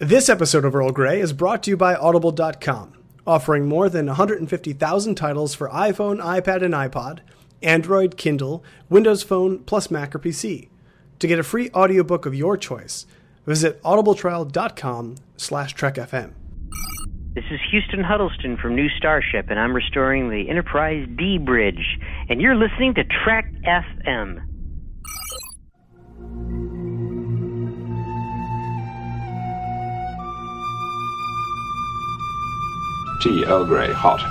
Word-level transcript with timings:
This 0.00 0.28
episode 0.28 0.64
of 0.64 0.76
Earl 0.76 0.92
Grey 0.92 1.20
is 1.20 1.32
brought 1.32 1.64
to 1.64 1.70
you 1.70 1.76
by 1.76 1.96
Audible.com, 1.96 2.92
offering 3.26 3.66
more 3.66 3.88
than 3.88 4.06
150,000 4.06 5.14
titles 5.16 5.56
for 5.56 5.68
iPhone, 5.70 6.22
iPad, 6.22 6.62
and 6.62 6.72
iPod, 6.72 7.18
Android, 7.64 8.16
Kindle, 8.16 8.62
Windows 8.88 9.24
Phone, 9.24 9.58
plus 9.64 9.90
Mac 9.90 10.14
or 10.14 10.20
PC. 10.20 10.68
To 11.18 11.26
get 11.26 11.40
a 11.40 11.42
free 11.42 11.68
audiobook 11.74 12.26
of 12.26 12.34
your 12.36 12.56
choice, 12.56 13.06
visit 13.44 13.82
audibletrial.com 13.82 15.16
slash 15.36 15.74
trekfm. 15.74 16.30
This 17.34 17.46
is 17.50 17.58
Houston 17.72 18.04
Huddleston 18.04 18.56
from 18.56 18.76
New 18.76 18.88
Starship, 18.90 19.50
and 19.50 19.58
I'm 19.58 19.74
restoring 19.74 20.30
the 20.30 20.48
Enterprise 20.48 21.08
D 21.16 21.38
bridge. 21.38 21.98
And 22.28 22.40
you're 22.40 22.54
listening 22.54 22.94
to 22.94 23.02
Trek 23.24 23.52
FM. 23.66 24.44
Tea 33.20 33.44
Earl 33.44 33.64
Grey 33.64 33.92
hot. 33.92 34.22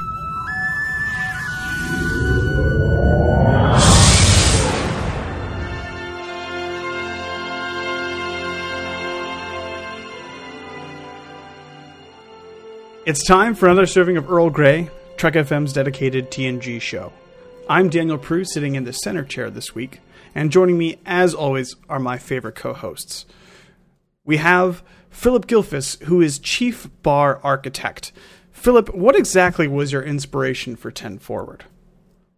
It's 13.06 13.24
time 13.26 13.56
for 13.56 13.68
another 13.68 13.86
serving 13.86 14.16
of 14.16 14.30
Earl 14.30 14.50
Grey, 14.50 14.90
Trek 15.18 15.34
FM's 15.34 15.74
dedicated 15.74 16.32
TNG 16.32 16.80
show. 16.82 17.12
I'm 17.70 17.90
Daniel 17.90 18.18
Proulx, 18.18 18.48
sitting 18.48 18.76
in 18.76 18.86
the 18.86 18.94
center 18.94 19.24
chair 19.26 19.50
this 19.50 19.76
week, 19.76 20.00
and 20.34 20.52
joining 20.52 20.78
me, 20.78 21.00
as 21.06 21.34
always, 21.34 21.76
are 21.90 22.00
my 22.00 22.18
favorite 22.18 22.56
co 22.56 22.74
hosts. 22.74 23.26
We 24.24 24.38
have 24.38 24.82
Phillip 25.10 25.48
Gilfus, 25.48 26.02
who 26.04 26.22
is 26.22 26.38
Chief 26.40 26.90
Bar 27.02 27.40
Architect. 27.44 28.12
Philip, 28.58 28.94
what 28.94 29.16
exactly 29.16 29.68
was 29.68 29.92
your 29.92 30.02
inspiration 30.02 30.76
for 30.76 30.90
10 30.90 31.20
Forward? 31.20 31.66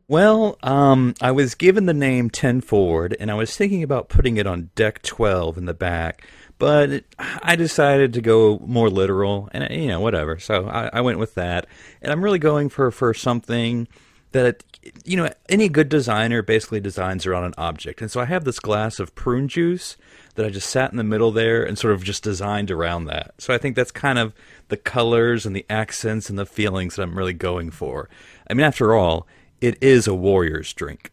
Well, 0.09 0.59
um, 0.61 1.15
I 1.21 1.31
was 1.31 1.55
given 1.55 1.85
the 1.85 1.93
name 1.93 2.29
10 2.29 2.61
Forward, 2.61 3.15
and 3.19 3.31
I 3.31 3.35
was 3.35 3.55
thinking 3.55 3.83
about 3.83 4.09
putting 4.09 4.35
it 4.35 4.45
on 4.45 4.69
deck 4.75 5.01
12 5.01 5.57
in 5.57 5.65
the 5.65 5.73
back, 5.73 6.27
but 6.59 7.05
I 7.17 7.55
decided 7.55 8.13
to 8.13 8.21
go 8.21 8.59
more 8.59 8.89
literal, 8.89 9.49
and 9.53 9.73
you 9.73 9.87
know, 9.87 10.01
whatever. 10.01 10.37
So 10.37 10.67
I, 10.67 10.89
I 10.93 11.01
went 11.01 11.19
with 11.19 11.35
that, 11.35 11.67
and 12.01 12.11
I'm 12.11 12.23
really 12.23 12.37
going 12.37 12.67
for 12.67 12.91
for 12.91 13.13
something 13.13 13.87
that 14.31 14.63
you 15.05 15.15
know 15.15 15.31
any 15.47 15.69
good 15.69 15.89
designer 15.89 16.41
basically 16.41 16.81
designs 16.81 17.25
around 17.25 17.45
an 17.45 17.53
object, 17.57 18.01
and 18.01 18.11
so 18.11 18.19
I 18.19 18.25
have 18.25 18.43
this 18.43 18.59
glass 18.59 18.99
of 18.99 19.15
prune 19.15 19.47
juice 19.47 19.95
that 20.39 20.45
I 20.45 20.49
just 20.51 20.69
sat 20.69 20.89
in 20.91 20.97
the 20.97 21.03
middle 21.03 21.31
there 21.33 21.65
and 21.65 21.77
sort 21.77 21.93
of 21.93 22.01
just 22.01 22.23
designed 22.23 22.71
around 22.71 23.05
that. 23.05 23.33
So 23.39 23.53
I 23.53 23.57
think 23.57 23.75
that's 23.75 23.91
kind 23.91 24.17
of 24.17 24.33
the 24.69 24.77
colors 24.77 25.45
and 25.45 25.53
the 25.53 25.65
accents 25.69 26.29
and 26.29 26.39
the 26.39 26.45
feelings 26.45 26.95
that 26.95 27.03
I'm 27.03 27.17
really 27.17 27.33
going 27.33 27.71
for. 27.71 28.09
I 28.49 28.53
mean, 28.53 28.65
after 28.65 28.95
all, 28.95 29.27
it 29.59 29.77
is 29.81 30.07
a 30.07 30.15
warrior's 30.15 30.71
drink. 30.71 31.11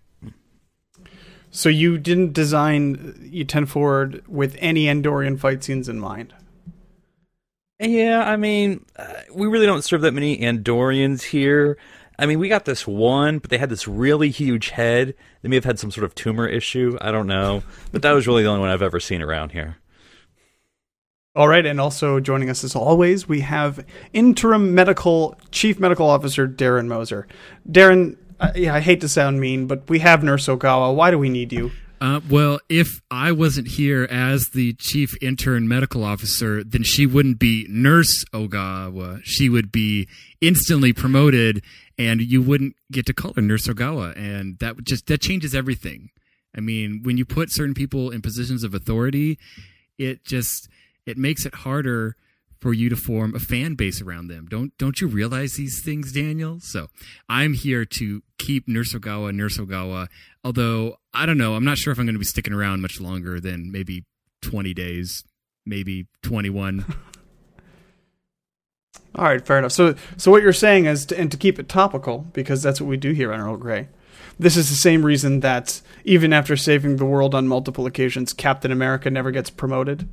So 1.50 1.68
you 1.68 1.98
didn't 1.98 2.34
design 2.34 3.28
you 3.28 3.44
10 3.44 3.66
Forward 3.66 4.22
with 4.28 4.56
any 4.60 4.84
Andorian 4.84 5.40
fight 5.40 5.64
scenes 5.64 5.88
in 5.88 5.98
mind? 5.98 6.32
Yeah, 7.80 8.22
I 8.24 8.36
mean, 8.36 8.84
uh, 8.94 9.22
we 9.34 9.48
really 9.48 9.66
don't 9.66 9.82
serve 9.82 10.02
that 10.02 10.14
many 10.14 10.38
Andorians 10.38 11.22
here. 11.22 11.78
I 12.18 12.26
mean, 12.26 12.38
we 12.38 12.48
got 12.48 12.64
this 12.64 12.86
one, 12.86 13.38
but 13.38 13.50
they 13.50 13.58
had 13.58 13.68
this 13.68 13.86
really 13.86 14.30
huge 14.30 14.70
head. 14.70 15.14
They 15.42 15.48
may 15.48 15.56
have 15.56 15.64
had 15.64 15.78
some 15.78 15.90
sort 15.90 16.04
of 16.04 16.14
tumor 16.14 16.46
issue. 16.46 16.96
I 17.00 17.10
don't 17.10 17.26
know. 17.26 17.62
But 17.92 18.02
that 18.02 18.12
was 18.12 18.26
really 18.26 18.42
the 18.42 18.48
only 18.48 18.60
one 18.60 18.70
I've 18.70 18.82
ever 18.82 19.00
seen 19.00 19.22
around 19.22 19.52
here. 19.52 19.76
All 21.34 21.48
right, 21.48 21.66
and 21.66 21.78
also 21.78 22.18
joining 22.18 22.48
us 22.48 22.64
as 22.64 22.74
always, 22.74 23.28
we 23.28 23.40
have 23.40 23.84
interim 24.14 24.74
medical 24.74 25.36
chief 25.50 25.78
medical 25.78 26.08
officer 26.08 26.48
Darren 26.48 26.86
Moser. 26.86 27.26
Darren, 27.70 28.16
uh, 28.40 28.52
yeah, 28.54 28.74
I 28.74 28.80
hate 28.80 29.02
to 29.02 29.08
sound 29.08 29.38
mean, 29.38 29.66
but 29.66 29.86
we 29.90 29.98
have 29.98 30.24
Nurse 30.24 30.46
Ogawa. 30.46 30.94
Why 30.94 31.10
do 31.10 31.18
we 31.18 31.28
need 31.28 31.52
you? 31.52 31.72
Uh, 32.00 32.20
well, 32.28 32.60
if 32.68 33.00
I 33.10 33.32
wasn't 33.32 33.68
here 33.68 34.06
as 34.10 34.48
the 34.54 34.74
chief 34.74 35.14
intern 35.22 35.66
medical 35.66 36.04
officer, 36.04 36.62
then 36.62 36.82
she 36.82 37.06
wouldn't 37.06 37.38
be 37.38 37.66
Nurse 37.68 38.24
Ogawa. 38.32 39.20
She 39.24 39.48
would 39.48 39.72
be 39.72 40.08
instantly 40.40 40.92
promoted, 40.92 41.62
and 41.98 42.20
you 42.20 42.42
wouldn't 42.42 42.76
get 42.90 43.06
to 43.06 43.14
call 43.14 43.32
her 43.34 43.42
Nurse 43.42 43.66
Ogawa, 43.66 44.16
and 44.16 44.58
that 44.58 44.82
just 44.84 45.06
that 45.06 45.20
changes 45.20 45.54
everything. 45.54 46.10
I 46.56 46.60
mean, 46.60 47.02
when 47.02 47.16
you 47.18 47.24
put 47.24 47.50
certain 47.50 47.74
people 47.74 48.10
in 48.10 48.22
positions 48.22 48.64
of 48.64 48.74
authority, 48.74 49.38
it 49.98 50.24
just 50.24 50.68
it 51.06 51.18
makes 51.18 51.46
it 51.46 51.54
harder 51.54 52.16
for 52.60 52.72
you 52.72 52.88
to 52.88 52.96
form 52.96 53.34
a 53.34 53.38
fan 53.38 53.74
base 53.74 54.00
around 54.00 54.28
them. 54.28 54.46
Don't 54.48 54.76
don't 54.78 55.00
you 55.00 55.06
realize 55.06 55.54
these 55.54 55.82
things, 55.82 56.12
Daniel? 56.12 56.58
So 56.60 56.88
I'm 57.28 57.54
here 57.54 57.84
to 57.84 58.22
keep 58.38 58.66
Nurse 58.68 58.94
Ogawa, 58.94 59.34
Nurse 59.34 59.58
Ogawa. 59.58 60.08
Although 60.44 60.96
I 61.12 61.26
don't 61.26 61.38
know, 61.38 61.54
I'm 61.54 61.64
not 61.64 61.78
sure 61.78 61.92
if 61.92 61.98
I'm 61.98 62.06
going 62.06 62.14
to 62.14 62.18
be 62.18 62.24
sticking 62.24 62.54
around 62.54 62.82
much 62.82 63.00
longer 63.00 63.40
than 63.40 63.70
maybe 63.70 64.04
20 64.42 64.74
days, 64.74 65.24
maybe 65.64 66.06
21. 66.22 66.84
All 69.14 69.24
right, 69.24 69.44
fair 69.44 69.58
enough. 69.58 69.72
So, 69.72 69.94
so 70.16 70.30
what 70.30 70.42
you're 70.42 70.52
saying 70.52 70.86
is, 70.86 71.06
to, 71.06 71.18
and 71.18 71.30
to 71.30 71.36
keep 71.36 71.58
it 71.58 71.68
topical, 71.68 72.26
because 72.32 72.62
that's 72.62 72.80
what 72.80 72.88
we 72.88 72.96
do 72.96 73.12
here 73.12 73.32
on 73.32 73.40
Earl 73.40 73.56
Grey. 73.56 73.88
This 74.38 74.56
is 74.56 74.68
the 74.68 74.76
same 74.76 75.04
reason 75.04 75.40
that 75.40 75.80
even 76.04 76.32
after 76.32 76.56
saving 76.56 76.96
the 76.96 77.06
world 77.06 77.34
on 77.34 77.48
multiple 77.48 77.86
occasions, 77.86 78.34
Captain 78.34 78.70
America 78.70 79.10
never 79.10 79.30
gets 79.30 79.48
promoted. 79.48 80.06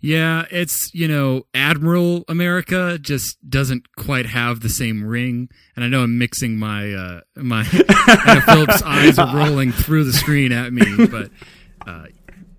Yeah, 0.00 0.46
it's, 0.50 0.90
you 0.94 1.08
know, 1.08 1.42
Admiral 1.52 2.24
America 2.28 2.98
just 2.98 3.36
doesn't 3.48 3.94
quite 3.96 4.26
have 4.26 4.60
the 4.60 4.68
same 4.68 5.04
ring. 5.04 5.48
And 5.76 5.84
I 5.84 5.88
know 5.88 6.02
I'm 6.02 6.18
mixing 6.18 6.56
my, 6.56 6.92
uh, 6.92 7.20
my, 7.36 7.64
Philip's 8.44 8.82
eyes 8.82 9.18
are 9.18 9.36
rolling 9.36 9.72
through 9.72 10.04
the 10.04 10.12
screen 10.12 10.52
at 10.52 10.72
me, 10.72 11.06
but, 11.06 11.30
uh, 11.86 12.06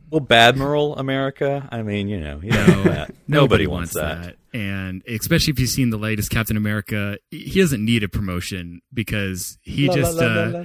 well, 0.09 0.21
Badmiral 0.21 0.97
America. 0.97 1.67
I 1.71 1.81
mean, 1.83 2.07
you 2.07 2.19
know, 2.19 2.39
you 2.41 2.51
know 2.51 2.83
that. 2.83 3.13
Nobody, 3.27 3.67
wants, 3.67 3.93
that. 3.93 4.23
that. 4.23 4.35
And 4.53 5.03
especially 5.07 5.51
if 5.51 5.59
you've 5.59 5.69
seen 5.69 5.91
the 5.91 5.97
latest 5.97 6.31
Captain 6.31 6.57
America, 6.57 7.17
he 7.29 7.59
doesn't 7.59 7.83
need 7.83 8.03
a 8.03 8.09
promotion 8.09 8.81
because 8.93 9.59
he 9.61 9.87
just 9.89 10.17
uh, 10.19 10.63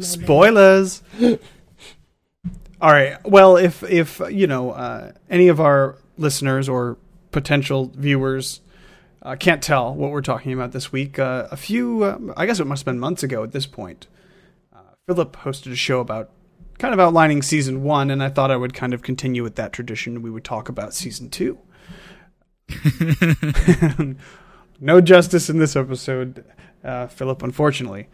spoilers. 0.00 1.02
All 2.80 2.92
right. 2.92 3.16
Well, 3.24 3.56
if 3.56 3.82
if 3.84 4.20
you 4.30 4.46
know 4.46 4.70
uh, 4.70 5.12
any 5.30 5.48
of 5.48 5.60
our 5.60 5.96
listeners 6.16 6.68
or 6.68 6.96
potential 7.30 7.92
viewers 7.94 8.60
uh, 9.22 9.36
can't 9.36 9.62
tell 9.62 9.94
what 9.94 10.10
we're 10.10 10.22
talking 10.22 10.52
about 10.52 10.72
this 10.72 10.90
week, 10.90 11.18
uh, 11.18 11.46
a 11.50 11.56
few 11.56 12.02
uh, 12.04 12.18
I 12.36 12.46
guess 12.46 12.58
it 12.58 12.66
must 12.66 12.80
have 12.80 12.86
been 12.86 13.00
months 13.00 13.22
ago 13.22 13.44
at 13.44 13.52
this 13.52 13.66
point, 13.66 14.08
uh, 14.74 14.80
Philip 15.06 15.36
hosted 15.36 15.72
a 15.72 15.76
show 15.76 16.00
about 16.00 16.30
kind 16.78 16.94
of 16.94 17.00
outlining 17.00 17.42
season 17.42 17.82
one, 17.82 18.10
and 18.10 18.22
I 18.22 18.28
thought 18.28 18.50
I 18.50 18.56
would 18.56 18.74
kind 18.74 18.94
of 18.94 19.02
continue 19.02 19.42
with 19.42 19.56
that 19.56 19.72
tradition. 19.72 20.22
We 20.22 20.30
would 20.30 20.44
talk 20.44 20.68
about 20.68 20.94
season 20.94 21.30
two. 21.30 21.58
no 24.80 25.00
justice 25.00 25.50
in 25.50 25.58
this 25.58 25.76
episode, 25.76 26.44
uh, 26.84 27.06
Philip. 27.08 27.42
Unfortunately. 27.42 28.08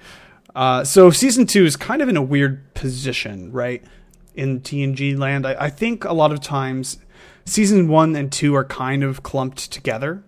so 0.85 1.11
season 1.11 1.47
two 1.47 1.65
is 1.65 1.77
kind 1.77 2.03
of 2.03 2.09
in 2.09 2.17
a 2.17 2.23
weird 2.23 2.75
position, 2.75 3.53
right? 3.53 3.85
in 4.35 4.61
TNG 4.61 5.17
land. 5.17 5.47
I, 5.47 5.55
I, 5.55 5.71
think 5.71 6.05
a 6.05 6.13
lot 6.13 6.33
of 6.33 6.41
times 6.41 6.99
season 7.45 7.89
one 7.89 8.17
and 8.17 8.31
two 8.31 8.55
are 8.55 8.65
kind 8.65 9.03
of 9.03 9.23
clumped 9.23 9.71
together, 9.71 10.25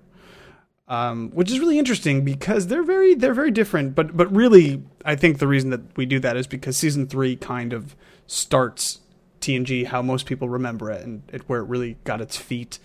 um, 0.89 1.31
which 1.31 1.51
is 1.51 1.59
really 1.59 1.79
interesting 1.79 2.25
because 2.25 2.69
they're 2.69 2.85
very 2.85 3.15
they're 3.15 3.35
very 3.35 3.51
different. 3.51 3.95
But 3.95 4.17
but 4.17 4.35
really, 4.35 4.83
I 5.05 5.17
think 5.17 5.39
the 5.39 5.49
reason 5.49 5.71
that 5.71 5.97
we 5.97 6.07
do 6.07 6.21
that 6.21 6.37
is 6.37 6.47
because 6.47 6.77
season 6.77 7.07
three 7.07 7.37
kind 7.37 7.73
of 7.73 7.97
starts 8.27 9.01
TNG 9.41 9.87
how 9.87 10.03
most 10.03 10.27
people 10.27 10.49
remember 10.49 10.91
it 10.91 11.05
and 11.05 11.23
it, 11.33 11.49
where 11.49 11.61
it 11.61 11.65
really 11.65 11.97
got 12.05 12.21
its 12.21 12.37
feet 12.37 12.79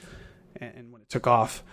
and, 0.55 0.73
and 0.75 0.91
when 0.91 1.01
it 1.01 1.09
took 1.09 1.27
off. 1.27 1.63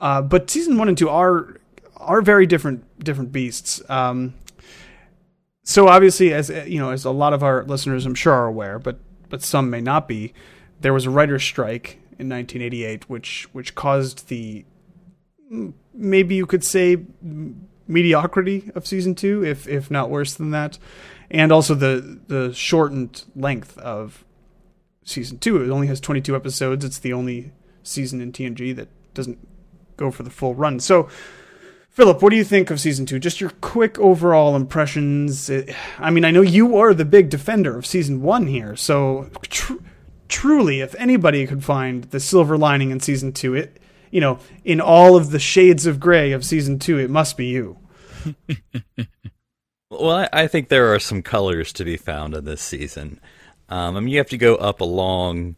Uh, 0.00 0.22
but 0.22 0.50
season 0.50 0.78
one 0.78 0.88
and 0.88 0.96
two 0.96 1.08
are 1.08 1.56
are 1.96 2.22
very 2.22 2.46
different 2.46 2.84
different 3.02 3.32
beasts. 3.32 3.82
Um, 3.90 4.34
so 5.62 5.88
obviously, 5.88 6.32
as 6.32 6.48
you 6.66 6.78
know, 6.78 6.90
as 6.90 7.04
a 7.04 7.10
lot 7.10 7.32
of 7.32 7.42
our 7.42 7.64
listeners, 7.64 8.06
I'm 8.06 8.14
sure, 8.14 8.32
are 8.32 8.46
aware, 8.46 8.78
but 8.78 8.98
but 9.28 9.42
some 9.42 9.70
may 9.70 9.80
not 9.80 10.08
be, 10.08 10.32
there 10.80 10.92
was 10.92 11.06
a 11.06 11.10
writer's 11.10 11.44
strike 11.44 12.00
in 12.18 12.28
1988, 12.28 13.08
which 13.08 13.48
which 13.52 13.74
caused 13.74 14.28
the 14.28 14.64
maybe 15.92 16.34
you 16.34 16.46
could 16.46 16.64
say 16.64 16.96
mediocrity 17.86 18.70
of 18.74 18.86
season 18.86 19.14
two, 19.14 19.44
if 19.44 19.68
if 19.68 19.90
not 19.90 20.10
worse 20.10 20.34
than 20.34 20.50
that, 20.50 20.78
and 21.30 21.52
also 21.52 21.74
the 21.74 22.20
the 22.26 22.52
shortened 22.52 23.24
length 23.34 23.78
of 23.78 24.24
season 25.04 25.38
two. 25.38 25.62
It 25.62 25.70
only 25.70 25.86
has 25.86 26.00
22 26.00 26.34
episodes. 26.34 26.84
It's 26.84 26.98
the 26.98 27.12
only 27.12 27.52
season 27.82 28.20
in 28.20 28.32
TNG 28.32 28.74
that 28.76 28.88
doesn't 29.14 29.38
go 29.96 30.10
for 30.10 30.22
the 30.22 30.30
full 30.30 30.54
run. 30.54 30.80
So 30.80 31.08
Philip, 31.90 32.22
what 32.22 32.30
do 32.30 32.36
you 32.36 32.44
think 32.44 32.70
of 32.70 32.80
season 32.80 33.04
two? 33.04 33.18
Just 33.18 33.40
your 33.40 33.50
quick 33.60 33.98
overall 33.98 34.54
impressions. 34.54 35.50
I 35.98 36.10
mean, 36.10 36.24
I 36.24 36.30
know 36.30 36.40
you 36.40 36.76
are 36.76 36.94
the 36.94 37.04
big 37.04 37.30
defender 37.30 37.76
of 37.76 37.84
season 37.84 38.22
one 38.22 38.46
here, 38.46 38.76
so 38.76 39.28
tr- 39.42 39.74
truly, 40.28 40.80
if 40.80 40.94
anybody 40.94 41.46
could 41.46 41.64
find 41.64 42.04
the 42.04 42.20
silver 42.20 42.56
lining 42.56 42.90
in 42.90 43.00
season 43.00 43.32
two, 43.32 43.54
it 43.54 43.80
you 44.10 44.20
know, 44.20 44.38
in 44.64 44.80
all 44.80 45.16
of 45.16 45.30
the 45.30 45.38
shades 45.38 45.86
of 45.86 46.00
gray 46.00 46.32
of 46.32 46.44
season 46.44 46.78
two, 46.78 46.98
it 46.98 47.10
must 47.10 47.36
be 47.36 47.46
you. 47.46 47.78
Well, 49.90 50.10
I, 50.10 50.28
I 50.32 50.46
think 50.46 50.68
there 50.68 50.94
are 50.94 51.00
some 51.00 51.20
colors 51.20 51.72
to 51.74 51.84
be 51.84 51.96
found 51.96 52.34
in 52.34 52.44
this 52.44 52.62
season. 52.62 53.20
Um, 53.68 53.96
I 53.96 54.00
mean, 54.00 54.08
you 54.08 54.18
have 54.18 54.28
to 54.28 54.38
go 54.38 54.54
up 54.54 54.80
along 54.80 55.56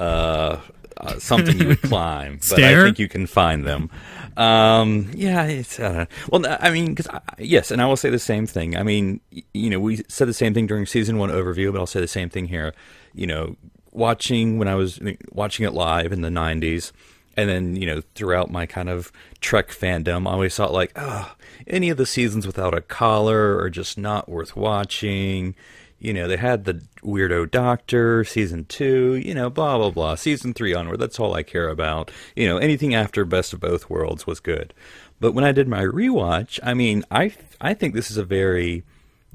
uh, 0.00 0.60
uh, 0.96 1.18
something 1.20 1.58
you 1.58 1.68
would 1.68 1.82
climb, 1.82 2.36
but 2.36 2.44
Stair? 2.44 2.80
I 2.80 2.84
think 2.84 2.98
you 2.98 3.08
can 3.08 3.26
find 3.26 3.64
them. 3.64 3.88
Um, 4.36 5.10
yeah, 5.14 5.44
it's 5.44 5.78
uh, 5.78 6.06
well. 6.30 6.44
I 6.60 6.70
mean, 6.70 6.94
because 6.94 7.08
yes, 7.38 7.70
and 7.70 7.80
I 7.80 7.86
will 7.86 7.96
say 7.96 8.10
the 8.10 8.18
same 8.18 8.46
thing. 8.46 8.76
I 8.76 8.82
mean, 8.82 9.20
you 9.54 9.70
know, 9.70 9.80
we 9.80 10.04
said 10.08 10.28
the 10.28 10.34
same 10.34 10.54
thing 10.54 10.66
during 10.66 10.86
season 10.86 11.18
one 11.18 11.30
overview, 11.30 11.72
but 11.72 11.78
I'll 11.78 11.86
say 11.86 12.00
the 12.00 12.08
same 12.08 12.30
thing 12.30 12.46
here. 12.46 12.74
You 13.14 13.26
know, 13.26 13.56
watching 13.92 14.58
when 14.58 14.68
I 14.68 14.74
was 14.74 15.00
watching 15.32 15.66
it 15.66 15.72
live 15.72 16.12
in 16.12 16.22
the 16.22 16.28
'90s, 16.28 16.92
and 17.36 17.48
then 17.48 17.76
you 17.76 17.86
know 17.86 18.02
throughout 18.14 18.50
my 18.50 18.66
kind 18.66 18.88
of 18.88 19.12
Trek 19.40 19.68
fandom, 19.68 20.28
I 20.28 20.32
always 20.32 20.56
thought 20.56 20.72
like, 20.72 20.92
oh, 20.96 21.34
any 21.66 21.90
of 21.90 21.96
the 21.96 22.06
seasons 22.06 22.46
without 22.46 22.76
a 22.76 22.80
collar 22.80 23.58
are 23.58 23.70
just 23.70 23.96
not 23.96 24.28
worth 24.28 24.56
watching. 24.56 25.54
You 26.00 26.12
know, 26.12 26.28
they 26.28 26.36
had 26.36 26.64
the 26.64 26.82
weirdo 27.02 27.50
doctor, 27.50 28.24
season 28.24 28.64
two, 28.64 29.14
you 29.14 29.34
know, 29.34 29.50
blah, 29.50 29.78
blah, 29.78 29.90
blah. 29.90 30.14
Season 30.14 30.54
three 30.54 30.74
onward, 30.74 31.00
that's 31.00 31.18
all 31.18 31.34
I 31.34 31.42
care 31.42 31.68
about. 31.68 32.10
You 32.36 32.46
know, 32.46 32.58
anything 32.58 32.94
after 32.94 33.24
Best 33.24 33.52
of 33.52 33.60
Both 33.60 33.90
Worlds 33.90 34.26
was 34.26 34.40
good. 34.40 34.74
But 35.20 35.32
when 35.32 35.44
I 35.44 35.52
did 35.52 35.66
my 35.66 35.82
rewatch, 35.82 36.60
I 36.62 36.74
mean, 36.74 37.04
I, 37.10 37.32
I 37.60 37.74
think 37.74 37.94
this 37.94 38.10
is 38.10 38.16
a 38.16 38.24
very, 38.24 38.84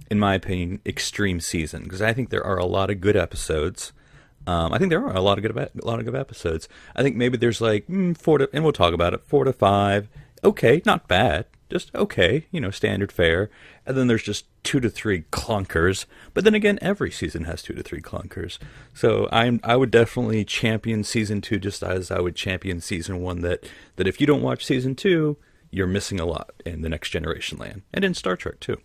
in 0.09 0.19
my 0.19 0.35
opinion, 0.35 0.79
extreme 0.85 1.41
season 1.41 1.83
because 1.83 2.01
I 2.01 2.13
think 2.13 2.29
there 2.29 2.45
are 2.45 2.57
a 2.57 2.65
lot 2.65 2.89
of 2.89 3.01
good 3.01 3.17
episodes. 3.17 3.91
Um, 4.45 4.73
I 4.73 4.77
think 4.77 4.89
there 4.89 5.05
are 5.05 5.15
a 5.15 5.21
lot 5.21 5.37
of 5.37 5.43
good, 5.43 5.57
a 5.57 5.85
lot 5.85 5.99
of 5.99 6.05
good 6.05 6.15
episodes. 6.15 6.67
I 6.95 7.03
think 7.03 7.15
maybe 7.15 7.37
there's 7.37 7.61
like 7.61 7.87
mm, 7.87 8.17
four 8.17 8.39
to, 8.39 8.49
and 8.53 8.63
we'll 8.63 8.73
talk 8.73 8.93
about 8.93 9.13
it, 9.13 9.23
four 9.25 9.45
to 9.45 9.53
five. 9.53 10.09
Okay, 10.43 10.81
not 10.85 11.07
bad, 11.07 11.45
just 11.69 11.93
okay, 11.95 12.45
you 12.51 12.59
know, 12.59 12.69
standard 12.69 13.11
fare. 13.11 13.49
And 13.85 13.97
then 13.97 14.07
there's 14.07 14.23
just 14.23 14.45
two 14.63 14.79
to 14.79 14.89
three 14.89 15.23
clunkers. 15.31 16.05
But 16.33 16.43
then 16.43 16.53
again, 16.53 16.79
every 16.81 17.11
season 17.11 17.45
has 17.45 17.61
two 17.61 17.73
to 17.73 17.83
three 17.83 18.01
clunkers. 18.01 18.59
So 18.93 19.29
I'm, 19.31 19.59
I 19.63 19.75
would 19.75 19.91
definitely 19.91 20.45
champion 20.45 21.03
season 21.03 21.41
two 21.41 21.59
just 21.59 21.81
as 21.81 22.11
I 22.11 22.19
would 22.19 22.35
champion 22.35 22.81
season 22.81 23.21
one. 23.21 23.41
That 23.41 23.65
that 23.95 24.07
if 24.07 24.19
you 24.19 24.27
don't 24.27 24.41
watch 24.41 24.65
season 24.65 24.95
two, 24.95 25.37
you're 25.71 25.87
missing 25.87 26.19
a 26.19 26.25
lot 26.25 26.51
in 26.65 26.81
the 26.81 26.89
Next 26.89 27.09
Generation 27.09 27.57
land 27.57 27.81
and 27.93 28.05
in 28.05 28.13
Star 28.13 28.35
Trek 28.35 28.59
too. 28.59 28.77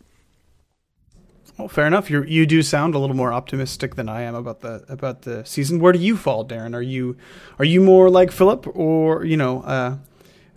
Well, 1.59 1.69
fair 1.69 1.87
enough. 1.89 2.09
You 2.09 2.23
you 2.23 2.47
do 2.47 2.63
sound 2.63 2.95
a 2.95 2.99
little 2.99 3.17
more 3.17 3.33
optimistic 3.33 3.97
than 3.97 4.09
I 4.09 4.23
am 4.23 4.37
about 4.37 4.61
the 4.61 4.85
about 4.89 5.23
the 5.23 5.45
season. 5.45 5.81
Where 5.81 5.93
do 5.93 5.99
you 5.99 6.17
fall, 6.17 6.47
Darren? 6.47 6.75
Are 6.75 6.83
you 6.83 7.17
are 7.59 7.65
you 7.65 7.81
more 7.81 8.09
like 8.09 8.31
Philip, 8.31 8.65
or 8.77 9.25
you 9.25 9.37
know, 9.37 9.63
uh, 9.63 9.97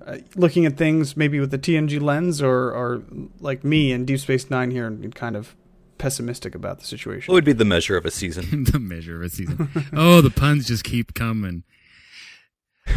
uh, 0.06 0.18
looking 0.36 0.68
at 0.68 0.78
things 0.78 1.18
maybe 1.18 1.40
with 1.40 1.50
the 1.50 1.58
TNG 1.58 2.00
lens, 2.00 2.40
or 2.40 2.72
or 2.72 3.04
like 3.40 3.64
me 3.64 3.92
and 3.92 4.06
Deep 4.06 4.20
Space 4.20 4.52
Nine 4.52 4.70
here, 4.70 4.86
and 4.86 5.14
kind 5.16 5.36
of 5.36 5.56
pessimistic 5.98 6.54
about 6.54 6.80
the 6.80 6.86
situation? 6.86 7.32
What 7.32 7.38
would 7.38 7.46
be 7.46 7.54
the 7.54 7.66
measure 7.66 7.98
of 7.98 8.06
a 8.06 8.12
season? 8.12 8.66
the 8.72 8.80
measure 8.80 9.16
of 9.16 9.24
a 9.24 9.30
season. 9.30 9.70
oh, 9.94 10.22
the 10.22 10.30
puns 10.30 10.68
just 10.68 10.84
keep 10.84 11.16
coming. 11.16 11.64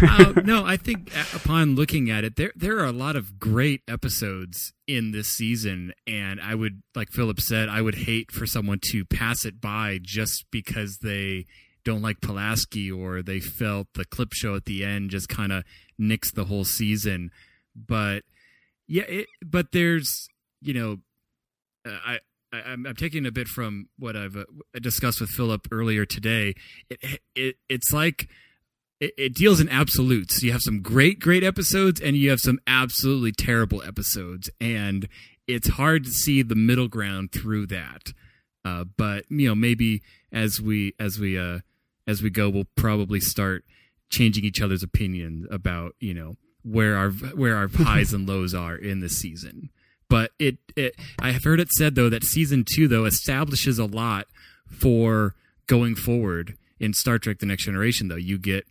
Uh, 0.02 0.32
no, 0.44 0.64
I 0.64 0.76
think 0.76 1.12
upon 1.34 1.74
looking 1.74 2.10
at 2.10 2.24
it, 2.24 2.36
there 2.36 2.52
there 2.56 2.78
are 2.78 2.86
a 2.86 2.92
lot 2.92 3.16
of 3.16 3.38
great 3.38 3.82
episodes 3.88 4.72
in 4.86 5.12
this 5.12 5.28
season, 5.28 5.92
and 6.06 6.40
I 6.40 6.54
would, 6.54 6.82
like 6.94 7.10
Philip 7.10 7.40
said, 7.40 7.68
I 7.68 7.82
would 7.82 7.94
hate 7.94 8.30
for 8.30 8.46
someone 8.46 8.78
to 8.90 9.04
pass 9.04 9.44
it 9.44 9.60
by 9.60 9.98
just 10.02 10.46
because 10.50 10.98
they 11.02 11.46
don't 11.84 12.02
like 12.02 12.20
Pulaski 12.20 12.90
or 12.90 13.22
they 13.22 13.40
felt 13.40 13.88
the 13.94 14.04
clip 14.04 14.32
show 14.32 14.54
at 14.54 14.64
the 14.64 14.84
end 14.84 15.10
just 15.10 15.28
kind 15.28 15.52
of 15.52 15.64
nicks 15.98 16.32
the 16.32 16.44
whole 16.44 16.64
season. 16.64 17.30
But 17.74 18.24
yeah, 18.86 19.04
it, 19.04 19.26
but 19.44 19.72
there's 19.72 20.28
you 20.60 20.74
know, 20.74 20.96
uh, 21.86 21.98
I. 22.04 22.18
I, 22.52 22.70
I'm, 22.70 22.86
I'm 22.86 22.94
taking 22.94 23.26
a 23.26 23.32
bit 23.32 23.48
from 23.48 23.88
what 23.98 24.16
I've 24.16 24.36
uh, 24.36 24.44
discussed 24.80 25.20
with 25.20 25.28
Philip 25.30 25.66
earlier 25.72 26.06
today. 26.06 26.54
It, 26.88 27.20
it 27.34 27.56
it's 27.68 27.92
like 27.92 28.28
it, 29.00 29.14
it 29.16 29.34
deals 29.34 29.60
in 29.60 29.68
absolutes. 29.68 30.42
You 30.42 30.52
have 30.52 30.62
some 30.62 30.80
great, 30.80 31.20
great 31.20 31.44
episodes, 31.44 32.00
and 32.00 32.16
you 32.16 32.30
have 32.30 32.40
some 32.40 32.58
absolutely 32.66 33.32
terrible 33.32 33.82
episodes, 33.82 34.50
and 34.60 35.08
it's 35.46 35.68
hard 35.68 36.04
to 36.04 36.10
see 36.10 36.42
the 36.42 36.54
middle 36.54 36.88
ground 36.88 37.32
through 37.32 37.66
that. 37.66 38.12
Uh, 38.64 38.84
but 38.96 39.24
you 39.28 39.48
know, 39.48 39.54
maybe 39.54 40.02
as 40.32 40.60
we 40.60 40.94
as 40.98 41.18
we 41.18 41.38
uh, 41.38 41.60
as 42.06 42.22
we 42.22 42.30
go, 42.30 42.48
we'll 42.48 42.66
probably 42.76 43.20
start 43.20 43.64
changing 44.10 44.44
each 44.44 44.60
other's 44.60 44.82
opinions 44.82 45.46
about 45.50 45.94
you 46.00 46.14
know 46.14 46.36
where 46.62 46.96
our 46.96 47.10
where 47.10 47.56
our 47.56 47.68
highs 47.74 48.12
and 48.12 48.28
lows 48.28 48.54
are 48.54 48.76
in 48.76 49.00
the 49.00 49.08
season. 49.08 49.70
But 50.08 50.32
it, 50.38 50.58
it 50.76 50.94
I 51.18 51.32
have 51.32 51.44
heard 51.44 51.60
it 51.60 51.70
said 51.70 51.94
though 51.94 52.08
that 52.10 52.24
season 52.24 52.64
two 52.74 52.88
though 52.88 53.04
establishes 53.04 53.78
a 53.78 53.86
lot 53.86 54.26
for 54.66 55.34
going 55.66 55.94
forward 55.94 56.56
in 56.78 56.94
Star 56.94 57.18
Trek: 57.18 57.38
The 57.38 57.46
Next 57.46 57.64
Generation. 57.64 58.08
Though 58.08 58.16
you 58.16 58.38
get 58.38 58.66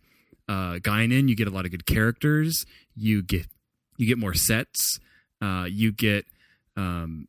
uh, 0.48 0.78
Guinan, 0.80 1.28
you 1.28 1.36
get 1.36 1.48
a 1.48 1.50
lot 1.50 1.64
of 1.64 1.70
good 1.70 1.86
characters. 1.86 2.64
You 2.94 3.22
get 3.22 3.46
you 3.96 4.06
get 4.06 4.18
more 4.18 4.34
sets. 4.34 4.98
Uh, 5.40 5.66
you 5.68 5.92
get 5.92 6.26
um, 6.76 7.28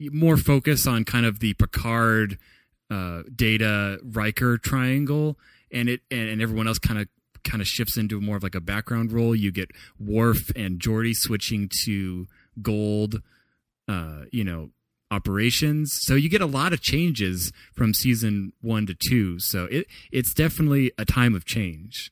more 0.00 0.36
focus 0.36 0.86
on 0.86 1.04
kind 1.04 1.26
of 1.26 1.40
the 1.40 1.54
Picard, 1.54 2.38
uh, 2.90 3.22
Data, 3.34 3.98
Riker 4.02 4.58
triangle, 4.58 5.38
and 5.70 5.88
it 5.88 6.00
and, 6.10 6.40
everyone 6.40 6.68
else 6.68 6.78
kind 6.78 7.00
of 7.00 7.08
kind 7.42 7.60
of 7.60 7.68
shifts 7.68 7.96
into 7.96 8.20
more 8.20 8.36
of 8.36 8.42
like 8.42 8.54
a 8.54 8.60
background 8.60 9.12
role. 9.12 9.34
You 9.34 9.52
get 9.52 9.70
Worf 9.98 10.50
and 10.56 10.80
Geordi 10.80 11.14
switching 11.14 11.70
to 11.84 12.26
Gold, 12.62 13.20
uh, 13.88 14.22
you 14.32 14.44
know, 14.44 14.70
operations. 15.10 15.92
So 16.00 16.14
you 16.14 16.28
get 16.28 16.40
a 16.40 16.46
lot 16.46 16.72
of 16.72 16.80
changes 16.80 17.52
from 17.72 17.94
season 17.94 18.52
one 18.60 18.86
to 18.86 18.94
two. 18.94 19.38
So 19.38 19.66
it 19.70 19.86
it's 20.10 20.34
definitely 20.34 20.92
a 20.98 21.04
time 21.04 21.34
of 21.34 21.44
change. 21.44 22.10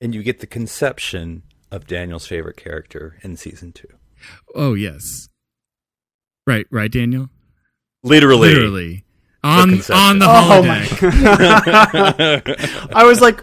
And 0.00 0.14
you 0.14 0.22
get 0.22 0.40
the 0.40 0.46
conception 0.46 1.42
of 1.70 1.86
Daniel's 1.86 2.26
favorite 2.26 2.56
character 2.56 3.18
in 3.22 3.36
season 3.36 3.72
two. 3.72 3.88
Oh 4.54 4.74
yes, 4.74 5.28
right, 6.46 6.66
right, 6.70 6.90
Daniel. 6.90 7.28
Literally. 8.02 8.48
Literally 8.48 9.04
on 9.42 9.70
conception. 9.70 10.02
on 10.02 10.18
the 10.18 10.26
Oh 10.28 10.62
my. 10.62 10.86
I 12.94 13.04
was 13.04 13.20
like, 13.20 13.42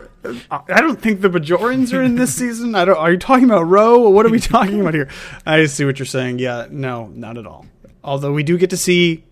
I 0.49 0.81
don't 0.81 1.01
think 1.01 1.21
the 1.21 1.29
Bajorans 1.29 1.93
are 1.93 2.01
in 2.01 2.15
this 2.15 2.35
season. 2.35 2.75
I 2.75 2.85
don't. 2.85 2.97
Are 2.97 3.11
you 3.11 3.17
talking 3.17 3.45
about 3.45 3.63
Ro? 3.63 4.09
What 4.09 4.25
are 4.25 4.29
we 4.29 4.39
talking 4.39 4.81
about 4.81 4.93
here? 4.93 5.09
I 5.45 5.65
see 5.65 5.85
what 5.85 5.99
you're 5.99 6.05
saying. 6.05 6.39
Yeah, 6.39 6.67
no, 6.69 7.07
not 7.07 7.37
at 7.37 7.45
all. 7.47 7.65
Although 8.03 8.33
we 8.33 8.43
do 8.43 8.57
get 8.57 8.69
to 8.71 8.77
see 8.77 9.23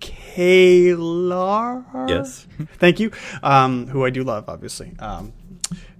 K'Ehleyr. 0.00 2.08
Yes. 2.08 2.46
Thank 2.78 3.00
you. 3.00 3.10
Um, 3.42 3.86
who 3.86 4.04
I 4.04 4.10
do 4.10 4.24
love, 4.24 4.48
obviously, 4.48 4.92
um, 4.98 5.32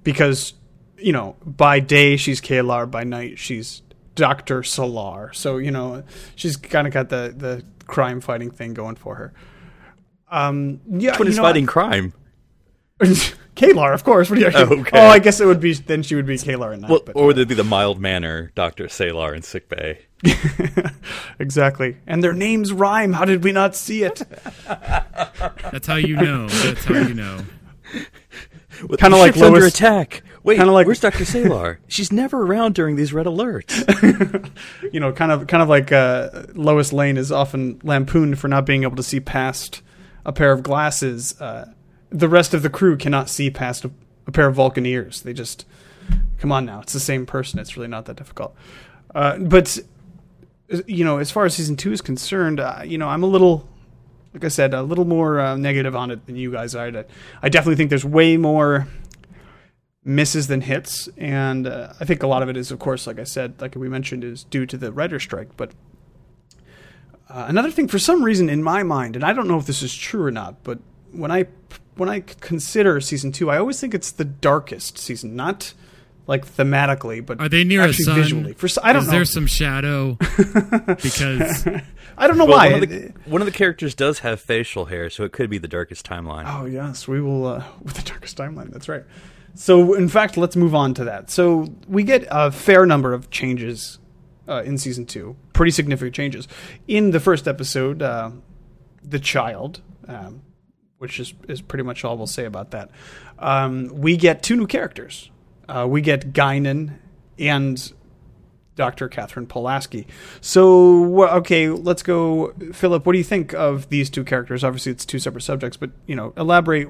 because 0.05 0.55
you 0.99 1.13
know, 1.13 1.37
by 1.45 1.81
day 1.81 2.17
she's 2.17 2.41
K'Ehleyr, 2.41 2.91
by 2.91 3.05
night 3.05 3.39
she's 3.39 3.83
Doctor 4.15 4.63
Selar. 4.63 5.35
So 5.35 5.59
you 5.59 5.71
know, 5.71 6.03
she's 6.37 6.57
kind 6.57 6.87
of 6.87 6.93
got 6.93 7.09
the 7.09 7.35
the 7.37 7.65
crime 7.87 8.21
fighting 8.21 8.51
thing 8.51 8.75
going 8.75 8.97
for 8.97 9.17
her. 9.17 9.33
Um, 10.31 10.81
yeah, 10.89 11.19
When 11.19 11.27
you 11.27 11.33
is 11.33 11.37
know, 11.37 11.43
fighting 11.43 11.67
crime? 11.67 12.15
K'Ehleyr, 13.03 13.93
of 13.93 14.03
course. 14.03 14.31
What 14.31 14.39
do 14.39 14.43
you? 14.47 14.51
Oh, 14.55 14.81
okay. 14.81 14.99
Oh, 14.99 15.09
I 15.09 15.19
guess 15.19 15.41
it 15.41 15.47
would 15.47 15.61
be 15.61 15.75
then. 15.75 16.03
She 16.03 16.15
would 16.15 16.25
be 16.25 16.37
K'Ehleyr 16.37 16.73
at 16.73 16.81
night. 16.81 16.91
Well, 16.91 17.03
but, 17.05 17.17
or 17.17 17.27
would 17.27 17.39
it 17.39 17.49
be 17.49 17.55
the 17.55 17.65
mild 17.65 18.01
manner 18.01 18.51
Dr. 18.55 18.89
Selar 18.89 19.35
in 19.35 19.43
sick 19.43 19.69
bay? 19.69 20.07
exactly. 21.39 21.99
And 22.07 22.25
their 22.25 22.33
names 22.33 22.73
rhyme. 22.73 23.13
How 23.13 23.25
did 23.27 23.45
we 23.45 23.53
not 23.53 23.77
see 23.77 24.05
it? 24.05 24.23
That's 24.67 25.87
how 25.87 25.97
you 25.97 26.17
know. 26.17 26.49
That's 26.49 26.85
how 26.85 26.95
you 26.95 27.15
know. 27.15 27.41
Kinda 28.99 29.17
like 29.17 29.35
Ship's 29.35 29.43
under 29.43 29.61
Lois- 29.61 29.75
attack. 29.75 30.23
Wait, 30.43 30.57
kinda 30.57 30.73
like- 30.73 30.87
where's 30.87 31.01
Dr. 31.01 31.25
Selar? 31.25 31.79
She's 31.89 32.11
never 32.13 32.43
around 32.43 32.75
during 32.75 32.97
these 32.97 33.13
red 33.13 33.27
alerts. 33.27 34.51
you 34.93 34.99
know, 35.01 35.13
kind 35.13 35.31
of, 35.31 35.47
kind 35.47 35.63
of 35.63 35.69
like 35.69 35.93
uh, 35.93 36.45
Lois 36.55 36.93
Lane 36.93 37.17
is 37.17 37.31
often 37.31 37.81
lampooned 37.85 38.39
for 38.39 38.49
not 38.49 38.67
being 38.67 38.83
able 38.83 38.97
to 38.97 39.03
see 39.03 39.21
past 39.21 39.83
a 40.25 40.33
pair 40.33 40.53
of 40.53 40.63
glasses. 40.63 41.41
Uh, 41.41 41.73
the 42.11 42.29
rest 42.29 42.55
of 42.55 42.63
the 42.63 42.71
crew 42.71 42.97
cannot 42.97 43.29
see 43.29 43.51
past 43.51 43.85
a, 43.85 43.91
a 44.27 44.33
pair 44.33 44.49
of 44.49 44.55
Vulcan 44.57 44.85
ears. 44.87 45.23
They 45.23 45.33
just 45.33 45.65
come 46.39 46.51
on 46.53 46.65
now. 46.67 46.81
It's 46.81 46.93
the 46.93 47.01
same 47.01 47.25
person. 47.27 47.59
It's 47.59 47.77
really 47.77 47.89
not 47.89 48.07
that 48.07 48.17
difficult. 48.17 48.55
Uh, 49.15 49.39
but 49.39 49.79
you 50.87 51.05
know, 51.05 51.19
as 51.19 51.31
far 51.31 51.45
as 51.45 51.55
season 51.55 51.77
two 51.77 51.93
is 51.93 52.01
concerned, 52.01 52.59
uh, 52.59 52.81
you 52.85 52.97
know, 52.99 53.09
I'm 53.09 53.23
a 53.23 53.27
little, 53.27 53.69
like 54.33 54.45
I 54.45 54.49
said, 54.49 54.75
a 54.75 54.83
little 54.83 55.05
more 55.05 55.41
uh, 55.41 55.57
negative 55.57 55.95
on 55.95 56.11
it 56.11 56.27
than 56.27 56.37
you 56.37 56.51
guys 56.51 56.75
are. 56.75 57.05
I, 57.43 57.49
definitely 57.49 57.77
think 57.77 57.91
there's 57.91 58.05
way 58.05 58.37
more 58.37 58.89
misses 60.05 60.47
than 60.47 60.63
hits, 60.63 61.09
and 61.17 61.67
uh, 61.67 61.93
I 62.01 62.05
think 62.05 62.23
a 62.23 62.27
lot 62.27 62.43
of 62.43 62.49
it 62.49 62.57
is, 62.57 62.71
of 62.71 62.79
course, 62.79 63.07
like 63.07 63.19
I 63.19 63.25
said, 63.25 63.61
like 63.61 63.75
we 63.75 63.89
mentioned, 63.89 64.25
is 64.25 64.45
due 64.45 64.67
to 64.67 64.77
the 64.77 64.91
writer 64.91 65.21
strike. 65.21 65.57
But 65.57 65.73
uh, 67.29 67.47
another 67.49 67.71
thing, 67.71 67.89
for 67.89 67.99
some 67.99 68.25
reason, 68.25 68.49
in 68.49 68.63
my 68.63 68.83
mind, 68.83 69.17
and 69.17 69.25
I 69.25 69.33
don't 69.33 69.49
know 69.49 69.59
if 69.59 69.67
this 69.67 69.83
is 69.83 69.95
true 69.95 70.25
or 70.25 70.31
not, 70.31 70.63
but 70.65 70.79
when 71.13 71.31
I 71.31 71.47
when 71.97 72.09
I 72.09 72.21
consider 72.21 73.01
season 73.01 73.33
two, 73.33 73.51
I 73.51 73.59
always 73.59 73.81
think 73.81 73.95
it's 73.95 74.11
the 74.11 74.25
darkest 74.25 74.97
season, 74.97 75.37
not 75.37 75.75
like 76.27 76.47
thematically, 76.47 77.25
but 77.25 77.41
Are 77.41 77.49
they 77.49 77.65
near 77.65 77.83
a 77.85 77.93
sun? 77.93 78.15
visually. 78.17 78.53
For 78.53 78.67
s- 78.67 78.79
I 78.83 78.93
don't 78.93 79.03
Is 79.03 79.09
know. 79.09 79.13
there 79.13 79.25
some 79.25 79.47
shadow? 79.47 80.15
because 81.03 81.67
I 82.17 82.27
don't 82.27 82.39
know 82.39 82.45
Well, 82.45 82.57
why. 82.59 82.73
One 82.73 82.83
of, 82.85 82.89
the, 82.89 83.13
one 83.27 83.43
of 83.43 83.47
the 83.47 83.53
characters 83.53 83.95
does 83.95 84.21
have 84.21 84.41
facial 84.41 84.87
hair, 84.87 85.11
so 85.11 85.25
it 85.25 85.33
could 85.33 85.51
be 85.51 85.59
the 85.59 85.69
darkest 85.69 86.07
timeline. 86.07 86.45
Oh 86.47 86.65
yes, 86.67 87.09
we 87.09 87.21
will 87.21 87.47
uh, 87.47 87.65
with 87.83 87.95
the 87.95 88.03
darkest 88.03 88.37
timeline. 88.37 88.71
That's 88.71 88.89
right. 88.89 89.05
So 89.55 89.95
in 89.95 90.09
fact, 90.09 90.37
let's 90.37 90.57
move 90.57 90.75
on 90.75 90.95
to 90.95 91.05
that. 91.05 91.31
So 91.31 91.67
we 91.87 92.05
get 92.05 92.27
a 92.31 92.51
fair 92.51 92.87
number 92.87 93.13
of 93.13 93.31
changes 93.31 93.99
uh, 94.49 94.63
in 94.65 94.79
season 94.79 95.07
two, 95.07 95.37
pretty 95.53 95.73
significant 95.73 96.15
changes. 96.15 96.49
In 96.89 97.11
the 97.11 97.21
first 97.21 97.47
episode, 97.49 98.01
uh, 98.03 98.31
the 99.03 99.19
child, 99.19 99.83
um, 100.09 100.43
which 100.99 101.19
is 101.21 101.35
is 101.49 101.61
pretty 101.61 101.83
much 101.85 102.05
all 102.05 102.17
we'll 102.17 102.27
say 102.27 102.45
about 102.45 102.71
that. 102.71 102.91
Um, 103.39 103.89
we 103.89 104.17
get 104.17 104.43
two 104.43 104.57
new 104.57 104.67
characters. 104.69 105.31
Uh, 105.69 105.87
we 105.89 106.01
get 106.01 106.33
Guinan 106.33 106.99
and 107.39 107.93
Dr. 108.75 109.09
Catherine 109.09 109.47
Pulaski. 109.47 110.07
So, 110.41 111.29
okay, 111.39 111.69
let's 111.69 112.03
go. 112.03 112.53
Philip, 112.73 113.05
what 113.07 113.13
do 113.13 113.19
you 113.19 113.25
think 113.25 113.53
of 113.55 113.89
these 113.89 114.11
two 114.11 114.25
characters? 114.25 114.65
Obviously, 114.65 114.93
it's 114.93 115.05
two 115.05 115.19
separate 115.19 115.43
subjects, 115.43 115.77
but, 115.77 115.91
you 116.07 116.17
know, 116.17 116.33
elaborate. 116.37 116.89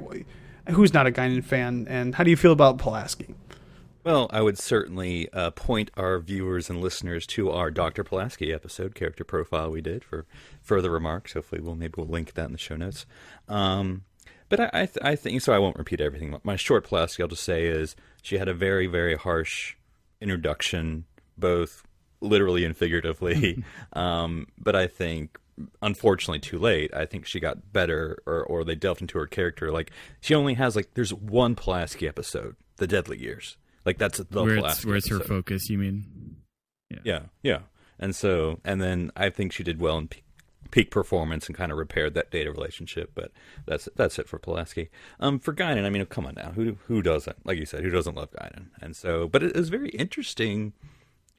Who's 0.71 0.95
not 0.95 1.09
a 1.09 1.11
Guinan 1.11 1.43
fan, 1.43 1.87
and 1.91 2.15
how 2.15 2.23
do 2.23 2.31
you 2.31 2.37
feel 2.37 2.53
about 2.53 2.79
Pulaski? 2.79 3.35
Well, 4.05 4.29
I 4.31 4.43
would 4.43 4.59
certainly 4.59 5.29
uh, 5.33 5.51
point 5.53 5.91
our 5.97 6.19
viewers 6.19 6.69
and 6.69 6.81
listeners 6.81 7.27
to 7.29 7.51
our 7.51 7.71
Dr. 7.71 8.03
Pulaski 8.03 8.53
episode, 8.53 8.95
character 8.95 9.23
profile 9.23 9.71
we 9.71 9.81
did 9.81 10.03
for 10.05 10.27
further 10.61 10.91
remarks. 10.91 11.35
Hopefully, 11.35 11.61
we'll 11.61 11.77
maybe 11.77 11.95
we'll 11.97 12.07
link 12.07 12.35
that 12.35 12.47
in 12.47 12.53
the 12.53 12.59
show 12.59 12.77
notes. 12.77 13.07
Um, 13.49 14.03
but 14.49 14.59
I, 14.61 14.71
I, 14.73 14.87
th- 14.87 14.99
I 15.03 15.17
think 15.17 15.41
so. 15.41 15.53
I 15.53 15.59
won't 15.59 15.79
repeat 15.79 16.01
everything. 16.01 16.37
My 16.43 16.57
short 16.57 16.85
Pulaski, 16.85 17.23
I'll 17.23 17.29
just 17.29 17.45
say, 17.45 17.67
is 17.67 17.95
she 18.23 18.39
had 18.39 18.49
a 18.49 18.55
very, 18.55 18.87
very 18.87 19.17
harsh 19.17 19.77
introduction, 20.21 21.05
both 21.37 21.85
literally 22.21 22.65
and 22.65 22.77
figuratively. 22.77 23.63
um, 23.93 24.47
but 24.57 24.75
I 24.75 24.87
think, 24.87 25.39
unfortunately, 25.83 26.39
too 26.39 26.59
late. 26.59 26.95
I 26.95 27.05
think 27.05 27.27
she 27.27 27.41
got 27.41 27.73
better, 27.73 28.23
or 28.25 28.45
or 28.45 28.65
they 28.65 28.77
delved 28.77 29.03
into 29.03 29.19
her 29.19 29.27
character. 29.27 29.71
Like 29.71 29.91
she 30.21 30.35
only 30.35 30.55
has 30.55 30.77
like 30.77 30.95
there's 30.95 31.13
one 31.13 31.55
Pulaski 31.55 32.09
episode, 32.09 32.57
The 32.77 32.87
Deadly 32.87 33.19
Years. 33.19 33.57
Like 33.85 33.99
that's 33.99 34.19
the 34.19 34.43
where 34.43 34.55
it's 34.55 34.61
Pulaski 34.61 34.89
where 34.89 34.97
it's 34.97 35.11
her 35.11 35.21
focus. 35.21 35.69
You 35.69 35.79
mean? 35.79 36.37
Yeah, 37.05 37.21
yeah. 37.43 37.61
And 37.99 38.15
so, 38.15 38.61
and 38.65 38.81
then 38.81 39.13
I 39.17 39.31
think 39.31 39.53
she 39.53 39.63
did 39.63 39.81
well 39.81 39.99
in 39.99 40.09
peak, 40.73 40.91
performance 40.91 41.47
and 41.47 41.57
kind 41.57 41.71
of 41.71 41.79
repaired 41.79 42.15
that 42.15 42.33
data 42.33 42.51
relationship. 42.51 43.13
But 43.15 43.31
that's 43.67 43.89
that's 43.95 44.19
it 44.19 44.29
for 44.29 44.41
Pulaski. 44.41 44.91
Um, 45.21 45.39
for 45.39 45.55
Guinan, 45.55 45.85
I 45.85 45.91
mean, 45.91 46.05
come 46.07 46.27
on 46.27 46.35
now, 46.35 46.51
who 46.51 46.79
who 46.89 47.01
doesn't? 47.01 47.47
Like 47.47 47.59
you 47.59 47.67
said, 47.67 47.85
who 47.85 47.91
doesn't 47.91 48.17
love 48.17 48.33
Guinan? 48.33 48.71
And 48.81 48.97
so, 48.97 49.29
but 49.29 49.45
it 49.45 49.55
was 49.55 49.69
very 49.69 49.91
interesting 49.91 50.73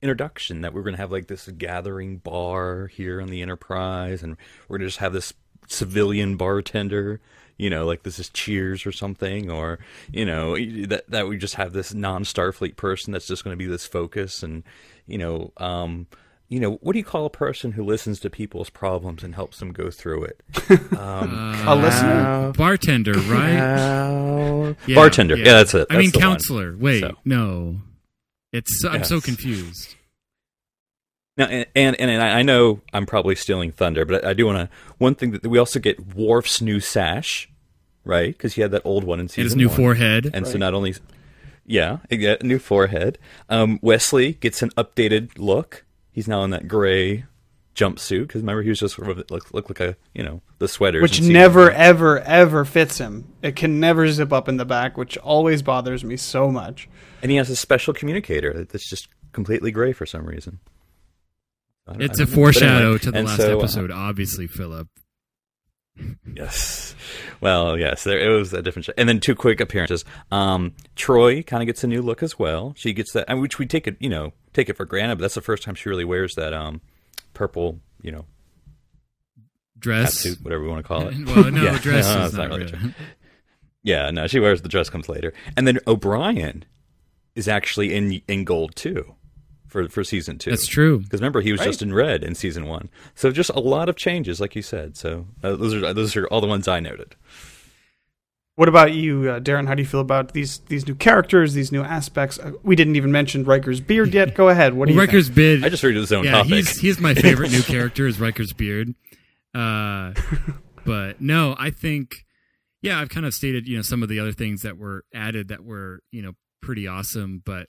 introduction 0.01 0.61
that 0.61 0.73
we're 0.73 0.83
going 0.83 0.95
to 0.95 1.01
have 1.01 1.11
like 1.11 1.27
this 1.27 1.47
gathering 1.57 2.17
bar 2.17 2.87
here 2.87 3.21
on 3.21 3.27
the 3.27 3.41
Enterprise, 3.41 4.23
and 4.23 4.37
we're 4.67 4.77
going 4.77 4.85
to 4.85 4.87
just 4.87 4.99
have 4.99 5.13
this 5.13 5.33
civilian 5.67 6.37
bartender. 6.37 7.19
You 7.57 7.69
know, 7.69 7.85
like 7.85 8.03
this 8.03 8.17
is 8.17 8.29
Cheers 8.29 8.85
or 8.85 8.91
something, 8.91 9.51
or 9.51 9.79
you 10.11 10.25
know 10.25 10.55
that 10.87 11.09
that 11.09 11.27
we 11.27 11.37
just 11.37 11.55
have 11.55 11.73
this 11.73 11.93
non-Starfleet 11.93 12.75
person 12.77 13.13
that's 13.13 13.27
just 13.27 13.43
going 13.43 13.53
to 13.53 13.63
be 13.63 13.69
this 13.69 13.85
focus, 13.85 14.43
and 14.43 14.63
you 15.05 15.17
know, 15.17 15.53
um, 15.57 16.07
you 16.49 16.59
know, 16.59 16.73
what 16.81 16.93
do 16.93 16.99
you 16.99 17.05
call 17.05 17.25
a 17.25 17.29
person 17.29 17.71
who 17.71 17.83
listens 17.83 18.19
to 18.21 18.29
people's 18.29 18.69
problems 18.69 19.23
and 19.23 19.33
helps 19.35 19.59
them 19.59 19.71
go 19.71 19.89
through 19.89 20.23
it? 20.25 20.41
a 20.69 21.75
listener? 21.75 22.53
Bartender, 22.57 23.13
right? 23.13 24.75
Yeah, 24.87 24.95
Bartender. 24.95 25.35
Yeah, 25.37 25.53
that's 25.53 25.73
it. 25.73 25.87
I 25.89 25.97
mean, 25.97 26.07
That's 26.07 26.13
the 26.13 26.19
one. 26.19 26.29
counselor. 26.35 26.77
Wait, 26.77 26.99
So. 27.01 27.15
no. 27.25 27.77
It's 28.51 28.83
I'm 28.85 29.03
so 29.03 29.19
confused. 29.19 29.95
Now, 31.37 31.45
and, 31.45 31.65
and 31.75 31.99
and 31.99 32.21
I 32.21 32.43
know 32.43 32.81
I'm 32.93 33.07
probably 33.07 33.33
stealing 33.33 33.71
thunder, 33.71 34.05
but 34.05 34.23
I 34.23 34.33
do 34.33 34.45
want 34.45 34.57
to. 34.59 34.69
One 34.99 35.15
thing 35.15 35.31
that 35.31 35.43
we 35.47 35.57
also 35.57 35.79
get 35.79 36.13
Worf's 36.15 36.61
new 36.61 36.79
sash, 36.79 37.49
right? 38.05 38.31
Because 38.31 38.53
he 38.53 38.61
had 38.61 38.69
that 38.69 38.83
old 38.85 39.03
one 39.03 39.19
in 39.19 39.27
season 39.27 39.41
And 39.41 39.49
his 39.49 39.55
new 39.55 39.67
one. 39.69 39.75
forehead. 39.77 40.29
and 40.31 40.45
so 40.45 40.59
not 40.59 40.75
only, 40.75 40.93
yeah, 41.65 41.97
he 42.11 42.17
got 42.17 42.41
a 42.41 42.45
new 42.45 42.59
forehead. 42.59 43.17
Um, 43.49 43.79
Wesley 43.81 44.33
gets 44.33 44.61
an 44.61 44.69
updated 44.77 45.31
look. 45.39 45.83
He's 46.13 46.27
now 46.27 46.43
in 46.43 46.51
that 46.51 46.67
gray 46.69 47.25
jumpsuit 47.75 48.21
because 48.27 48.41
remember 48.41 48.61
he 48.61 48.69
was 48.69 48.79
just 48.79 48.95
sort 48.95 49.09
of 49.09 49.17
look, 49.31 49.51
look 49.51 49.67
like 49.67 49.79
a 49.79 49.97
you 50.13 50.23
know 50.23 50.41
the 50.59 50.67
sweaters, 50.67 51.01
Which 51.01 51.21
never, 51.21 51.63
one. 51.63 51.73
ever, 51.73 52.19
ever 52.19 52.63
fits 52.65 52.99
him. 52.99 53.33
It 53.41 53.55
can 53.55 53.79
never 53.79 54.07
zip 54.09 54.31
up 54.31 54.47
in 54.47 54.57
the 54.57 54.65
back, 54.65 54.95
which 54.95 55.17
always 55.17 55.61
bothers 55.61 56.03
me 56.03 56.15
so 56.15 56.49
much. 56.51 56.87
and 57.21 57.31
he 57.31 57.37
has 57.37 57.49
a 57.49 57.55
special 57.55 57.93
communicator 57.93 58.63
that's 58.63 58.87
just 58.87 59.07
completely 59.31 59.71
gray 59.71 59.91
for 59.91 60.05
some 60.05 60.25
reason. 60.25 60.59
It's 61.99 62.19
a 62.19 62.25
know. 62.25 62.31
Foreshadow 62.31 62.85
anyway, 62.85 62.97
to 62.99 63.11
the 63.11 63.17
and 63.17 63.27
last 63.27 63.37
so, 63.37 63.55
uh, 63.55 63.57
episode, 63.57 63.91
obviously, 63.91 64.47
Philip. 64.47 64.87
Yes. 66.35 66.95
Well, 67.41 67.77
yes, 67.77 68.03
there 68.03 68.19
it 68.19 68.29
was 68.35 68.53
a 68.53 68.61
different 68.61 68.85
show. 68.85 68.93
And 68.97 69.07
then 69.07 69.19
two 69.19 69.35
quick 69.35 69.59
appearances. 69.59 70.03
Um, 70.31 70.73
Troi 70.95 71.45
kind 71.45 71.61
of 71.61 71.67
gets 71.67 71.83
a 71.83 71.87
new 71.87 72.01
look 72.01 72.23
as 72.23 72.39
well. 72.39 72.73
She 72.75 72.93
gets 72.93 73.13
that, 73.13 73.27
which 73.37 73.59
we 73.59 73.65
take 73.67 73.87
it, 73.87 73.97
you 73.99 74.09
know, 74.09 74.33
take 74.53 74.69
it 74.69 74.77
for 74.77 74.85
granted, 74.85 75.17
but 75.17 75.21
that's 75.23 75.35
the 75.35 75.41
first 75.41 75.63
time 75.63 75.75
she 75.75 75.89
really 75.89 76.05
wears 76.05 76.35
that 76.35 76.53
um, 76.53 76.81
purple, 77.33 77.79
you 78.01 78.11
know, 78.11 78.25
Dress. 79.77 80.13
suit, 80.15 80.39
whatever 80.41 80.63
we 80.63 80.69
want 80.69 80.83
to 80.83 80.87
call 80.87 81.07
it. 81.09 81.15
well, 81.25 81.51
no, 81.51 81.63
Yeah. 81.65 81.77
dress 81.77 82.05
No, 82.15 82.21
is 82.21 82.25
it's 82.27 82.33
not, 82.37 82.49
not 82.49 82.57
really 82.57 82.71
really. 82.71 82.77
true. 82.77 82.93
Yeah, 83.83 84.09
no, 84.11 84.27
she 84.27 84.39
wears 84.39 84.61
the 84.61 84.69
dress 84.69 84.89
comes 84.89 85.09
later. 85.09 85.33
And 85.57 85.67
then 85.67 85.77
O'Brien 85.87 86.63
is 87.35 87.47
actually 87.49 87.93
in 87.93 88.21
in 88.27 88.45
gold 88.45 88.75
too 88.75 89.13
for 89.73 89.89
for 89.89 90.03
season 90.03 90.37
two. 90.37 90.51
That's 90.51 90.67
true. 90.67 90.99
Because 90.99 91.19
remember, 91.19 91.41
he 91.41 91.51
was 91.51 91.59
just 91.59 91.81
in 91.81 91.91
red 91.93 92.23
in 92.23 92.35
season 92.35 92.67
one. 92.67 92.89
So 93.15 93.31
just 93.31 93.49
a 93.49 93.59
lot 93.59 93.89
of 93.89 93.95
changes, 93.97 94.39
like 94.39 94.55
you 94.55 94.61
said. 94.61 94.95
So 94.95 95.25
uh, 95.43 95.55
those 95.55 95.73
are 95.73 95.93
those 95.93 96.15
are 96.15 96.27
all 96.27 96.39
the 96.39 96.47
ones 96.47 96.67
I 96.67 96.79
noted. 96.79 97.15
What 98.55 98.69
about 98.69 98.93
you, 98.93 99.31
uh, 99.31 99.39
Darren? 99.39 99.67
How 99.67 99.73
do 99.73 99.81
you 99.81 99.87
feel 99.87 99.99
about 99.99 100.33
these 100.33 100.59
these 100.67 100.87
new 100.87 100.93
characters, 100.93 101.55
these 101.55 101.71
new 101.71 101.81
aspects? 101.81 102.37
Uh, 102.37 102.51
we 102.61 102.75
didn't 102.75 102.95
even 102.95 103.11
mention 103.11 103.43
Riker's 103.43 103.81
beard 103.81 104.13
yet. 104.13 104.35
Go 104.35 104.49
ahead. 104.49 104.75
What 104.75 104.87
do 104.87 104.93
you 104.93 104.97
Well, 104.99 105.07
Riker's 105.07 105.25
think? 105.25 105.35
beard. 105.35 105.63
I 105.65 105.69
just 105.69 105.81
read 105.83 105.95
his 105.95 106.13
own 106.13 106.23
yeah, 106.23 106.31
topic. 106.33 106.51
he's 106.51 106.79
he's 106.79 106.99
my 106.99 107.15
favorite 107.15 107.51
new 107.51 107.63
character 107.73 108.05
is 108.05 108.19
Riker's 108.19 108.53
beard. 108.53 108.93
Uh, 109.55 110.13
but 110.85 111.19
no, 111.19 111.55
I 111.57 111.71
think 111.71 112.25
yeah, 112.83 112.99
I've 112.99 113.09
kind 113.09 113.25
of 113.25 113.33
stated 113.33 113.67
you 113.67 113.75
know 113.75 113.81
some 113.81 114.03
of 114.03 114.09
the 114.09 114.19
other 114.19 114.31
things 114.33 114.61
that 114.61 114.77
were 114.77 115.03
added 115.15 115.47
that 115.47 115.63
were 115.63 116.01
you 116.11 116.21
know 116.21 116.33
pretty 116.61 116.87
awesome, 116.87 117.41
but 117.43 117.67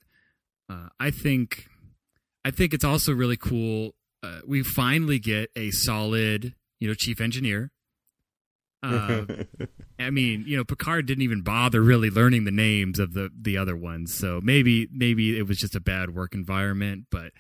uh, 0.69 0.89
I 1.01 1.11
think 1.11 1.67
I 2.45 2.51
think 2.51 2.75
it's 2.75 2.85
also 2.85 3.13
really 3.13 3.37
cool. 3.37 3.95
Uh, 4.23 4.41
we 4.47 4.63
finally 4.63 5.19
get 5.19 5.51
a 5.57 5.71
solid 5.71 6.55
you 6.81 6.89
know 6.89 6.95
chief 6.95 7.21
engineer. 7.21 7.71
Uh, 8.83 9.25
I 9.99 10.11
mean, 10.11 10.45
you 10.47 10.57
know, 10.57 10.65
Picard 10.65 11.07
didn't 11.07 11.23
even 11.23 11.43
bother 11.43 11.81
really 11.81 12.11
learning 12.11 12.45
the 12.45 12.51
names 12.51 12.99
of 12.99 13.15
the 13.15 13.31
the 13.39 13.57
other 13.57 13.77
ones, 13.77 14.15
so 14.15 14.41
maybe 14.43 14.89
maybe 14.93 15.39
it 15.39 15.47
was 15.47 15.59
just 15.59 15.75
a 15.75 15.81
bad 15.81 16.15
work 16.15 16.35
environment. 16.35 17.07
But 17.11 17.33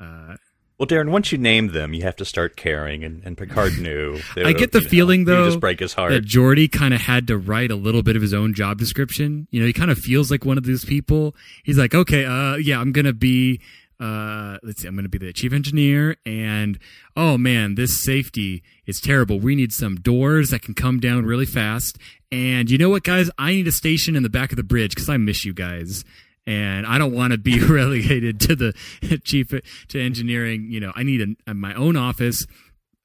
uh, 0.00 0.36
well, 0.78 0.88
Darren, 0.88 1.10
once 1.10 1.30
you 1.30 1.38
name 1.38 1.68
them, 1.68 1.94
you 1.94 2.02
have 2.02 2.16
to 2.16 2.24
start 2.24 2.56
caring, 2.56 3.04
and, 3.04 3.22
and 3.24 3.38
Picard 3.38 3.78
knew. 3.80 4.18
I 4.36 4.52
get 4.52 4.72
the 4.72 4.78
You 4.78 4.84
know, 4.84 4.90
feeling 4.90 5.24
though 5.24 5.46
just 5.46 5.60
break 5.60 5.80
his 5.80 5.94
heart. 5.94 6.10
that 6.12 6.24
Geordi 6.24 6.70
kind 6.70 6.92
of 6.94 7.00
had 7.00 7.26
to 7.28 7.38
write 7.38 7.70
a 7.70 7.76
little 7.76 8.02
bit 8.02 8.16
of 8.16 8.22
his 8.22 8.34
own 8.34 8.54
job 8.54 8.78
description. 8.78 9.46
You 9.50 9.60
know, 9.60 9.66
he 9.66 9.72
kind 9.72 9.90
of 9.90 9.98
feels 9.98 10.30
like 10.30 10.44
one 10.44 10.58
of 10.58 10.64
these 10.64 10.84
people. 10.84 11.34
He's 11.64 11.78
like, 11.78 11.94
okay, 11.94 12.24
uh, 12.24 12.56
yeah, 12.56 12.80
I'm 12.80 12.92
gonna 12.92 13.12
be. 13.12 13.60
Uh, 14.00 14.58
let's 14.62 14.82
see, 14.82 14.88
I'm 14.88 14.94
going 14.94 15.04
to 15.04 15.08
be 15.08 15.18
the 15.18 15.32
chief 15.32 15.52
engineer, 15.52 16.16
and 16.26 16.78
oh 17.16 17.38
man, 17.38 17.76
this 17.76 18.02
safety 18.02 18.62
is 18.86 19.00
terrible. 19.00 19.38
We 19.38 19.54
need 19.54 19.72
some 19.72 19.96
doors 19.96 20.50
that 20.50 20.62
can 20.62 20.74
come 20.74 20.98
down 21.00 21.24
really 21.24 21.46
fast. 21.46 21.96
And 22.32 22.70
you 22.70 22.76
know 22.76 22.90
what, 22.90 23.04
guys? 23.04 23.30
I 23.38 23.52
need 23.52 23.68
a 23.68 23.72
station 23.72 24.16
in 24.16 24.24
the 24.24 24.28
back 24.28 24.50
of 24.50 24.56
the 24.56 24.64
bridge 24.64 24.94
because 24.94 25.08
I 25.08 25.16
miss 25.16 25.44
you 25.44 25.54
guys 25.54 26.04
and 26.46 26.86
I 26.86 26.98
don't 26.98 27.14
want 27.14 27.32
to 27.32 27.38
be 27.38 27.60
relegated 27.64 28.40
to 28.40 28.56
the 28.56 29.20
chief 29.24 29.48
to 29.88 30.00
engineering. 30.00 30.66
You 30.70 30.80
know, 30.80 30.92
I 30.94 31.02
need 31.02 31.36
a, 31.46 31.54
my 31.54 31.74
own 31.74 31.96
office. 31.96 32.46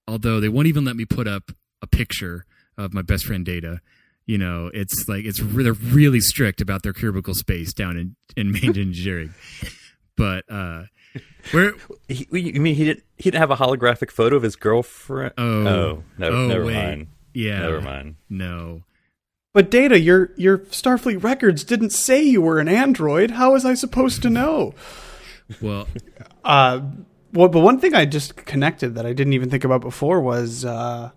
Although 0.07 0.39
they 0.39 0.49
won't 0.49 0.67
even 0.67 0.85
let 0.85 0.95
me 0.95 1.05
put 1.05 1.27
up 1.27 1.51
a 1.81 1.87
picture 1.87 2.45
of 2.77 2.93
my 2.93 3.01
best 3.01 3.25
friend 3.25 3.45
Data. 3.45 3.79
You 4.25 4.37
know, 4.37 4.69
it's 4.73 5.07
like 5.07 5.25
it's 5.25 5.39
re- 5.39 5.63
they're 5.63 5.73
really 5.73 6.19
strict 6.19 6.61
about 6.61 6.83
their 6.83 6.93
cubicle 6.93 7.33
space 7.33 7.73
down 7.73 7.97
in 7.97 8.15
in 8.35 8.51
main 8.51 8.65
engineering. 8.77 9.33
But 10.19 10.43
uh, 10.51 10.83
where 11.51 11.73
He, 12.09 12.27
you 12.31 12.59
mean 12.61 12.75
he 12.75 12.83
didn't? 12.85 13.03
He 13.17 13.31
didn't 13.31 13.39
have 13.39 13.51
a 13.51 13.55
holographic 13.55 14.11
photo 14.11 14.35
of 14.35 14.43
his 14.43 14.55
girlfriend? 14.55 15.33
Oh. 15.37 15.43
no, 15.63 16.03
no, 16.19 16.27
Oh, 16.29 16.47
never 16.47 16.65
wait. 16.65 16.73
mind. 16.75 17.07
yeah, 17.33 17.59
Never 17.61 17.81
mind. 17.81 18.15
No, 18.29 18.83
But 19.53 19.71
Data, 19.71 19.99
your 19.99 20.31
your 20.35 20.59
Starfleet 20.59 21.23
records 21.23 21.63
didn't 21.63 21.91
say 21.91 22.21
you 22.21 22.41
were 22.41 22.59
an 22.59 22.67
android. 22.67 23.31
How 23.31 23.53
was 23.53 23.65
I 23.65 23.73
supposed 23.73 24.21
to 24.23 24.29
know? 24.29 24.75
well, 25.61 25.87
Uh, 26.43 26.81
well, 27.33 27.47
but 27.47 27.61
one 27.61 27.79
thing 27.79 27.93
I 27.95 28.05
just 28.05 28.35
connected 28.35 28.95
that 28.95 29.05
I 29.05 29.13
didn't 29.13 29.33
even 29.33 29.49
think 29.49 29.63
about 29.63 29.81
before 29.81 30.19
was 30.19 30.65
uh, 30.65 31.11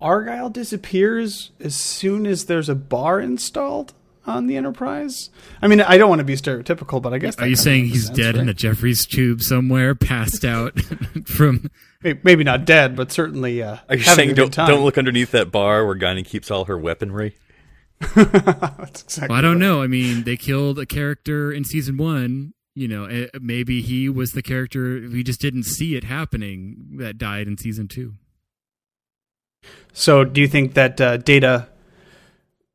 Argyle 0.00 0.50
disappears 0.50 1.50
as 1.60 1.74
soon 1.76 2.26
as 2.26 2.44
there's 2.46 2.68
a 2.68 2.74
bar 2.74 3.20
installed 3.20 3.94
on 4.26 4.46
the 4.46 4.56
Enterprise. 4.56 5.30
I 5.60 5.68
mean, 5.68 5.80
I 5.80 5.98
don't 5.98 6.08
want 6.08 6.20
to 6.20 6.24
be 6.24 6.34
stereotypical, 6.34 7.00
but 7.00 7.12
I 7.12 7.18
guess. 7.18 7.38
Are 7.38 7.46
you 7.46 7.56
saying 7.56 7.86
he's 7.86 8.06
sense, 8.06 8.16
dead 8.16 8.34
in 8.36 8.42
right? 8.42 8.50
a 8.50 8.54
Jefferies 8.54 9.06
tube 9.06 9.42
somewhere, 9.42 9.94
passed 9.94 10.44
out 10.44 10.80
from? 11.26 11.70
Maybe 12.02 12.44
not 12.44 12.64
dead, 12.64 12.96
but 12.96 13.12
certainly. 13.12 13.62
Uh, 13.62 13.78
Are 13.88 13.96
you 13.96 14.02
saying 14.02 14.30
a 14.30 14.34
don't 14.34 14.52
time. 14.52 14.68
don't 14.68 14.84
look 14.84 14.98
underneath 14.98 15.30
that 15.32 15.50
bar 15.50 15.86
where 15.86 15.94
Guinan 15.94 16.24
keeps 16.24 16.50
all 16.50 16.66
her 16.66 16.78
weaponry? 16.78 17.36
That's 18.14 19.02
exactly. 19.02 19.28
Well, 19.32 19.38
I 19.38 19.40
don't 19.40 19.52
right. 19.52 19.66
know. 19.66 19.82
I 19.82 19.86
mean, 19.86 20.24
they 20.24 20.36
killed 20.36 20.78
a 20.78 20.86
character 20.86 21.52
in 21.52 21.64
season 21.64 21.96
one. 21.96 22.52
You 22.74 22.88
know, 22.88 23.04
eh, 23.04 23.28
maybe 23.40 23.82
he 23.82 24.08
was 24.08 24.32
the 24.32 24.42
character 24.42 25.08
we 25.12 25.22
just 25.22 25.40
didn't 25.40 25.62
see 25.62 25.96
it 25.96 26.04
happening 26.04 26.96
that 26.98 27.18
died 27.18 27.46
in 27.46 27.56
season 27.56 27.88
two. 27.88 28.14
So, 29.92 30.24
do 30.24 30.40
you 30.40 30.48
think 30.48 30.74
that 30.74 31.00
uh, 31.00 31.16
Data? 31.18 31.68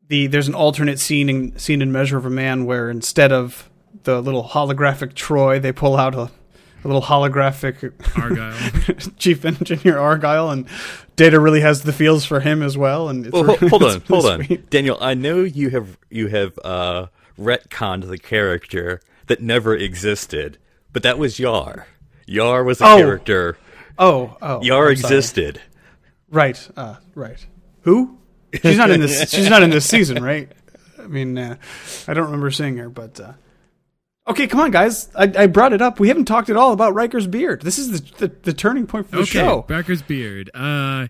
The 0.09 0.27
there's 0.27 0.47
an 0.47 0.55
alternate 0.55 0.99
scene 0.99 1.29
in 1.29 1.57
scene 1.57 1.81
in 1.81 1.91
Measure 1.91 2.17
of 2.17 2.25
a 2.25 2.29
Man 2.29 2.65
where 2.65 2.89
instead 2.89 3.31
of 3.31 3.69
the 4.03 4.21
little 4.21 4.43
holographic 4.43 5.13
Troi, 5.13 5.59
they 5.61 5.71
pull 5.71 5.95
out 5.97 6.15
a, 6.15 6.21
a 6.21 6.31
little 6.83 7.01
holographic 7.01 7.93
Argyle. 8.21 9.11
chief 9.17 9.45
engineer 9.45 9.97
Argyle, 9.99 10.49
and 10.49 10.67
Data 11.15 11.39
really 11.39 11.61
has 11.61 11.83
the 11.83 11.93
feels 11.93 12.25
for 12.25 12.39
him 12.39 12.61
as 12.63 12.77
well. 12.77 13.07
And 13.09 13.27
it's 13.27 13.33
Well, 13.33 13.43
really- 13.43 13.67
hold 13.69 13.83
on, 13.83 13.97
it's 13.97 14.09
really 14.09 14.21
hold 14.21 14.25
on, 14.41 14.45
sweet. 14.45 14.69
Daniel. 14.69 14.97
I 14.99 15.13
know 15.13 15.41
you 15.43 15.69
have 15.69 15.97
you 16.09 16.27
have 16.27 16.57
uh, 16.63 17.07
retconned 17.39 18.09
the 18.09 18.17
character 18.17 19.01
that 19.27 19.41
never 19.41 19.75
existed, 19.75 20.57
but 20.91 21.03
that 21.03 21.19
was 21.19 21.39
Yar. 21.39 21.87
Yar 22.25 22.63
was 22.63 22.81
a 22.81 22.85
Oh. 22.85 22.97
character. 22.97 23.57
Oh, 23.99 24.37
oh, 24.41 24.61
Yar 24.63 24.89
I'm 24.89 24.95
sorry. 24.95 25.15
existed. 25.17 25.61
Right, 26.31 26.67
uh, 26.77 26.95
right. 27.15 27.45
Who? 27.81 28.18
She's 28.53 28.77
not 28.77 28.91
in 28.91 28.99
this. 28.99 29.29
she's 29.29 29.49
not 29.49 29.63
in 29.63 29.69
this 29.69 29.85
season, 29.85 30.23
right? 30.23 30.51
I 30.97 31.07
mean, 31.07 31.37
uh, 31.37 31.55
I 32.07 32.13
don't 32.13 32.25
remember 32.25 32.51
seeing 32.51 32.77
her, 32.77 32.89
but 32.89 33.19
uh, 33.19 33.33
okay, 34.27 34.47
come 34.47 34.59
on, 34.59 34.71
guys. 34.71 35.09
I, 35.15 35.31
I 35.37 35.47
brought 35.47 35.73
it 35.73 35.81
up. 35.81 35.99
We 35.99 36.07
haven't 36.07 36.25
talked 36.25 36.49
at 36.49 36.57
all 36.57 36.73
about 36.73 36.93
Riker's 36.93 37.27
beard. 37.27 37.61
This 37.61 37.77
is 37.77 38.01
the 38.01 38.27
the, 38.27 38.35
the 38.43 38.53
turning 38.53 38.87
point 38.87 39.09
for 39.09 39.17
the 39.17 39.21
okay, 39.23 39.31
show. 39.31 39.61
Becker's 39.67 40.01
beard. 40.01 40.49
Uh, 40.53 41.07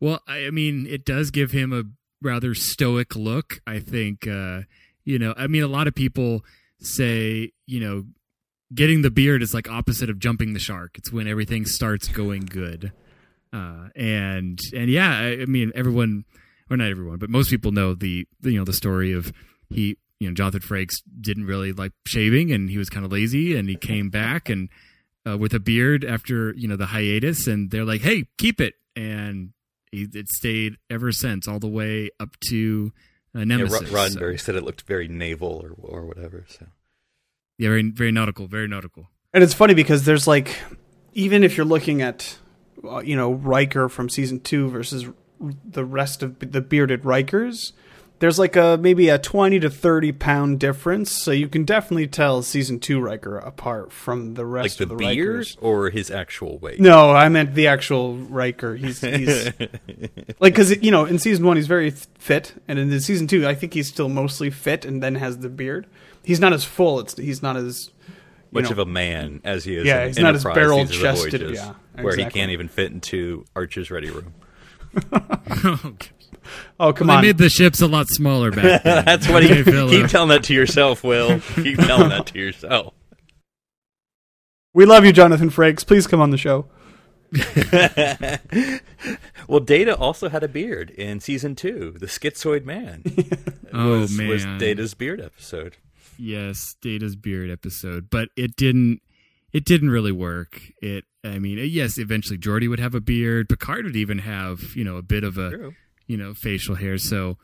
well, 0.00 0.20
I, 0.26 0.46
I 0.46 0.50
mean, 0.50 0.86
it 0.88 1.04
does 1.04 1.30
give 1.30 1.52
him 1.52 1.72
a 1.72 1.84
rather 2.22 2.54
stoic 2.54 3.16
look. 3.16 3.60
I 3.66 3.80
think. 3.80 4.26
Uh, 4.26 4.62
you 5.04 5.18
know, 5.18 5.32
I 5.38 5.46
mean, 5.46 5.62
a 5.62 5.68
lot 5.68 5.86
of 5.86 5.94
people 5.94 6.44
say, 6.80 7.52
you 7.66 7.80
know, 7.80 8.04
getting 8.74 9.00
the 9.00 9.10
beard 9.10 9.42
is 9.42 9.54
like 9.54 9.66
opposite 9.70 10.10
of 10.10 10.18
jumping 10.18 10.52
the 10.52 10.60
shark. 10.60 10.98
It's 10.98 11.10
when 11.10 11.26
everything 11.26 11.64
starts 11.64 12.08
going 12.08 12.42
good. 12.42 12.92
Uh, 13.50 13.88
and 13.96 14.58
and 14.74 14.90
yeah, 14.90 15.10
I, 15.18 15.40
I 15.40 15.46
mean, 15.46 15.72
everyone, 15.74 16.24
or 16.70 16.76
not 16.76 16.88
everyone, 16.90 17.18
but 17.18 17.30
most 17.30 17.50
people 17.50 17.72
know 17.72 17.94
the, 17.94 18.26
the 18.40 18.52
you 18.52 18.58
know 18.58 18.64
the 18.64 18.72
story 18.72 19.12
of 19.12 19.32
he, 19.70 19.96
you 20.20 20.28
know, 20.28 20.34
Jonathan 20.34 20.60
Frakes 20.60 20.96
didn't 21.20 21.46
really 21.46 21.72
like 21.72 21.92
shaving, 22.06 22.52
and 22.52 22.70
he 22.70 22.78
was 22.78 22.90
kind 22.90 23.04
of 23.06 23.12
lazy, 23.12 23.56
and 23.56 23.68
he 23.68 23.76
came 23.76 24.10
back 24.10 24.48
and 24.48 24.68
uh, 25.28 25.36
with 25.36 25.52
a 25.54 25.60
beard 25.60 26.04
after 26.04 26.54
you 26.54 26.68
know 26.68 26.76
the 26.76 26.86
hiatus, 26.86 27.46
and 27.46 27.70
they're 27.70 27.84
like, 27.84 28.00
"Hey, 28.00 28.24
keep 28.38 28.60
it," 28.60 28.74
and 28.96 29.50
he, 29.90 30.08
it 30.14 30.28
stayed 30.28 30.76
ever 30.90 31.12
since, 31.12 31.46
all 31.48 31.58
the 31.58 31.68
way 31.68 32.10
up 32.20 32.36
to 32.48 32.92
uh, 33.34 33.40
Yeah, 33.40 33.44
Nemesis. 33.44 33.78
So- 33.78 33.84
Roddenberry 33.86 34.40
said 34.40 34.54
it 34.54 34.64
looked 34.64 34.82
very 34.82 35.08
naval 35.08 35.62
or 35.64 35.74
or 35.78 36.06
whatever. 36.06 36.44
So 36.48 36.66
yeah, 37.58 37.68
very 37.68 37.90
very 37.90 38.12
nautical, 38.12 38.46
very 38.46 38.68
nautical. 38.68 39.08
And 39.34 39.44
it's 39.44 39.54
funny 39.54 39.74
because 39.74 40.04
there's 40.06 40.26
like, 40.26 40.56
even 41.12 41.44
if 41.44 41.56
you're 41.58 41.66
looking 41.66 42.00
at, 42.00 42.38
uh, 42.82 43.00
you 43.00 43.14
know, 43.14 43.32
Riker 43.32 43.90
from 43.90 44.08
season 44.08 44.40
two 44.40 44.70
versus 44.70 45.06
the 45.40 45.84
rest 45.84 46.22
of 46.22 46.38
the 46.38 46.60
bearded 46.60 47.02
Rikers, 47.02 47.72
there's 48.18 48.38
like 48.38 48.56
a 48.56 48.78
maybe 48.80 49.08
a 49.08 49.18
20 49.18 49.60
to 49.60 49.70
30 49.70 50.12
pound 50.12 50.60
difference. 50.60 51.10
So 51.10 51.30
you 51.30 51.48
can 51.48 51.64
definitely 51.64 52.06
tell 52.06 52.42
season 52.42 52.80
two 52.80 53.00
Riker 53.00 53.38
apart 53.38 53.92
from 53.92 54.34
the 54.34 54.44
like 54.44 54.64
rest 54.64 54.78
the 54.78 54.84
of 54.84 54.90
the 54.90 54.96
beard 54.96 55.46
Rikers. 55.46 55.56
or 55.60 55.90
his 55.90 56.10
actual 56.10 56.58
weight. 56.58 56.80
No, 56.80 57.10
I 57.10 57.28
meant 57.28 57.54
the 57.54 57.68
actual 57.68 58.16
Riker. 58.16 58.74
He's 58.76 59.00
he's 59.00 59.46
like 60.40 60.54
because 60.54 60.82
you 60.82 60.90
know 60.90 61.04
in 61.04 61.18
season 61.18 61.46
one 61.46 61.56
he's 61.56 61.66
very 61.66 61.90
fit, 61.90 62.54
and 62.66 62.78
in 62.78 63.00
season 63.00 63.26
two 63.26 63.46
I 63.46 63.54
think 63.54 63.74
he's 63.74 63.88
still 63.88 64.08
mostly 64.08 64.50
fit, 64.50 64.84
and 64.84 65.02
then 65.02 65.14
has 65.16 65.38
the 65.38 65.48
beard. 65.48 65.86
He's 66.24 66.40
not 66.40 66.52
as 66.52 66.64
full. 66.64 67.00
It's 67.00 67.16
he's 67.16 67.42
not 67.42 67.56
as 67.56 67.90
much 68.50 68.64
know, 68.64 68.70
of 68.70 68.78
a 68.78 68.86
man 68.86 69.40
as 69.44 69.64
he 69.64 69.76
is. 69.76 69.86
Yeah, 69.86 70.02
in 70.02 70.08
he's 70.08 70.18
not 70.18 70.34
as 70.34 70.44
barrel 70.44 70.84
These 70.84 70.96
Are 70.96 71.12
the 71.14 71.20
chested, 71.30 71.50
yeah, 71.54 71.74
where 72.00 72.16
he 72.16 72.24
can't 72.24 72.50
even 72.50 72.68
fit 72.68 72.90
into 72.90 73.44
Archer's 73.54 73.90
ready 73.90 74.10
room. 74.10 74.34
Okay. 75.64 76.10
Oh 76.80 76.92
come 76.92 77.08
They 77.08 77.14
on! 77.14 77.22
made 77.22 77.38
the 77.38 77.50
ships 77.50 77.80
a 77.82 77.86
lot 77.86 78.06
smaller 78.08 78.50
back 78.50 78.82
then. 78.84 79.04
That's 79.04 79.28
what 79.28 79.42
he 79.42 79.62
keep 79.64 80.06
telling 80.08 80.30
that 80.30 80.44
to 80.44 80.54
yourself, 80.54 81.04
Will. 81.04 81.40
Keep 81.56 81.78
telling 81.78 82.08
that 82.08 82.26
to 82.26 82.38
yourself. 82.38 82.94
we 84.72 84.86
love 84.86 85.04
you, 85.04 85.12
Jonathan 85.12 85.50
Frakes. 85.50 85.86
Please 85.86 86.06
come 86.06 86.20
on 86.20 86.30
the 86.30 86.38
show. 86.38 86.66
well, 89.48 89.60
Data 89.60 89.94
also 89.96 90.30
had 90.30 90.42
a 90.42 90.48
beard 90.48 90.90
in 90.90 91.20
season 91.20 91.54
two, 91.54 91.94
the 91.98 92.06
Schizoid 92.06 92.64
Man. 92.64 93.02
Oh 93.70 94.00
was, 94.00 94.16
man, 94.16 94.28
was 94.28 94.46
Data's 94.58 94.94
beard 94.94 95.20
episode. 95.20 95.76
yes, 96.18 96.74
Data's 96.80 97.16
beard 97.16 97.50
episode, 97.50 98.08
but 98.08 98.30
it 98.34 98.56
didn't. 98.56 99.02
It 99.52 99.66
didn't 99.66 99.90
really 99.90 100.10
work. 100.10 100.62
It. 100.80 101.04
I 101.24 101.38
mean, 101.38 101.58
yes, 101.70 101.98
eventually 101.98 102.38
Geordi 102.38 102.68
would 102.68 102.80
have 102.80 102.94
a 102.94 103.00
beard. 103.00 103.48
Picard 103.48 103.84
would 103.84 103.96
even 103.96 104.18
have, 104.18 104.76
you 104.76 104.84
know, 104.84 104.96
a 104.96 105.02
bit 105.02 105.24
of 105.24 105.36
a, 105.36 105.50
True. 105.50 105.74
you 106.06 106.16
know, 106.16 106.32
facial 106.34 106.76
hair. 106.76 106.96
So 106.98 107.38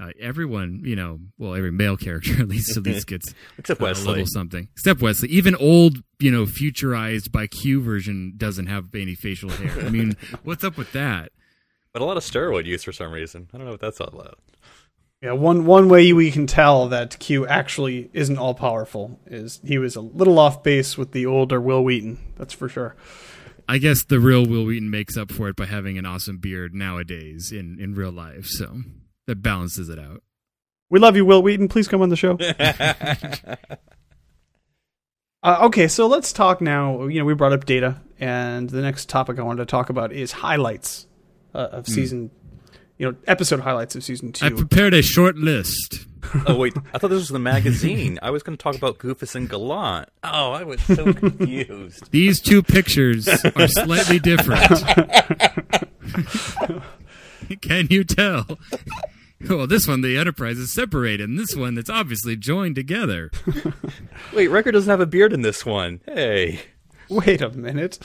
uh, 0.00 0.10
everyone, 0.20 0.82
you 0.84 0.96
know, 0.96 1.18
well, 1.38 1.54
every 1.54 1.72
male 1.72 1.96
character 1.96 2.40
at 2.40 2.48
least 2.48 2.76
at 2.76 2.82
least 2.82 3.06
gets 3.06 3.34
Except 3.58 3.80
uh, 3.80 3.86
a 3.86 3.92
little 3.94 4.26
something. 4.26 4.68
Except 4.72 5.00
Wesley. 5.00 5.30
Even 5.30 5.56
old, 5.56 5.98
you 6.18 6.30
know, 6.30 6.44
futurized 6.44 7.32
by 7.32 7.46
Q 7.46 7.80
version 7.80 8.34
doesn't 8.36 8.66
have 8.66 8.94
any 8.94 9.14
facial 9.14 9.50
hair. 9.50 9.84
I 9.84 9.88
mean, 9.88 10.16
what's 10.44 10.64
up 10.64 10.76
with 10.76 10.92
that? 10.92 11.32
But 11.92 12.02
a 12.02 12.04
lot 12.04 12.18
of 12.18 12.22
steroid 12.22 12.66
use 12.66 12.84
for 12.84 12.92
some 12.92 13.10
reason. 13.10 13.48
I 13.54 13.56
don't 13.56 13.64
know 13.64 13.72
what 13.72 13.80
that's 13.80 14.00
all 14.00 14.08
about. 14.08 14.38
Yeah, 15.22 15.32
one 15.32 15.64
one 15.64 15.88
way 15.88 16.12
we 16.12 16.30
can 16.30 16.46
tell 16.46 16.88
that 16.88 17.18
Q 17.18 17.46
actually 17.46 18.10
isn't 18.12 18.36
all 18.36 18.54
powerful 18.54 19.18
is 19.26 19.60
he 19.64 19.78
was 19.78 19.96
a 19.96 20.00
little 20.00 20.38
off 20.38 20.62
base 20.62 20.98
with 20.98 21.12
the 21.12 21.26
older 21.26 21.60
Wil 21.60 21.82
Wheaton. 21.82 22.18
That's 22.36 22.52
for 22.52 22.68
sure. 22.68 22.96
I 23.68 23.78
guess 23.78 24.04
the 24.04 24.20
real 24.20 24.46
Wil 24.46 24.66
Wheaton 24.66 24.90
makes 24.90 25.16
up 25.16 25.32
for 25.32 25.48
it 25.48 25.56
by 25.56 25.66
having 25.66 25.98
an 25.98 26.06
awesome 26.06 26.38
beard 26.38 26.74
nowadays 26.74 27.50
in, 27.50 27.80
in 27.80 27.94
real 27.94 28.12
life. 28.12 28.46
So 28.46 28.82
that 29.26 29.42
balances 29.42 29.88
it 29.88 29.98
out. 29.98 30.22
We 30.88 31.00
love 31.00 31.16
you, 31.16 31.24
Wil 31.24 31.42
Wheaton. 31.42 31.68
Please 31.68 31.88
come 31.88 32.02
on 32.02 32.10
the 32.10 32.16
show. 32.16 32.38
Uh, 35.42 35.66
okay, 35.66 35.86
so 35.86 36.08
let's 36.08 36.32
talk 36.32 36.60
now. 36.60 37.06
You 37.06 37.20
know, 37.20 37.24
we 37.24 37.32
brought 37.32 37.52
up 37.52 37.66
data, 37.66 38.00
and 38.18 38.68
the 38.68 38.82
next 38.82 39.08
topic 39.08 39.38
I 39.38 39.42
wanted 39.42 39.60
to 39.60 39.66
talk 39.66 39.90
about 39.90 40.12
is 40.12 40.32
highlights 40.32 41.06
uh, 41.54 41.68
of 41.70 41.86
season. 41.86 42.32
You 42.98 43.10
know, 43.10 43.16
episode 43.26 43.60
highlights 43.60 43.94
of 43.94 44.04
season 44.04 44.32
two. 44.32 44.46
I 44.46 44.50
prepared 44.50 44.94
a 44.94 45.02
short 45.02 45.36
list. 45.36 46.06
oh 46.46 46.56
wait, 46.56 46.74
I 46.94 46.98
thought 46.98 47.08
this 47.08 47.18
was 47.18 47.28
the 47.28 47.38
magazine. 47.38 48.18
I 48.22 48.30
was 48.30 48.42
going 48.42 48.56
to 48.56 48.62
talk 48.62 48.74
about 48.74 48.98
Goofus 48.98 49.34
and 49.34 49.48
Gallant. 49.48 50.08
Oh, 50.24 50.52
I 50.52 50.64
was 50.64 50.80
so 50.82 51.12
confused. 51.12 52.06
These 52.10 52.40
two 52.40 52.62
pictures 52.62 53.28
are 53.28 53.68
slightly 53.68 54.18
different. 54.18 54.66
Can 57.60 57.86
you 57.90 58.02
tell? 58.02 58.46
Well, 59.48 59.66
this 59.66 59.86
one, 59.86 60.00
the 60.00 60.16
Enterprise 60.16 60.58
is 60.58 60.72
separated, 60.72 61.28
and 61.28 61.38
this 61.38 61.54
one, 61.54 61.76
it's 61.78 61.90
obviously 61.90 62.36
joined 62.36 62.74
together. 62.74 63.30
Wait, 64.32 64.48
Riker 64.48 64.72
doesn't 64.72 64.90
have 64.90 65.00
a 65.00 65.06
beard 65.06 65.32
in 65.32 65.42
this 65.42 65.64
one. 65.64 66.00
Hey, 66.06 66.60
Wait 67.08 67.40
a 67.40 67.50
minute. 67.50 67.98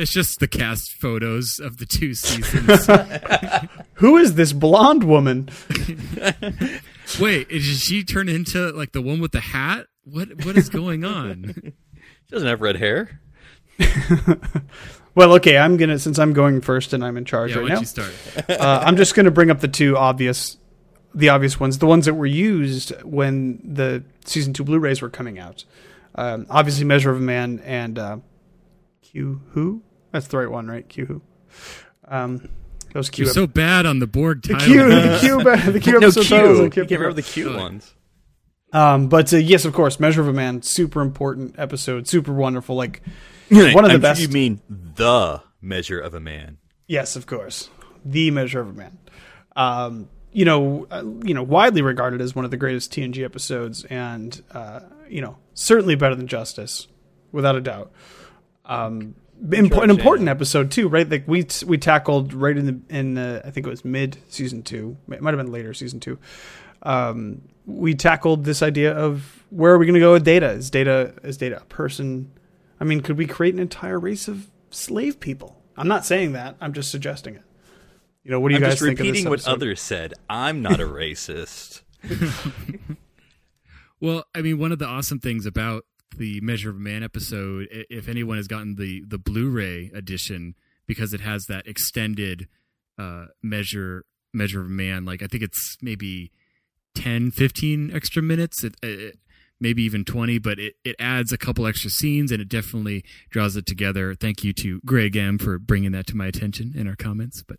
It's 0.00 0.12
just 0.12 0.40
the 0.40 0.48
cast 0.48 0.92
photos 0.92 1.60
of 1.60 1.76
the 1.76 1.84
two 1.86 2.14
seasons. 2.14 2.86
Who 3.94 4.16
is 4.16 4.34
this 4.34 4.52
blonde 4.52 5.04
woman? 5.04 5.50
Wait, 7.20 7.50
is 7.50 7.64
she 7.82 8.02
turned 8.02 8.30
into 8.30 8.70
like 8.72 8.92
the 8.92 9.02
one 9.02 9.20
with 9.20 9.32
the 9.32 9.40
hat? 9.40 9.86
What 10.04 10.44
what 10.44 10.56
is 10.56 10.68
going 10.70 11.04
on? 11.04 11.54
she 11.64 12.30
doesn't 12.30 12.48
have 12.48 12.60
red 12.62 12.76
hair. 12.76 13.20
Well, 15.14 15.34
okay, 15.34 15.58
I'm 15.58 15.76
gonna 15.76 15.98
since 15.98 16.18
I'm 16.18 16.32
going 16.32 16.60
first 16.60 16.92
and 16.92 17.04
I'm 17.04 17.16
in 17.16 17.24
charge 17.24 17.50
Yeah, 17.50 17.58
right 17.58 17.70
once 17.70 17.96
now. 17.96 18.04
you 18.04 18.10
start. 18.12 18.60
uh, 18.60 18.82
I'm 18.84 18.96
just 18.96 19.14
gonna 19.14 19.30
bring 19.32 19.50
up 19.50 19.60
the 19.60 19.68
two 19.68 19.96
obvious, 19.96 20.56
the 21.14 21.28
obvious 21.30 21.58
ones, 21.60 21.78
the 21.78 21.86
ones 21.86 22.06
that 22.06 22.14
were 22.14 22.26
used 22.26 22.90
when 23.02 23.60
the 23.64 24.04
season 24.24 24.52
two 24.52 24.64
Blu-rays 24.64 25.02
were 25.02 25.10
coming 25.10 25.38
out. 25.38 25.64
Um, 26.14 26.46
obviously, 26.48 26.84
Measure 26.84 27.10
of 27.10 27.18
a 27.18 27.20
Man 27.20 27.60
and 27.64 27.98
uh, 27.98 28.16
Q 29.02 29.42
Who. 29.50 29.82
That's 30.12 30.26
the 30.28 30.38
right 30.38 30.50
one, 30.50 30.66
right? 30.68 30.88
Q 30.88 31.06
Who. 31.06 31.22
Um, 32.08 32.48
those 32.92 33.08
Q. 33.10 33.24
You're 33.26 33.34
so 33.34 33.46
bad 33.46 33.86
on 33.86 33.98
the 34.00 34.06
Borg 34.06 34.42
the 34.42 34.54
title. 34.54 34.66
Q. 34.66 34.84
The 34.88 35.18
Q. 35.20 35.44
ba- 35.44 35.70
The 35.72 35.80
Q 35.80 35.92
No 36.00 36.10
Q. 36.10 36.22
titles. 36.24 36.60
I 36.60 36.62
You 36.64 36.70
can't 36.70 36.88
can't 36.88 36.90
remember 37.00 37.20
the 37.20 37.22
remember. 37.22 37.22
cute 37.22 37.54
ones. 37.56 37.94
Um, 38.72 39.08
but 39.08 39.32
uh, 39.32 39.36
yes, 39.38 39.64
of 39.64 39.72
course, 39.72 39.98
Measure 40.00 40.20
of 40.20 40.28
a 40.28 40.32
Man, 40.32 40.62
super 40.62 41.00
important 41.00 41.56
episode, 41.58 42.06
super 42.08 42.32
wonderful. 42.32 42.76
Like 42.76 43.02
one 43.50 43.84
of 43.84 43.90
the 43.90 43.94
I'm 43.94 44.00
best. 44.00 44.20
Sure 44.20 44.28
you 44.28 44.32
mean 44.32 44.60
the 44.68 45.42
measure 45.60 45.98
of 45.98 46.14
a 46.14 46.20
man? 46.20 46.58
Yes, 46.86 47.16
of 47.16 47.26
course. 47.26 47.68
the 48.04 48.30
Measure 48.30 48.60
of 48.60 48.68
a 48.68 48.72
Man. 48.72 48.98
Um, 49.56 50.08
you 50.32 50.44
know, 50.44 50.86
uh, 50.90 51.02
you 51.24 51.34
know, 51.34 51.42
widely 51.42 51.82
regarded 51.82 52.20
as 52.20 52.34
one 52.36 52.44
of 52.44 52.52
the 52.52 52.56
greatest 52.56 52.92
TNG 52.92 53.24
episodes, 53.24 53.84
and 53.84 54.40
uh, 54.52 54.80
you 55.08 55.20
know, 55.20 55.36
certainly 55.54 55.96
better 55.96 56.14
than 56.14 56.28
Justice, 56.28 56.86
without 57.32 57.56
a 57.56 57.60
doubt. 57.60 57.90
Um, 58.64 59.16
imp- 59.52 59.72
an 59.72 59.90
important 59.90 60.28
episode 60.28 60.70
too, 60.70 60.88
right? 60.88 61.08
Like 61.08 61.26
we 61.26 61.46
we 61.66 61.78
tackled 61.78 62.32
right 62.32 62.56
in 62.56 62.66
the 62.66 62.94
in 62.94 63.14
the 63.14 63.42
I 63.44 63.50
think 63.50 63.66
it 63.66 63.70
was 63.70 63.84
mid 63.84 64.18
season 64.28 64.62
two, 64.62 64.96
it 65.10 65.20
might 65.20 65.34
have 65.34 65.44
been 65.44 65.52
later 65.52 65.74
season 65.74 66.00
two. 66.00 66.18
Um, 66.82 67.42
we 67.66 67.94
tackled 67.94 68.44
this 68.44 68.62
idea 68.62 68.92
of 68.96 69.44
where 69.50 69.72
are 69.72 69.78
we 69.78 69.86
going 69.86 69.94
to 69.94 70.00
go 70.00 70.12
with 70.12 70.24
data? 70.24 70.50
Is 70.50 70.70
data 70.70 71.14
is 71.22 71.36
data 71.36 71.60
a 71.60 71.64
person? 71.66 72.30
I 72.80 72.84
mean, 72.84 73.00
could 73.02 73.18
we 73.18 73.26
create 73.26 73.54
an 73.54 73.60
entire 73.60 73.98
race 73.98 74.28
of 74.28 74.50
slave 74.70 75.20
people? 75.20 75.60
I'm 75.76 75.88
not 75.88 76.06
saying 76.06 76.32
that. 76.32 76.56
I'm 76.60 76.72
just 76.72 76.90
suggesting 76.90 77.36
it. 77.36 77.42
You 78.24 78.30
know, 78.30 78.40
what 78.40 78.48
do 78.48 78.54
you 78.54 78.58
I'm 78.58 78.62
guys 78.62 78.72
just 78.74 78.82
think 78.84 78.98
repeating 78.98 79.26
of 79.26 79.30
what 79.30 79.38
this 79.40 79.46
episode? 79.46 79.56
others 79.56 79.80
said. 79.80 80.14
I'm 80.28 80.62
not 80.62 80.80
a 80.80 80.84
racist. 80.86 81.82
Well, 84.00 84.24
I 84.34 84.40
mean, 84.40 84.58
one 84.58 84.72
of 84.72 84.78
the 84.78 84.86
awesome 84.86 85.18
things 85.20 85.44
about 85.44 85.84
the 86.16 86.40
Measure 86.40 86.70
of 86.70 86.76
Man 86.76 87.02
episode, 87.02 87.68
if 87.70 88.08
anyone 88.08 88.36
has 88.36 88.48
gotten 88.48 88.76
the 88.76 89.04
the 89.06 89.18
Blu-ray 89.18 89.90
edition, 89.94 90.54
because 90.86 91.12
it 91.14 91.20
has 91.20 91.46
that 91.46 91.66
extended 91.66 92.48
uh, 92.98 93.26
measure 93.42 94.04
Measure 94.32 94.62
of 94.62 94.68
Man, 94.68 95.04
like 95.04 95.22
I 95.22 95.26
think 95.26 95.42
it's 95.42 95.76
maybe 95.82 96.30
10, 96.94 97.30
15 97.32 97.90
extra 97.94 98.22
minutes. 98.22 98.62
It, 98.64 98.74
it 98.82 99.18
maybe 99.62 99.82
even 99.82 100.04
20 100.06 100.38
but 100.38 100.58
it, 100.58 100.74
it 100.86 100.96
adds 100.98 101.32
a 101.32 101.36
couple 101.36 101.66
extra 101.66 101.90
scenes 101.90 102.32
and 102.32 102.40
it 102.40 102.48
definitely 102.48 103.04
draws 103.28 103.56
it 103.56 103.66
together 103.66 104.14
thank 104.14 104.42
you 104.42 104.54
to 104.54 104.80
greg 104.86 105.14
m 105.16 105.36
for 105.36 105.58
bringing 105.58 105.92
that 105.92 106.06
to 106.06 106.16
my 106.16 106.26
attention 106.26 106.72
in 106.74 106.88
our 106.88 106.96
comments 106.96 107.42
but 107.46 107.58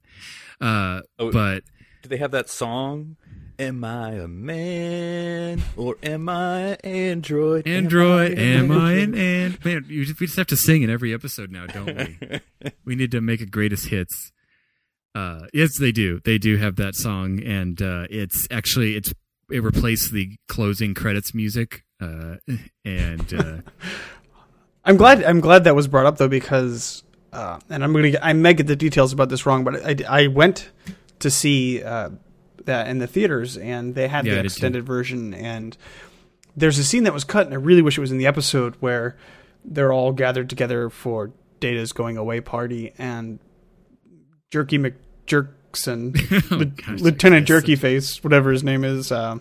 uh 0.59 1.01
Oh, 1.19 1.31
but 1.31 1.63
Do 2.01 2.09
they 2.09 2.17
have 2.17 2.31
that 2.31 2.49
song? 2.49 3.17
Am 3.61 3.83
I 3.83 4.13
a 4.13 4.27
man 4.27 5.61
or 5.77 5.95
am 6.01 6.27
I 6.29 6.59
an 6.61 6.77
android? 6.83 7.67
Android, 7.67 8.39
am 8.39 8.71
I 8.71 8.93
an 8.93 9.13
an 9.13 9.19
and 9.19 9.63
man? 9.63 9.85
You 9.87 10.03
just, 10.03 10.19
we 10.19 10.25
just 10.25 10.37
have 10.39 10.47
to 10.47 10.57
sing 10.57 10.81
in 10.81 10.89
every 10.89 11.13
episode 11.13 11.51
now, 11.51 11.67
don't 11.67 11.95
we? 11.95 12.39
we 12.85 12.95
need 12.95 13.11
to 13.11 13.21
make 13.21 13.39
a 13.39 13.45
greatest 13.45 13.89
hits. 13.89 14.31
Uh, 15.13 15.41
yes, 15.53 15.77
they 15.77 15.91
do. 15.91 16.21
They 16.25 16.39
do 16.39 16.57
have 16.57 16.77
that 16.77 16.95
song, 16.95 17.39
and 17.43 17.79
uh, 17.79 18.07
it's 18.09 18.47
actually 18.49 18.95
it's 18.95 19.13
it 19.51 19.61
replaced 19.61 20.11
the 20.11 20.37
closing 20.47 20.95
credits 20.95 21.35
music. 21.35 21.83
Uh, 22.01 22.37
and 22.83 23.31
uh, 23.31 23.57
I'm 24.85 24.97
glad. 24.97 25.23
I'm 25.23 25.39
glad 25.39 25.65
that 25.65 25.75
was 25.75 25.87
brought 25.87 26.07
up 26.07 26.17
though 26.17 26.27
because, 26.27 27.03
uh, 27.31 27.59
and 27.69 27.83
I'm 27.83 27.93
gonna. 27.93 28.09
Get, 28.09 28.25
I 28.25 28.33
may 28.33 28.55
get 28.55 28.65
the 28.65 28.75
details 28.75 29.13
about 29.13 29.29
this 29.29 29.45
wrong, 29.45 29.63
but 29.63 29.85
I, 29.85 30.23
I 30.23 30.27
went 30.29 30.71
to 31.19 31.29
see 31.29 31.83
uh, 31.83 32.09
that 32.65 32.87
in 32.87 32.99
the 32.99 33.07
theaters, 33.07 33.57
and 33.57 33.95
they 33.95 34.07
had 34.07 34.25
Yeah, 34.25 34.35
the 34.35 34.45
extended 34.45 34.85
version, 34.85 35.33
and 35.33 35.75
there's 36.55 36.77
a 36.77 36.83
scene 36.83 37.03
that 37.03 37.13
was 37.13 37.23
cut, 37.23 37.45
and 37.45 37.53
I 37.53 37.57
really 37.57 37.81
wish 37.81 37.97
it 37.97 38.01
was 38.01 38.11
in 38.11 38.17
the 38.17 38.27
episode 38.27 38.75
where 38.79 39.15
they're 39.63 39.93
all 39.93 40.11
gathered 40.11 40.49
together 40.49 40.89
for 40.89 41.31
Data's 41.59 41.91
going 41.91 42.17
away 42.17 42.41
party, 42.41 42.93
and 42.97 43.39
Jerky 44.49 44.77
McJerkson, 44.77 46.49
Lieu- 46.51 46.65
gosh, 46.65 46.99
Lieutenant 46.99 47.41
yes. 47.43 47.47
Jerky 47.47 47.75
Face, 47.75 48.23
whatever 48.23 48.51
his 48.51 48.63
name 48.63 48.83
is. 48.83 49.11
Uh, 49.11 49.37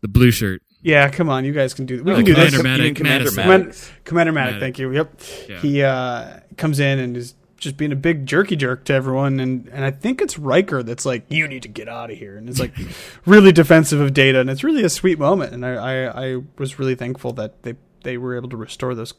the 0.00 0.08
blue 0.08 0.30
shirt. 0.30 0.62
yeah, 0.82 1.08
come 1.08 1.28
on, 1.28 1.44
you 1.44 1.52
guys 1.52 1.74
can 1.74 1.86
do. 1.86 2.02
We 2.04 2.12
Oh, 2.12 2.16
can 2.16 2.24
do 2.24 2.34
this. 2.34 2.56
Commander 2.56 2.84
You 2.86 2.92
Maddox. 2.92 2.98
Commander 2.98 3.24
Madison. 3.24 3.42
Commander, 3.42 3.64
Maddox. 3.64 3.92
Commander 4.04 4.32
Maddox, 4.32 4.52
Maddox. 4.52 4.60
thank 4.62 4.78
you. 4.78 4.92
Yep. 4.92 5.20
Yeah. 5.48 5.58
He 5.60 5.82
uh, 5.82 6.40
comes 6.56 6.78
in 6.78 6.98
and 7.00 7.16
is 7.16 7.34
just 7.58 7.76
being 7.76 7.92
a 7.92 7.96
big 7.96 8.24
jerky 8.24 8.56
jerk 8.56 8.84
to 8.84 8.94
everyone, 8.94 9.40
and, 9.40 9.68
and 9.68 9.84
I 9.84 9.90
think 9.90 10.20
it's 10.22 10.38
Riker 10.38 10.82
that's 10.82 11.04
like, 11.04 11.24
"You 11.28 11.48
need 11.48 11.62
to 11.62 11.68
get 11.68 11.88
out 11.88 12.10
of 12.10 12.16
here," 12.16 12.36
and 12.36 12.48
it's 12.48 12.60
like 12.60 12.72
really 13.26 13.52
defensive 13.52 14.00
of 14.00 14.14
Data, 14.14 14.40
and 14.40 14.48
it's 14.48 14.64
really 14.64 14.84
a 14.84 14.88
sweet 14.88 15.18
moment, 15.18 15.52
and 15.52 15.66
I, 15.66 15.74
I, 15.74 16.26
I 16.26 16.42
was 16.56 16.78
really 16.78 16.94
thankful 16.94 17.32
that 17.34 17.62
they 17.62 17.74
they 18.04 18.16
were 18.16 18.36
able 18.36 18.48
to 18.50 18.56
restore 18.56 18.94
those 18.94 19.14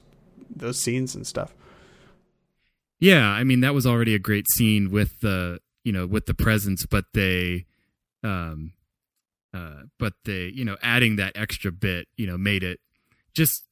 those 0.49 0.80
scenes 0.80 1.15
and 1.15 1.28
stuff. 1.28 1.54
Yeah, 2.99 3.28
I 3.28 3.43
mean 3.43 3.62
that 3.62 3.73
was 3.73 3.86
already 3.86 4.15
a 4.15 4.19
great 4.19 4.45
scene 4.52 4.89
with 4.89 5.19
the 5.19 5.60
you 5.84 5.91
know 5.91 6.08
with 6.08 6.25
the 6.25 6.34
presence, 6.34 6.86
but 6.86 7.06
they, 7.13 7.65
um, 8.23 8.73
uh, 9.54 9.84
but 9.97 10.13
they 10.25 10.52
you 10.54 10.65
know 10.65 10.78
adding 10.82 11.17
that 11.17 11.34
extra 11.36 11.71
bit 11.71 12.08
you 12.17 12.25
know 12.25 12.38
made 12.38 12.63
it 12.63 12.80
just 13.34 13.63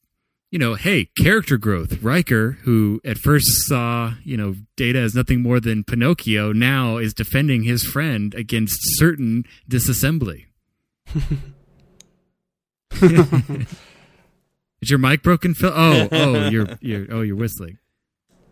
you 0.52 0.60
know 0.60 0.76
hey 0.76 1.10
character 1.18 1.58
growth. 1.58 2.02
Riker, 2.02 2.58
who 2.64 3.02
at 3.04 3.18
first 3.18 3.48
saw 3.68 4.14
you 4.24 4.38
know 4.38 4.56
Data 4.76 5.00
as 5.00 5.16
nothing 5.16 5.42
more 5.42 5.60
than 5.60 5.84
Pinocchio, 5.84 6.54
now 6.54 6.98
is 6.98 7.14
defending 7.14 7.64
his 7.64 7.84
friend 7.84 8.34
against 8.36 8.78
certain 8.98 9.46
disassembly. 9.70 10.46
Is 14.82 14.90
your 14.92 15.00
mic 15.00 15.24
broken, 15.24 15.54
Phil? 15.54 15.72
Oh, 15.74 16.08
oh, 16.12 16.50
you're 16.50 16.68
you're 16.82 17.08
oh 17.12 17.22
you're 17.22 17.36
whistling. 17.36 17.80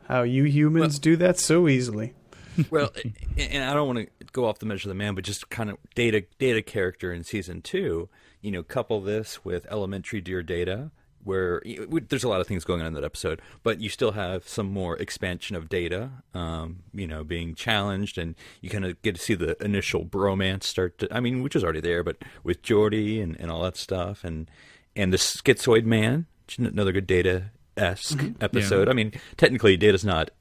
How 0.08 0.24
you 0.24 0.44
humans 0.44 1.00
do 1.00 1.16
that 1.18 1.40
so 1.40 1.68
easily. 1.68 2.14
well, 2.70 2.92
and 3.38 3.64
I 3.64 3.74
don't 3.74 3.88
want 3.88 4.08
to 4.20 4.26
go 4.32 4.46
off 4.46 4.60
the 4.60 4.66
measure 4.66 4.88
of 4.88 4.90
the 4.90 4.96
man, 4.96 5.16
but 5.16 5.24
just 5.24 5.50
kind 5.50 5.70
of 5.70 5.78
data 5.94 6.26
data 6.40 6.62
character 6.62 7.14
in 7.14 7.24
season 7.24 7.62
two. 7.62 8.10
You 8.42 8.52
know, 8.52 8.64
couple 8.64 9.02
this 9.02 9.44
with 9.44 9.66
elementary 9.70 10.22
dear 10.22 10.44
data, 10.44 10.92
where 11.26 11.62
there's 12.10 12.24
a 12.24 12.30
lot 12.30 12.40
of 12.40 12.48
things 12.48 12.64
going 12.64 12.82
on 12.82 12.88
in 12.88 12.94
that 12.94 13.04
episode, 13.04 13.42
but 13.64 13.82
you 13.82 13.90
still 13.90 14.14
have 14.14 14.48
some 14.48 14.68
more 14.68 14.96
expansion 14.98 15.56
of 15.56 15.68
data. 15.68 16.12
Um, 16.34 16.84
you 16.94 17.08
know, 17.08 17.24
being 17.24 17.56
challenged, 17.56 18.18
and 18.18 18.36
you 18.62 18.70
kind 18.70 18.86
of 18.86 19.02
get 19.02 19.16
to 19.16 19.22
see 19.22 19.36
the 19.36 19.62
initial 19.64 20.06
bromance 20.06 20.64
start. 20.64 21.00
To, 21.00 21.08
I 21.12 21.20
mean, 21.20 21.44
which 21.44 21.56
is 21.56 21.64
already 21.64 21.82
there, 21.82 22.04
but 22.04 22.18
with 22.44 22.62
Geordi 22.62 23.22
and, 23.22 23.36
and 23.40 23.52
all 23.52 23.64
that 23.64 23.76
stuff, 23.76 24.24
and 24.24 24.50
and 24.96 25.12
the 25.12 25.18
schizoid 25.18 25.84
man, 25.84 26.28
which 26.46 26.60
is 26.60 26.68
another 26.68 26.92
good 26.92 27.08
data 27.08 27.52
esque 27.78 28.24
episode. 28.42 28.88
I 28.90 28.94
mean, 28.94 29.12
technically, 29.38 29.78
Data's 29.78 30.06
not 30.06 30.32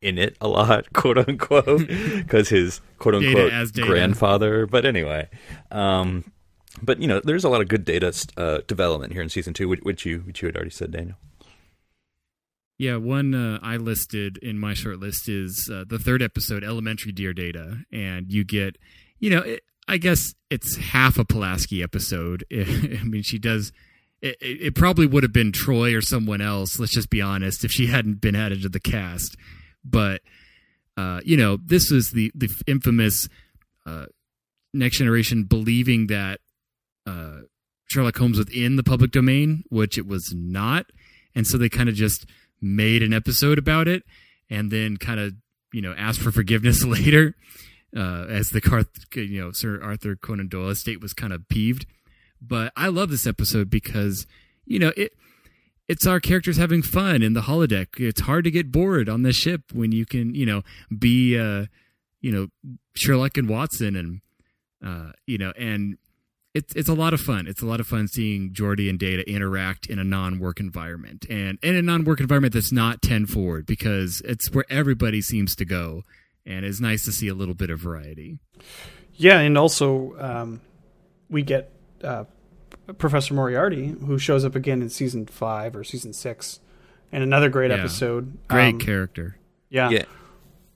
in 0.00 0.18
it 0.18 0.36
a 0.40 0.48
lot, 0.48 0.92
quote 0.92 1.18
unquote, 1.18 1.88
because 1.88 2.48
his 2.48 2.80
quote 2.98 3.16
unquote 3.16 3.72
grandfather. 3.74 4.66
But 4.66 4.84
anyway, 4.84 5.28
um, 5.70 6.24
but 6.82 7.00
you 7.00 7.06
know, 7.06 7.20
there's 7.22 7.44
a 7.44 7.48
lot 7.48 7.60
of 7.60 7.68
good 7.68 7.84
data 7.84 8.12
uh, 8.36 8.58
development 8.66 9.12
here 9.12 9.22
in 9.22 9.28
season 9.28 9.54
two, 9.54 9.68
which, 9.68 9.80
which 9.80 10.04
you 10.04 10.20
which 10.20 10.42
you 10.42 10.46
had 10.46 10.56
already 10.56 10.70
said, 10.70 10.90
Daniel. 10.90 11.16
Yeah, 12.78 12.96
one 12.96 13.34
uh, 13.34 13.60
I 13.62 13.76
listed 13.76 14.38
in 14.38 14.58
my 14.58 14.74
short 14.74 14.98
list 14.98 15.28
is 15.28 15.70
uh, 15.72 15.84
the 15.86 16.00
third 16.00 16.20
episode, 16.20 16.64
Elementary 16.64 17.12
Dear 17.12 17.32
Data, 17.32 17.84
and 17.92 18.32
you 18.32 18.42
get, 18.42 18.76
you 19.20 19.30
know, 19.30 19.38
it, 19.38 19.62
I 19.86 19.98
guess 19.98 20.34
it's 20.50 20.76
half 20.76 21.16
a 21.16 21.24
Pulaski 21.24 21.82
episode. 21.82 22.44
I 22.52 23.02
mean, 23.04 23.22
she 23.22 23.38
does. 23.38 23.72
It, 24.20 24.36
it 24.40 24.62
it 24.62 24.74
probably 24.74 25.06
would 25.06 25.22
have 25.22 25.32
been 25.32 25.52
Troi 25.52 25.96
or 25.96 26.00
someone 26.00 26.40
else. 26.40 26.78
Let's 26.78 26.94
just 26.94 27.10
be 27.10 27.22
honest, 27.22 27.64
if 27.64 27.70
she 27.70 27.86
hadn't 27.86 28.20
been 28.20 28.34
added 28.34 28.62
to 28.62 28.68
the 28.68 28.80
cast. 28.80 29.36
But 29.84 30.22
uh, 30.96 31.20
you 31.24 31.36
know, 31.36 31.58
this 31.64 31.90
was 31.90 32.10
the 32.10 32.32
the 32.34 32.48
infamous 32.66 33.28
uh, 33.86 34.06
Next 34.74 34.98
Generation 34.98 35.44
believing 35.44 36.08
that 36.08 36.40
uh, 37.06 37.40
Sherlock 37.86 38.16
Holmes 38.16 38.38
within 38.38 38.76
the 38.76 38.82
public 38.82 39.10
domain, 39.10 39.64
which 39.68 39.98
it 39.98 40.06
was 40.06 40.32
not, 40.34 40.86
and 41.34 41.46
so 41.46 41.58
they 41.58 41.68
kind 41.68 41.88
of 41.88 41.94
just 41.94 42.26
made 42.60 43.02
an 43.02 43.12
episode 43.12 43.58
about 43.58 43.88
it, 43.88 44.04
and 44.48 44.70
then 44.70 44.96
kind 44.96 45.20
of 45.20 45.34
you 45.72 45.82
know 45.82 45.94
asked 45.96 46.20
for 46.20 46.32
forgiveness 46.32 46.84
later, 46.84 47.34
uh, 47.96 48.26
as 48.28 48.50
the 48.50 48.60
Carth- 48.60 49.06
you 49.14 49.40
know 49.40 49.50
Sir 49.52 49.82
Arthur 49.82 50.16
Conan 50.16 50.48
Doyle 50.48 50.70
estate 50.70 51.00
was 51.00 51.12
kind 51.12 51.32
of 51.32 51.48
peeved. 51.48 51.86
But 52.40 52.72
I 52.76 52.88
love 52.88 53.10
this 53.10 53.26
episode 53.26 53.70
because 53.70 54.26
you 54.64 54.78
know 54.78 54.92
it. 54.96 55.12
It's 55.88 56.06
our 56.06 56.20
characters 56.20 56.56
having 56.56 56.80
fun 56.80 57.22
in 57.22 57.34
the 57.34 57.42
holodeck. 57.42 57.98
It's 57.98 58.22
hard 58.22 58.44
to 58.44 58.50
get 58.50 58.72
bored 58.72 59.08
on 59.08 59.22
the 59.22 59.32
ship 59.32 59.62
when 59.72 59.92
you 59.92 60.06
can, 60.06 60.32
you 60.32 60.46
know, 60.46 60.62
be, 60.96 61.36
uh, 61.36 61.66
you 62.20 62.30
know, 62.30 62.46
Sherlock 62.94 63.36
and 63.36 63.48
Watson, 63.48 63.96
and 63.96 64.20
uh, 64.82 65.12
you 65.26 65.38
know, 65.38 65.52
and 65.58 65.98
it's 66.54 66.74
it's 66.74 66.88
a 66.88 66.94
lot 66.94 67.14
of 67.14 67.20
fun. 67.20 67.46
It's 67.46 67.62
a 67.62 67.66
lot 67.66 67.80
of 67.80 67.86
fun 67.86 68.08
seeing 68.08 68.50
Geordi 68.52 68.90
and 68.90 68.98
Data 68.98 69.28
interact 69.28 69.86
in 69.86 69.98
a 69.98 70.04
non-work 70.04 70.60
environment 70.60 71.24
and 71.30 71.58
in 71.62 71.74
a 71.74 71.82
non-work 71.82 72.20
environment 72.20 72.52
that's 72.54 72.72
not 72.72 73.00
ten 73.02 73.26
forward 73.26 73.66
because 73.66 74.20
it's 74.24 74.50
where 74.52 74.64
everybody 74.68 75.20
seems 75.22 75.56
to 75.56 75.64
go, 75.64 76.02
and 76.44 76.64
it's 76.64 76.80
nice 76.80 77.04
to 77.06 77.12
see 77.12 77.28
a 77.28 77.34
little 77.34 77.54
bit 77.54 77.70
of 77.70 77.78
variety. 77.80 78.38
Yeah, 79.14 79.38
and 79.40 79.56
also 79.56 80.14
um, 80.18 80.60
we 81.30 81.42
get 81.42 81.70
uh, 82.04 82.24
Professor 82.98 83.34
Moriarty, 83.34 83.88
who 83.88 84.18
shows 84.18 84.44
up 84.44 84.54
again 84.54 84.82
in 84.82 84.90
season 84.90 85.26
five 85.26 85.74
or 85.76 85.84
season 85.84 86.12
six, 86.12 86.60
and 87.12 87.22
another 87.22 87.48
great 87.48 87.70
Yeah. 87.70 87.78
episode. 87.78 88.36
Great 88.48 88.74
Um, 88.74 88.78
character. 88.80 89.36
Yeah. 89.70 89.90
Yeah. 89.90 90.04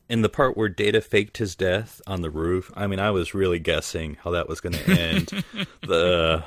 In 0.09 0.23
the 0.23 0.29
part 0.29 0.57
where 0.57 0.69
Data 0.69 1.01
faked 1.01 1.39
his 1.39 1.57
death 1.57 2.01
on 2.07 2.23
the 2.23 2.31
roof, 2.31 2.71
I 2.77 2.87
mean, 2.87 3.01
I 3.01 3.11
was 3.11 3.35
really 3.35 3.59
guessing 3.59 4.17
how 4.23 4.31
that 4.31 4.49
was 4.49 4.61
going 4.61 4.75
to 4.75 4.91
end. 4.91 5.27
the 5.83 6.45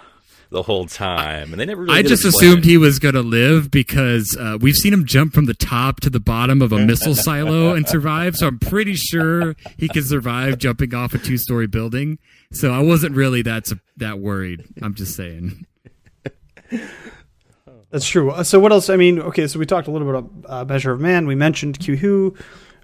the 0.51 0.63
whole 0.63 0.87
time, 0.87 1.51
and 1.51 1.59
they 1.59 1.65
never. 1.65 1.83
Really 1.83 1.99
I 1.99 2.01
just 2.01 2.25
assumed 2.25 2.65
he 2.65 2.77
was 2.77 2.97
going 2.99 3.13
to 3.15 3.21
live 3.21 3.69
because 3.69 4.35
uh, 4.39 4.57
we've 4.59 4.75
seen 4.75 4.93
him 4.93 5.05
jump 5.05 5.33
from 5.33 5.45
the 5.45 5.53
top 5.53 5.99
to 6.01 6.09
the 6.09 6.19
bottom 6.19 6.61
of 6.61 6.71
a 6.71 6.79
missile 6.79 7.15
silo 7.15 7.75
and 7.75 7.87
survive. 7.87 8.35
So 8.35 8.47
I'm 8.47 8.59
pretty 8.59 8.95
sure 8.95 9.55
he 9.77 9.87
can 9.87 10.03
survive 10.03 10.57
jumping 10.57 10.95
off 10.95 11.13
a 11.13 11.17
two 11.19 11.37
story 11.37 11.67
building. 11.67 12.17
So 12.51 12.71
I 12.71 12.79
wasn't 12.79 13.15
really 13.15 13.41
that 13.43 13.71
that 13.97 14.19
worried. 14.19 14.65
I'm 14.81 14.95
just 14.95 15.15
saying. 15.15 15.65
That's 17.91 18.07
true. 18.07 18.31
Uh, 18.31 18.43
So 18.43 18.59
what 18.59 18.71
else? 18.71 18.89
I 18.89 18.95
mean, 18.95 19.19
okay, 19.19 19.47
so 19.47 19.59
we 19.59 19.65
talked 19.65 19.87
a 19.87 19.91
little 19.91 20.07
bit 20.11 20.15
about 20.19 20.51
uh, 20.61 20.65
Measure 20.65 20.91
of 20.91 20.99
Man. 20.99 21.27
We 21.27 21.35
mentioned 21.35 21.79
Q 21.79 21.97
Who. 21.97 22.35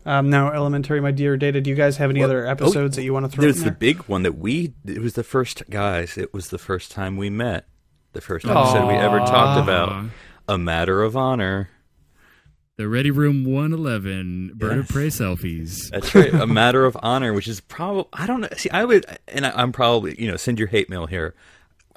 Um, 0.05 0.29
now 0.29 0.51
Elementary, 0.51 1.01
My 1.01 1.11
Dear 1.11 1.35
Data. 1.35 1.61
Do 1.61 1.69
you 1.69 1.75
guys 1.75 1.97
have 1.97 2.09
any 2.11 2.19
Well, 2.19 2.29
other 2.29 2.47
oh, 2.47 2.51
episodes 2.51 2.95
that 2.95 3.03
you 3.03 3.13
want 3.13 3.25
to 3.25 3.31
throw 3.31 3.41
There's 3.41 3.59
in 3.59 3.65
the 3.65 3.71
big 3.71 3.99
one 4.03 4.23
that 4.23 4.37
we. 4.37 4.73
It 4.85 5.01
was 5.01 5.13
the 5.13 5.23
first 5.23 5.63
guys. 5.69 6.17
It 6.17 6.33
was 6.33 6.49
the 6.49 6.59
first 6.59 6.91
time 6.91 7.17
we 7.17 7.29
met. 7.29 7.67
The 8.13 8.21
first 8.21 8.45
episode 8.45 8.87
we 8.87 8.93
ever 8.93 9.19
talked 9.19 9.61
about. 9.61 10.09
A 10.47 10.57
matter 10.57 11.01
of 11.01 11.17
honor. 11.17 11.69
The 12.77 12.87
Ready 12.89 13.09
Room 13.09 13.45
111 13.45 14.51
Bird 14.55 14.79
of 14.79 14.87
Prey 14.89 15.07
selfies. 15.07 15.89
That's 15.91 16.13
right. 16.13 16.33
a 16.33 16.45
matter 16.45 16.85
of 16.85 16.97
honor, 17.01 17.33
which 17.33 17.47
is 17.47 17.61
probably 17.61 18.05
I 18.13 18.27
don't 18.27 18.41
know. 18.41 18.49
See, 18.57 18.69
I 18.69 18.83
would, 18.83 19.05
and 19.29 19.45
I, 19.45 19.51
I'm 19.51 19.71
probably 19.71 20.21
you 20.21 20.29
know 20.29 20.35
send 20.35 20.59
your 20.59 20.67
hate 20.67 20.89
mail 20.89 21.05
here. 21.05 21.33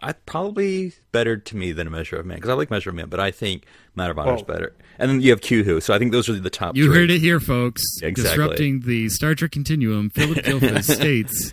I 0.02 0.12
probably 0.12 0.92
better 1.12 1.36
to 1.36 1.56
me 1.56 1.72
than 1.72 1.86
a 1.86 1.90
measure 1.90 2.16
of 2.16 2.26
man 2.26 2.36
because 2.36 2.50
I 2.50 2.54
like 2.54 2.70
measure 2.70 2.90
of 2.90 2.96
man, 2.96 3.08
but 3.08 3.20
I 3.20 3.30
think 3.30 3.64
matter 3.94 4.12
of 4.12 4.18
honor 4.18 4.36
is 4.36 4.42
better. 4.42 4.74
And 4.98 5.10
then 5.10 5.20
you 5.20 5.30
have 5.30 5.40
Q 5.40 5.64
Who, 5.64 5.80
so 5.80 5.94
I 5.94 5.98
think 5.98 6.12
those 6.12 6.28
are 6.28 6.38
the 6.38 6.50
top. 6.50 6.76
You 6.76 6.86
three. 6.86 7.00
heard 7.00 7.10
it 7.10 7.20
here, 7.20 7.40
folks. 7.40 7.82
Exactly. 8.02 8.44
Disrupting 8.44 8.80
the 8.80 9.08
Star 9.08 9.34
Trek 9.34 9.50
continuum. 9.50 10.10
Phillip 10.10 10.38
Gilfus 10.38 10.84
states. 10.94 11.52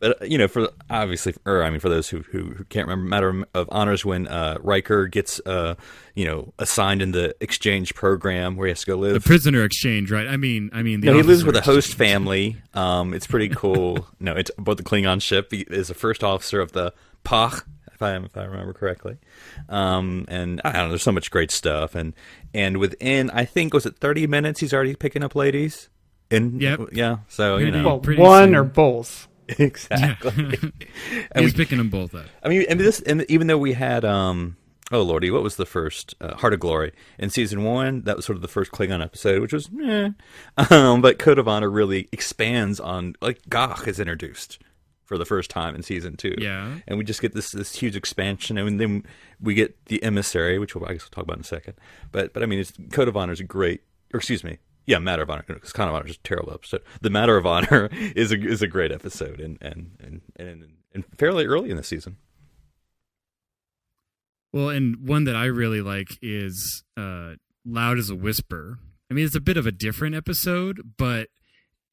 But 0.00 0.22
uh, 0.22 0.24
you 0.24 0.38
know, 0.38 0.48
for 0.48 0.70
obviously, 0.88 1.34
or 1.44 1.62
I 1.62 1.70
mean, 1.70 1.78
for 1.78 1.90
those 1.90 2.08
who 2.08 2.22
who, 2.22 2.52
who 2.54 2.64
can't 2.64 2.88
remember, 2.88 3.08
matter 3.08 3.44
of 3.54 3.68
honors 3.70 4.04
when 4.04 4.26
uh, 4.28 4.56
Riker 4.62 5.06
gets 5.06 5.40
uh, 5.44 5.74
you 6.14 6.24
know 6.24 6.52
assigned 6.58 7.02
in 7.02 7.12
the 7.12 7.36
exchange 7.40 7.94
program 7.94 8.56
where 8.56 8.66
he 8.66 8.70
has 8.70 8.80
to 8.80 8.86
go 8.86 8.96
live 8.96 9.12
The 9.12 9.20
prisoner 9.20 9.62
exchange, 9.62 10.10
right? 10.10 10.26
I 10.26 10.38
mean, 10.38 10.70
I 10.72 10.82
mean, 10.82 11.00
the 11.00 11.08
No, 11.08 11.12
he 11.12 11.22
lives 11.22 11.42
officer 11.42 11.46
with 11.46 11.56
a 11.56 11.60
host 11.60 11.94
family. 11.94 12.56
Um, 12.72 13.12
it's 13.12 13.26
pretty 13.26 13.50
cool. 13.50 14.06
no, 14.20 14.34
it's 14.34 14.50
about 14.56 14.78
the 14.78 14.82
Klingon 14.82 15.20
ship. 15.20 15.52
He 15.52 15.66
is 15.68 15.88
the 15.88 15.94
first 15.94 16.24
officer 16.24 16.60
of 16.62 16.72
the 16.72 16.94
Pagh, 17.24 17.62
if 17.92 18.02
I 18.02 18.16
if 18.16 18.36
I 18.36 18.44
remember 18.44 18.72
correctly. 18.72 19.18
Um, 19.68 20.24
and 20.28 20.60
I 20.64 20.72
don't 20.72 20.82
know. 20.84 20.88
There's 20.90 21.02
so 21.02 21.12
much 21.12 21.30
great 21.30 21.50
stuff, 21.50 21.94
and 21.94 22.14
and 22.54 22.78
within 22.78 23.30
I 23.30 23.44
think 23.44 23.74
was 23.74 23.86
it 23.86 23.96
30 23.98 24.26
minutes 24.26 24.60
he's 24.60 24.72
already 24.74 24.94
picking 24.94 25.22
up 25.22 25.34
ladies. 25.34 25.88
And 26.30 26.60
Yep. 26.62 26.80
yeah, 26.92 27.18
so 27.28 27.56
you 27.56 27.70
know 27.72 27.98
Well, 28.00 28.16
one 28.18 28.48
soon. 28.48 28.54
or 28.54 28.62
both. 28.64 29.26
exactly. 29.58 30.32
and 31.32 31.44
He's 31.44 31.52
we, 31.54 31.64
picking 31.64 31.78
them 31.78 31.90
both 31.90 32.14
up. 32.14 32.26
I 32.42 32.48
mean, 32.48 32.64
and 32.68 32.78
this, 32.78 33.00
and 33.00 33.24
even 33.28 33.48
though 33.48 33.58
we 33.58 33.72
had, 33.72 34.04
um, 34.04 34.56
oh 34.92 35.02
lordy, 35.02 35.32
what 35.32 35.42
was 35.42 35.56
the 35.56 35.66
first 35.66 36.14
uh, 36.20 36.36
Heart 36.36 36.54
of 36.54 36.60
Glory 36.60 36.92
in 37.18 37.30
season 37.30 37.64
one? 37.64 38.02
That 38.02 38.14
was 38.14 38.24
sort 38.24 38.36
of 38.36 38.42
the 38.42 38.48
first 38.48 38.70
Klingon 38.70 39.02
episode, 39.02 39.42
which 39.42 39.52
was, 39.52 39.68
eh. 39.82 40.10
um, 40.70 41.02
but 41.02 41.18
Code 41.18 41.40
of 41.40 41.48
Honor 41.48 41.68
really 41.68 42.08
expands 42.12 42.78
on 42.78 43.16
like 43.20 43.40
gagh 43.48 43.88
is 43.88 43.98
introduced 43.98 44.60
for 45.10 45.18
the 45.18 45.24
first 45.24 45.50
time 45.50 45.74
in 45.74 45.82
season 45.82 46.16
two. 46.16 46.36
Yeah. 46.38 46.78
and 46.86 46.96
we 46.96 47.02
just 47.02 47.20
get 47.20 47.34
this 47.34 47.50
this 47.50 47.74
huge 47.74 47.96
expansion, 47.96 48.56
and 48.56 48.78
then 48.80 49.04
we 49.40 49.54
get 49.54 49.86
the 49.86 50.00
emissary, 50.04 50.56
which 50.60 50.76
we'll 50.76 50.84
I 50.88 50.92
guess 50.92 51.02
we'll 51.02 51.10
talk 51.10 51.24
about 51.24 51.36
in 51.36 51.40
a 51.40 51.44
second. 51.44 51.74
But 52.12 52.32
but 52.32 52.44
I 52.44 52.46
mean, 52.46 52.60
it's, 52.60 52.72
Code 52.92 53.08
of 53.08 53.16
Honor 53.16 53.32
is 53.32 53.40
a 53.40 53.44
great, 53.44 53.82
or 54.14 54.18
excuse 54.18 54.44
me. 54.44 54.58
Yeah, 54.86 55.00
Matter 55.00 55.22
of 55.22 55.30
Honor, 55.30 55.42
because 55.48 55.72
Code 55.72 55.88
of 55.88 55.94
Honor 55.96 56.06
is 56.06 56.14
a 56.14 56.18
terrible 56.20 56.52
episode. 56.52 56.82
The 57.00 57.10
Matter 57.10 57.36
of 57.36 57.44
Honor 57.44 57.88
is 58.14 58.30
a 58.30 58.40
is 58.40 58.62
a 58.62 58.68
great 58.68 58.92
episode, 58.92 59.40
and 59.40 59.58
and 59.60 59.96
and 59.98 60.20
and, 60.36 60.68
and 60.94 61.04
fairly 61.18 61.44
early 61.44 61.70
in 61.70 61.76
the 61.76 61.82
season. 61.82 62.16
Well, 64.52 64.68
and 64.68 65.08
one 65.08 65.24
that 65.24 65.34
I 65.34 65.46
really 65.46 65.82
like 65.82 66.18
is 66.22 66.84
uh, 66.96 67.32
"Loud 67.66 67.98
as 67.98 68.10
a 68.10 68.14
Whisper." 68.14 68.78
I 69.10 69.14
mean, 69.14 69.26
it's 69.26 69.34
a 69.34 69.40
bit 69.40 69.56
of 69.56 69.66
a 69.66 69.72
different 69.72 70.14
episode, 70.14 70.94
but 70.96 71.30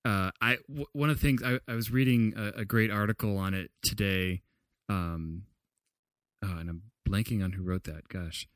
uh, 0.08 0.32
I 0.42 0.58
w- 0.70 0.86
one 0.94 1.10
of 1.10 1.20
the 1.20 1.22
things 1.22 1.44
I, 1.44 1.60
I 1.68 1.76
was 1.76 1.92
reading 1.92 2.34
a, 2.38 2.62
a 2.62 2.66
great 2.66 2.90
article 2.92 3.38
on 3.38 3.54
it 3.54 3.72
today, 3.84 4.42
um, 4.88 5.44
oh, 6.42 6.58
and 6.58 6.70
I'm 6.70 6.84
blanking 7.08 7.44
on 7.44 7.52
who 7.52 7.62
wrote 7.62 7.84
that. 7.84 8.08
Gosh, 8.08 8.48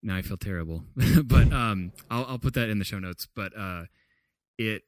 now 0.00 0.16
I 0.16 0.22
feel 0.22 0.36
terrible. 0.36 0.84
but 1.24 1.52
um, 1.52 1.90
I'll, 2.08 2.24
I'll 2.26 2.38
put 2.38 2.54
that 2.54 2.68
in 2.68 2.78
the 2.78 2.84
show 2.84 3.00
notes. 3.00 3.26
But 3.34 3.52
uh, 3.58 3.86
it 4.58 4.82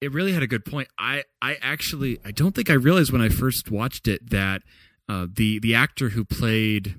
it 0.00 0.12
really 0.12 0.32
had 0.32 0.42
a 0.42 0.48
good 0.48 0.64
point. 0.64 0.88
I 0.98 1.22
I 1.40 1.58
actually 1.62 2.18
I 2.24 2.32
don't 2.32 2.56
think 2.56 2.68
I 2.68 2.74
realized 2.74 3.12
when 3.12 3.22
I 3.22 3.28
first 3.28 3.70
watched 3.70 4.08
it 4.08 4.30
that 4.30 4.62
uh, 5.08 5.28
the 5.32 5.60
the 5.60 5.76
actor 5.76 6.08
who 6.08 6.24
played 6.24 6.96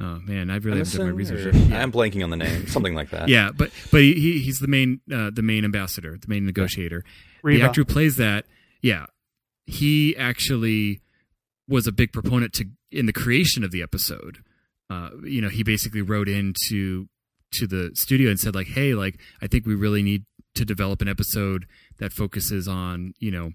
oh 0.00 0.18
man 0.24 0.50
I 0.50 0.56
really 0.56 0.82
done 0.82 1.06
my 1.06 1.12
research. 1.12 1.54
Yeah. 1.54 1.80
I'm 1.80 1.92
blanking 1.92 2.24
on 2.24 2.30
the 2.30 2.36
name, 2.38 2.66
something 2.66 2.96
like 2.96 3.10
that. 3.10 3.28
yeah, 3.28 3.50
but 3.56 3.70
but 3.92 4.00
he, 4.00 4.14
he 4.14 4.40
he's 4.40 4.58
the 4.58 4.66
main 4.66 5.00
uh, 5.14 5.30
the 5.32 5.42
main 5.42 5.64
ambassador, 5.64 6.18
the 6.20 6.26
main 6.28 6.44
negotiator. 6.44 7.04
The 7.58 7.66
actor 7.66 7.80
who 7.82 7.84
plays 7.84 8.16
that, 8.16 8.46
yeah, 8.80 9.06
he 9.66 10.16
actually 10.16 11.00
was 11.68 11.86
a 11.86 11.92
big 11.92 12.12
proponent 12.12 12.52
to 12.54 12.66
in 12.90 13.06
the 13.06 13.12
creation 13.12 13.64
of 13.64 13.70
the 13.70 13.82
episode. 13.82 14.38
Uh, 14.90 15.10
you 15.24 15.40
know, 15.40 15.48
he 15.48 15.62
basically 15.62 16.02
wrote 16.02 16.28
into 16.28 17.08
to 17.52 17.66
the 17.66 17.90
studio 17.94 18.30
and 18.30 18.38
said 18.38 18.54
like, 18.54 18.68
"Hey, 18.68 18.94
like 18.94 19.20
I 19.40 19.46
think 19.46 19.66
we 19.66 19.74
really 19.74 20.02
need 20.02 20.24
to 20.54 20.64
develop 20.64 21.00
an 21.00 21.08
episode 21.08 21.66
that 21.98 22.12
focuses 22.12 22.68
on 22.68 23.14
you 23.18 23.30
know 23.30 23.52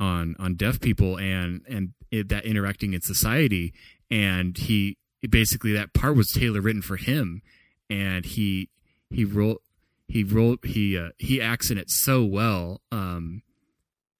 on 0.00 0.34
on 0.38 0.54
deaf 0.54 0.80
people 0.80 1.16
and 1.18 1.62
and 1.68 1.92
it, 2.10 2.28
that 2.28 2.44
interacting 2.44 2.94
in 2.94 3.00
society." 3.00 3.72
And 4.10 4.56
he 4.56 4.96
basically 5.28 5.72
that 5.72 5.94
part 5.94 6.16
was 6.16 6.30
tailor 6.30 6.60
written 6.60 6.82
for 6.82 6.96
him, 6.96 7.42
and 7.88 8.24
he 8.24 8.70
he 9.10 9.24
wrote 9.24 9.62
he 10.08 10.24
wrote 10.24 10.64
he 10.64 10.98
uh, 10.98 11.10
he 11.18 11.40
acts 11.40 11.70
in 11.70 11.78
it 11.78 11.90
so 11.90 12.24
well. 12.24 12.80
Um, 12.92 13.42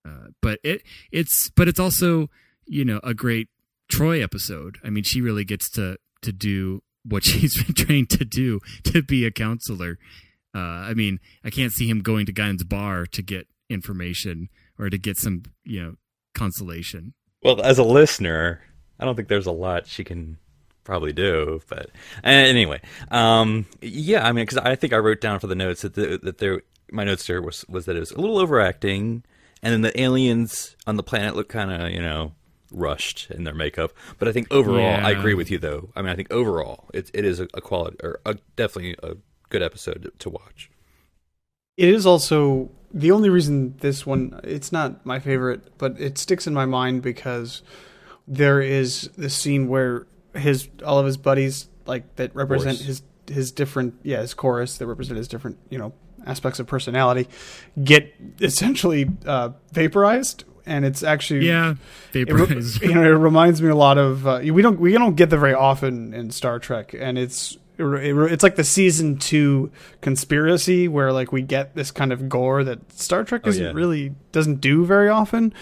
uh, 0.07 0.29
but 0.43 0.59
it 0.63 0.83
it's 1.11 1.51
but 1.51 1.69
it's 1.69 1.81
also 1.81 2.29
you 2.67 2.85
know 2.85 3.01
a 3.03 3.15
great 3.15 3.49
Troi 3.91 4.23
episode. 4.23 4.79
I 4.85 4.91
mean, 4.91 5.05
she 5.05 5.21
really 5.21 5.45
gets 5.45 5.71
to 5.73 5.99
to 6.23 6.33
do 6.33 6.83
what 7.05 7.25
she's 7.25 7.63
been 7.63 7.75
trained 7.75 8.11
to 8.11 8.25
do 8.25 8.61
to 8.85 9.03
be 9.03 9.25
a 9.25 9.31
counselor. 9.31 9.99
Uh, 10.55 10.59
I 10.59 10.95
mean, 10.95 11.19
I 11.45 11.51
can't 11.51 11.73
see 11.73 11.89
him 11.89 12.01
going 12.01 12.27
to 12.27 12.33
Guinan's 12.33 12.65
bar 12.65 13.07
to 13.07 13.23
get 13.23 13.49
information 13.69 14.49
or 14.79 14.89
to 14.91 14.99
get 14.99 15.17
some 15.17 15.43
you 15.65 15.83
know 15.83 15.95
consolation. 16.35 17.15
Well, 17.43 17.61
as 17.63 17.79
a 17.79 17.85
listener, 17.85 18.63
I 18.99 19.05
don't 19.05 19.17
think 19.17 19.29
there's 19.29 19.47
a 19.47 19.53
lot 19.53 19.87
she 19.87 20.03
can 20.03 20.39
probably 20.85 21.13
do. 21.13 21.61
But 21.69 21.87
uh, 22.23 22.29
anyway, 22.29 22.81
um, 23.11 23.67
yeah, 23.81 24.27
I 24.27 24.33
mean, 24.33 24.45
because 24.45 24.59
I 24.59 24.77
think 24.77 24.93
I 24.93 24.99
wrote 24.99 25.21
down 25.21 25.41
for 25.41 25.47
the 25.47 25.55
notes 25.55 25.83
that 25.83 25.95
the, 25.95 26.19
that 26.23 26.39
there, 26.39 26.63
my 26.91 27.05
notes 27.05 27.27
there 27.27 27.43
was 27.43 27.65
was 27.69 27.87
that 27.87 27.97
it 27.97 28.01
was 28.01 28.13
a 28.13 28.21
little 28.21 28.39
overacting, 28.39 29.25
and 29.63 29.73
then 29.73 29.81
the 29.81 30.01
aliens 30.01 30.77
on 30.87 30.97
the 30.97 31.03
planet 31.03 31.35
look 31.35 31.49
kind 31.49 31.73
of 31.73 31.91
you 31.91 32.01
know 32.01 32.33
rushed 32.71 33.31
in 33.31 33.45
their 33.45 33.55
makeup. 33.55 33.93
But 34.19 34.29
I 34.29 34.33
think 34.33 34.49
overall, 34.53 35.05
I 35.05 35.11
agree 35.11 35.35
with 35.35 35.51
you 35.51 35.59
though. 35.59 35.91
I 35.97 36.03
mean, 36.03 36.11
I 36.11 36.17
think 36.17 36.33
overall, 36.33 36.89
it 36.95 37.11
it 37.15 37.25
is 37.25 37.41
a, 37.41 37.49
a 37.55 37.61
quality 37.61 37.97
or 38.03 38.21
a, 38.25 38.37
definitely 38.57 38.97
a 39.03 39.17
good 39.49 39.63
episode 39.63 40.03
to, 40.03 40.13
to 40.19 40.31
watch. 40.31 40.71
It 41.77 41.89
is 41.89 42.07
also 42.07 42.71
the 42.93 43.11
only 43.11 43.29
reason 43.29 43.77
this 43.79 44.07
one 44.07 44.41
it's 44.45 44.71
not 44.71 45.05
my 45.05 45.19
favorite, 45.19 45.77
but 45.79 46.01
it 46.01 46.19
sticks 46.19 46.47
in 46.47 46.55
my 46.55 46.67
mind 46.67 47.03
because 47.03 47.63
there 48.27 48.61
is 48.61 49.11
this 49.17 49.37
scene 49.37 49.69
where 49.69 50.07
his 50.35 50.69
all 50.85 50.99
of 50.99 51.07
his 51.07 51.17
buddies 51.17 51.69
like 51.87 52.17
that 52.17 52.35
represent 52.35 52.79
his 52.79 53.03
his 53.31 53.53
different 53.53 53.95
yeah 54.03 54.21
his 54.21 54.35
chorus 54.35 54.79
that 54.79 54.87
represent 54.87 55.17
his 55.17 55.29
different 55.29 55.59
you 55.71 55.79
know 55.79 55.93
aspects 56.27 56.59
of 56.59 56.67
personality 56.67 57.29
get 57.83 58.15
essentially 58.41 59.09
uh, 59.27 59.51
vaporized. 59.73 60.45
And 60.67 60.87
it's 60.87 61.03
actually 61.03 61.47
Yeah, 61.47 61.75
it 62.15 62.27
you 62.83 62.95
know, 62.95 63.03
it 63.03 63.09
reminds 63.19 63.61
me 63.61 63.69
a 63.69 63.75
lot 63.77 63.99
of 63.99 64.27
uh, 64.27 64.41
we 64.43 64.63
don't 64.63 64.81
we 64.81 64.93
don't 64.93 65.15
get 65.15 65.29
that 65.29 65.37
very 65.39 65.53
often 65.53 66.15
in 66.15 66.31
Star 66.31 66.59
Trek, 66.59 66.95
and 66.99 67.19
it's 67.19 67.59
it, 67.77 67.85
it, 67.85 68.17
it's 68.33 68.43
like 68.43 68.57
the 68.57 68.65
season 68.65 69.19
two 69.19 69.71
conspiracy 70.01 70.89
where 70.89 71.13
like 71.13 71.33
we 71.33 71.43
get 71.43 71.75
this 71.75 71.91
kind 71.91 72.13
of 72.15 72.29
gore 72.31 72.65
that 72.65 72.91
Star 72.93 73.25
Trek 73.25 73.43
Oh, 73.45 73.51
isn't 73.51 73.63
yeah. 73.63 73.73
really 73.73 74.15
doesn't 74.33 74.63
do 74.63 74.87
very 74.87 75.11
often, 75.11 75.53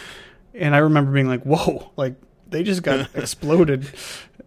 and 0.55 0.73
I 0.73 0.79
remember 0.79 1.11
being 1.11 1.27
like, 1.27 1.43
whoa, 1.43 1.91
like 1.97 2.15
they 2.49 2.63
just 2.63 2.85
got 2.85 3.09
exploded. 3.17 3.89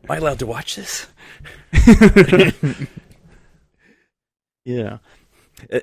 Am 0.07 0.11
I 0.11 0.17
allowed 0.17 0.39
to 0.39 0.45
watch 0.45 0.75
this? 0.75 1.07
yeah, 4.63 4.99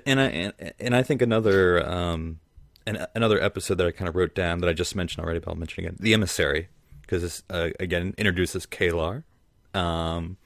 and 0.06 0.20
I 0.20 0.26
and, 0.26 0.72
and 0.78 0.94
I 0.94 1.02
think 1.02 1.22
another 1.22 1.84
um, 1.84 2.38
an, 2.86 3.04
another 3.16 3.42
episode 3.42 3.78
that 3.78 3.86
I 3.88 3.90
kind 3.90 4.08
of 4.08 4.14
wrote 4.14 4.36
down 4.36 4.60
that 4.60 4.68
I 4.68 4.74
just 4.74 4.94
mentioned 4.94 5.24
already, 5.24 5.40
but 5.40 5.50
I'll 5.50 5.56
mention 5.56 5.84
again: 5.84 5.96
the 5.98 6.14
emissary, 6.14 6.68
because 7.00 7.22
this 7.22 7.42
uh, 7.50 7.70
again 7.80 8.14
introduces 8.16 8.64
K'Ehleyr, 8.64 9.24
um, 9.74 10.36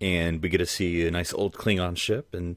and 0.00 0.42
we 0.42 0.48
get 0.48 0.58
to 0.58 0.66
see 0.66 1.06
a 1.06 1.10
nice 1.10 1.34
old 1.34 1.52
Klingon 1.52 1.98
ship, 1.98 2.32
and 2.32 2.56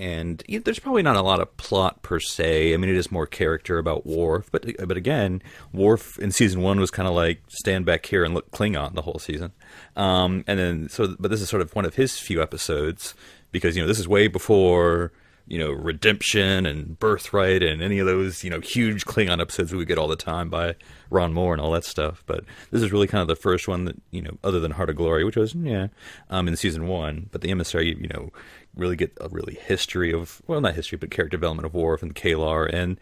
and 0.00 0.42
you 0.48 0.58
know, 0.58 0.62
there's 0.64 0.78
probably 0.78 1.02
not 1.02 1.16
a 1.16 1.20
lot 1.20 1.40
of 1.40 1.54
plot 1.58 2.02
per 2.02 2.18
se. 2.18 2.72
I 2.72 2.76
mean, 2.78 2.88
it 2.88 2.96
is 2.96 3.12
more 3.12 3.26
character 3.26 3.76
about 3.76 4.06
Worf, 4.06 4.50
but 4.50 4.64
but 4.88 4.96
again, 4.96 5.42
Worf 5.74 6.18
in 6.18 6.32
season 6.32 6.62
one 6.62 6.80
was 6.80 6.90
kind 6.90 7.06
of 7.06 7.14
like 7.14 7.42
stand 7.48 7.84
back 7.84 8.06
here 8.06 8.24
and 8.24 8.32
look 8.32 8.50
Klingon 8.50 8.94
the 8.94 9.02
whole 9.02 9.18
season, 9.18 9.52
um, 9.96 10.42
and 10.46 10.58
then 10.58 10.88
so 10.88 11.14
but 11.20 11.30
this 11.30 11.42
is 11.42 11.50
sort 11.50 11.60
of 11.60 11.74
one 11.74 11.84
of 11.84 11.96
his 11.96 12.18
few 12.18 12.40
episodes 12.40 13.14
because 13.52 13.76
you 13.76 13.82
know 13.82 13.86
this 13.86 13.98
is 13.98 14.08
way 14.08 14.26
before 14.26 15.12
you 15.46 15.58
know 15.58 15.70
redemption 15.70 16.64
and 16.64 16.98
birthright 16.98 17.62
and 17.62 17.82
any 17.82 17.98
of 17.98 18.06
those 18.06 18.42
you 18.42 18.48
know 18.48 18.60
huge 18.60 19.04
Klingon 19.04 19.40
episodes 19.40 19.74
we 19.74 19.84
get 19.84 19.98
all 19.98 20.08
the 20.08 20.16
time 20.16 20.48
by 20.48 20.76
Ron 21.10 21.34
Moore 21.34 21.52
and 21.52 21.60
all 21.60 21.72
that 21.72 21.84
stuff. 21.84 22.22
But 22.24 22.44
this 22.70 22.82
is 22.82 22.92
really 22.92 23.08
kind 23.08 23.20
of 23.20 23.28
the 23.28 23.36
first 23.36 23.68
one 23.68 23.84
that 23.84 24.00
you 24.12 24.22
know 24.22 24.38
other 24.42 24.60
than 24.60 24.70
Heart 24.70 24.90
of 24.90 24.96
Glory, 24.96 25.24
which 25.24 25.36
was 25.36 25.54
yeah 25.54 25.88
um, 26.30 26.48
in 26.48 26.56
season 26.56 26.86
one, 26.86 27.28
but 27.32 27.42
the 27.42 27.50
emissary 27.50 27.88
you 28.00 28.08
know 28.08 28.30
really 28.76 28.96
get 28.96 29.12
a 29.20 29.28
really 29.28 29.54
history 29.54 30.12
of 30.12 30.40
well 30.46 30.60
not 30.60 30.74
history 30.74 30.96
but 30.96 31.10
character 31.10 31.36
development 31.36 31.66
of 31.66 31.74
Worf 31.74 32.02
and 32.02 32.14
K'Ehleyr 32.14 32.72
and 32.72 32.98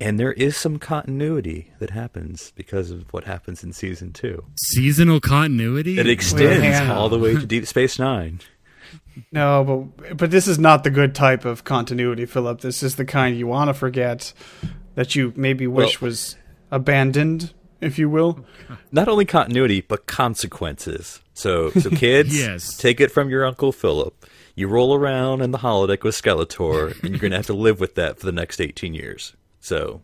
and 0.00 0.18
there 0.20 0.32
is 0.34 0.56
some 0.56 0.78
continuity 0.78 1.72
that 1.80 1.90
happens 1.90 2.52
because 2.54 2.90
of 2.92 3.12
what 3.12 3.24
happens 3.24 3.64
in 3.64 3.72
season 3.72 4.12
two. 4.12 4.44
Seasonal 4.54 5.18
continuity. 5.20 5.98
It 5.98 6.06
extends 6.08 6.62
hang 6.62 6.88
on. 6.90 6.96
all 6.96 7.08
the 7.08 7.18
way 7.18 7.34
to 7.34 7.44
Deep 7.46 7.66
Space 7.66 7.98
Nine. 7.98 8.38
No, 9.32 9.90
but 9.98 10.16
but 10.16 10.30
this 10.30 10.46
is 10.46 10.58
not 10.58 10.84
the 10.84 10.90
good 10.90 11.14
type 11.14 11.44
of 11.44 11.64
continuity, 11.64 12.26
Philip. 12.26 12.60
This 12.60 12.82
is 12.84 12.94
the 12.94 13.04
kind 13.04 13.36
you 13.36 13.48
want 13.48 13.68
to 13.68 13.74
forget 13.74 14.32
that 14.94 15.16
you 15.16 15.32
maybe 15.34 15.66
wish 15.66 16.00
Well- 16.00 16.08
was 16.10 16.36
abandoned, 16.70 17.52
if 17.80 17.98
you 17.98 18.08
will. 18.08 18.44
Not 18.92 19.08
only 19.08 19.24
continuity 19.24 19.80
but 19.80 20.06
consequences. 20.06 21.20
So 21.34 21.70
so 21.72 21.90
kids, 22.04 22.38
Yes. 22.38 22.76
take 22.76 23.00
it 23.00 23.10
from 23.10 23.28
your 23.30 23.44
uncle 23.44 23.72
Philip. 23.72 24.26
You 24.58 24.66
roll 24.66 24.92
around 24.94 25.40
in 25.40 25.52
the 25.52 25.58
holodeck 25.58 26.02
with 26.02 26.20
Skeletor, 26.20 27.00
and 27.02 27.10
you're 27.10 27.20
going 27.20 27.30
to 27.30 27.36
have 27.36 27.46
to 27.46 27.52
live 27.52 27.78
with 27.78 27.94
that 27.94 28.18
for 28.18 28.26
the 28.26 28.32
next 28.32 28.60
18 28.60 28.92
years. 28.92 29.36
So 29.60 30.02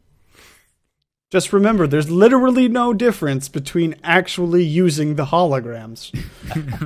Just 1.31 1.53
remember, 1.53 1.89
there's 1.89 2.09
literally 2.09 2.69
no 2.69 2.93
difference 2.93 3.49
between 3.49 3.97
actually 4.05 4.63
using 4.63 5.17
the 5.17 5.27
holograms. 5.27 6.13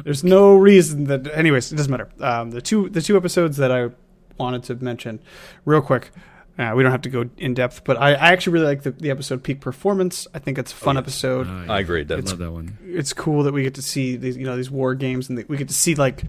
there's 0.04 0.24
no 0.24 0.54
reason 0.56 1.04
that. 1.04 1.26
Anyways, 1.34 1.70
it 1.70 1.76
doesn't 1.76 1.90
matter. 1.90 2.08
Um, 2.20 2.52
the 2.52 2.62
two 2.62 2.88
the 2.88 3.02
two 3.02 3.16
episodes 3.18 3.58
that 3.58 3.70
I 3.70 3.90
wanted 4.38 4.62
to 4.64 4.74
mention, 4.76 5.20
real 5.66 5.82
quick. 5.82 6.10
Uh, 6.58 6.72
we 6.74 6.82
don't 6.82 6.90
have 6.90 7.02
to 7.02 7.08
go 7.10 7.30
in 7.36 7.54
depth, 7.54 7.84
but 7.84 7.96
I, 7.98 8.14
I 8.14 8.32
actually 8.32 8.54
really 8.54 8.66
like 8.66 8.82
the, 8.82 8.90
the 8.90 9.10
episode 9.12 9.44
Peak 9.44 9.60
Performance. 9.60 10.26
I 10.34 10.40
think 10.40 10.58
it's 10.58 10.72
a 10.72 10.74
fun 10.74 10.96
episode. 10.96 11.46
Oh, 11.48 11.64
yeah. 11.66 11.72
I 11.72 11.78
agree. 11.78 12.00
I 12.00 12.04
That's 12.04 12.30
love 12.30 12.38
that 12.40 12.50
one. 12.50 12.76
it's 12.82 13.12
cool 13.12 13.44
that 13.44 13.52
we 13.52 13.62
get 13.62 13.74
to 13.74 13.82
see 13.82 14.16
these 14.16 14.36
you 14.36 14.44
know 14.44 14.56
these 14.56 14.70
war 14.70 14.94
games 14.96 15.28
and 15.28 15.38
that 15.38 15.48
we 15.48 15.56
get 15.56 15.68
to 15.68 15.74
see 15.74 15.94
like 15.94 16.24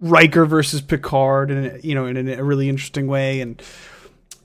Riker 0.00 0.46
versus 0.46 0.80
Picard 0.80 1.50
and 1.50 1.82
you 1.84 1.94
know 1.94 2.06
in 2.06 2.28
a 2.28 2.44
really 2.44 2.68
interesting 2.68 3.06
way 3.08 3.40
and 3.40 3.60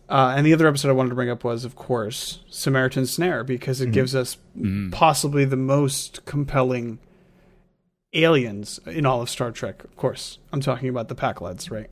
uh, 0.09 0.33
and 0.35 0.45
the 0.45 0.53
other 0.53 0.67
episode 0.67 0.89
I 0.89 0.93
wanted 0.93 1.09
to 1.09 1.15
bring 1.15 1.29
up 1.29 1.43
was 1.43 1.63
of 1.65 1.75
course 1.75 2.39
Samaritan 2.49 3.05
Snare 3.05 3.43
because 3.43 3.79
it 3.81 3.91
gives 3.91 4.15
us 4.15 4.37
possibly 4.91 5.45
the 5.45 5.55
most 5.57 6.25
compelling 6.25 6.99
aliens 8.13 8.79
in 8.85 9.05
all 9.05 9.21
of 9.21 9.29
Star 9.29 9.51
Trek. 9.51 9.83
Of 9.83 9.95
course, 9.95 10.39
I'm 10.51 10.61
talking 10.61 10.89
about 10.89 11.07
the 11.07 11.15
Packleds, 11.15 11.71
right? 11.71 11.89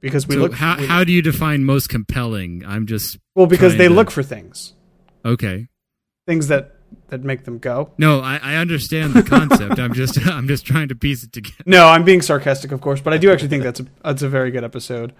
Because 0.00 0.26
we 0.28 0.34
so 0.34 0.40
look 0.42 0.54
how 0.54 0.78
we- 0.78 0.86
how 0.86 1.04
do 1.04 1.12
you 1.12 1.22
define 1.22 1.64
most 1.64 1.88
compelling? 1.88 2.64
I'm 2.66 2.86
just 2.86 3.18
well 3.34 3.46
because 3.46 3.76
they 3.76 3.88
to- 3.88 3.94
look 3.94 4.10
for 4.10 4.22
things, 4.22 4.74
okay. 5.24 5.68
things 6.26 6.48
that 6.48 6.76
that 7.08 7.24
make 7.24 7.44
them 7.44 7.58
go. 7.58 7.92
No, 7.98 8.20
I, 8.20 8.38
I 8.42 8.54
understand 8.56 9.14
the 9.14 9.22
concept. 9.22 9.78
I'm 9.78 9.92
just 9.92 10.18
I'm 10.26 10.46
just 10.48 10.64
trying 10.64 10.88
to 10.88 10.94
piece 10.94 11.24
it 11.24 11.32
together. 11.32 11.62
No, 11.66 11.88
I'm 11.88 12.04
being 12.04 12.22
sarcastic, 12.22 12.72
of 12.72 12.80
course, 12.80 13.00
but 13.00 13.12
I 13.12 13.18
do 13.18 13.30
actually 13.30 13.48
think 13.48 13.62
that's 13.62 13.80
a 13.80 13.86
that's 14.02 14.22
a 14.22 14.28
very 14.28 14.50
good 14.50 14.64
episode. 14.64 15.12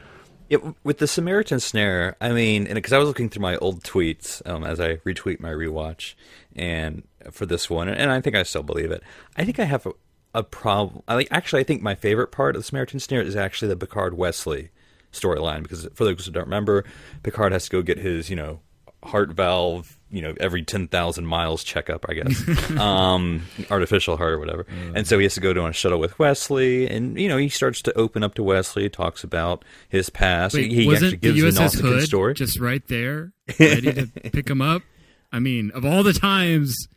Yeah, 0.48 0.58
with 0.82 0.96
the 0.96 1.06
Samaritan 1.06 1.60
Snare, 1.60 2.16
I 2.22 2.32
mean, 2.32 2.66
and 2.66 2.76
because 2.76 2.94
I 2.94 2.98
was 2.98 3.06
looking 3.06 3.28
through 3.28 3.42
my 3.42 3.56
old 3.56 3.82
tweets 3.82 4.46
um, 4.48 4.64
as 4.64 4.80
I 4.80 4.96
retweet 4.96 5.40
my 5.40 5.50
rewatch, 5.50 6.14
and 6.56 7.02
for 7.30 7.44
this 7.44 7.68
one, 7.68 7.88
and 7.88 8.10
I 8.10 8.20
think 8.20 8.34
I 8.34 8.44
still 8.44 8.62
believe 8.62 8.90
it. 8.90 9.02
I 9.36 9.44
think 9.44 9.58
I 9.58 9.64
have 9.64 9.84
a, 9.84 9.92
a 10.34 10.42
problem. 10.42 11.02
I 11.06 11.16
like 11.16 11.28
actually, 11.30 11.60
I 11.60 11.64
think 11.64 11.82
my 11.82 11.94
favorite 11.94 12.32
part 12.32 12.56
of 12.56 12.62
the 12.62 12.66
Samaritan 12.66 13.00
Snare 13.00 13.20
is 13.20 13.36
actually 13.36 13.68
the 13.68 13.76
Picard 13.76 14.16
Wesley 14.16 14.70
storyline 15.12 15.62
because 15.62 15.86
for 15.94 16.04
those 16.04 16.24
who 16.24 16.32
don't 16.32 16.44
remember, 16.44 16.84
Picard 17.22 17.52
has 17.52 17.64
to 17.64 17.70
go 17.70 17.82
get 17.82 17.98
his 17.98 18.30
you 18.30 18.36
know 18.36 18.60
heart 19.04 19.30
valve 19.32 19.97
you 20.10 20.22
know 20.22 20.34
every 20.40 20.62
10,000 20.62 21.26
miles 21.26 21.62
checkup 21.62 22.06
I 22.08 22.14
guess 22.14 22.70
um 22.78 23.46
artificial 23.70 24.16
heart 24.16 24.32
or 24.32 24.38
whatever 24.38 24.66
and 24.94 25.06
so 25.06 25.18
he 25.18 25.24
has 25.24 25.34
to 25.34 25.40
go 25.40 25.52
to 25.52 25.60
on 25.60 25.70
a 25.70 25.72
shuttle 25.72 25.98
with 25.98 26.18
Wesley 26.18 26.88
and 26.88 27.18
you 27.18 27.28
know 27.28 27.36
he 27.36 27.48
starts 27.48 27.82
to 27.82 27.96
open 27.98 28.22
up 28.22 28.34
to 28.34 28.42
Wesley 28.42 28.88
talks 28.88 29.22
about 29.22 29.64
his 29.88 30.10
past 30.10 30.54
Wait, 30.54 30.70
he 30.70 30.86
wasn't 30.86 31.14
actually 31.14 31.18
gives 31.18 31.56
the 31.56 31.62
an 31.62 31.68
USS 31.68 31.76
Nausicaan 31.76 31.82
Hood 31.82 32.02
story 32.02 32.34
just 32.34 32.58
right 32.58 32.86
there, 32.88 33.32
ready 33.60 33.92
to 33.92 34.06
pick 34.30 34.48
him 34.48 34.62
up? 34.62 34.82
I 35.30 35.40
mean, 35.40 35.70
of 35.72 35.84
all 35.84 36.02
the 36.02 36.12
times 36.12 36.88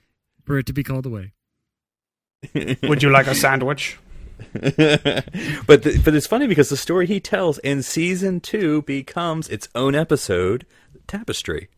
for 0.46 0.58
it 0.58 0.66
to 0.68 0.74
be 0.74 0.84
called 0.84 1.06
away. 1.06 1.34
Would 2.84 3.04
you 3.04 3.10
like 3.10 3.28
a 3.28 3.36
sandwich? 3.36 4.00
but 4.54 4.74
the, 5.84 6.02
but 6.04 6.16
it's 6.16 6.28
funny 6.28 6.48
because 6.48 6.70
the 6.70 6.78
story 6.78 7.06
he 7.08 7.20
tells 7.20 7.58
in 7.60 7.84
season 7.84 8.40
two 8.40 8.82
becomes 8.84 9.48
its 9.50 9.70
own 9.76 9.96
episode, 9.96 10.66
Tapestry. 11.08 11.70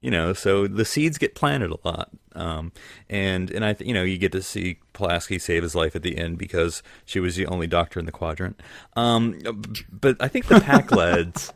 You 0.00 0.12
know, 0.12 0.32
so 0.32 0.68
the 0.68 0.84
seeds 0.84 1.18
get 1.18 1.34
planted 1.34 1.72
a 1.72 1.76
lot, 1.84 2.10
um, 2.34 2.70
and 3.10 3.50
and 3.50 3.64
I 3.64 3.72
th- 3.72 3.86
you 3.86 3.92
know 3.92 4.04
you 4.04 4.16
get 4.16 4.30
to 4.32 4.42
see 4.42 4.78
Pulaski 4.92 5.40
save 5.40 5.64
his 5.64 5.74
life 5.74 5.96
at 5.96 6.02
the 6.02 6.16
end 6.16 6.38
because 6.38 6.84
she 7.04 7.18
was 7.18 7.34
the 7.34 7.46
only 7.46 7.66
doctor 7.66 7.98
in 7.98 8.06
the 8.06 8.12
quadrant. 8.12 8.60
Um, 8.94 9.40
but 9.90 10.16
I 10.20 10.28
think 10.28 10.46
the 10.46 10.56
pack 10.56 10.92
leads, 10.92 11.52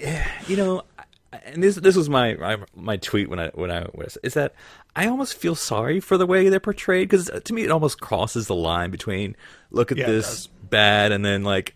eh, 0.00 0.24
you 0.46 0.56
know, 0.56 0.84
and 1.32 1.62
this 1.62 1.76
this 1.76 1.96
was 1.96 2.08
my 2.08 2.34
my, 2.34 2.56
my 2.74 2.96
tweet 2.96 3.28
when 3.28 3.38
I 3.38 3.48
when 3.48 3.70
I 3.70 3.86
was 3.94 4.16
is 4.22 4.34
that 4.34 4.54
I 4.94 5.06
almost 5.06 5.34
feel 5.34 5.54
sorry 5.54 6.00
for 6.00 6.16
the 6.16 6.26
way 6.26 6.48
they're 6.48 6.60
portrayed 6.60 7.08
because 7.08 7.30
to 7.44 7.52
me 7.52 7.64
it 7.64 7.70
almost 7.70 8.00
crosses 8.00 8.46
the 8.46 8.54
line 8.54 8.90
between 8.90 9.36
look 9.70 9.92
at 9.92 9.98
Yeah, 9.98 10.06
this 10.06 10.46
bad 10.46 11.12
and 11.12 11.24
then 11.24 11.42
like 11.44 11.74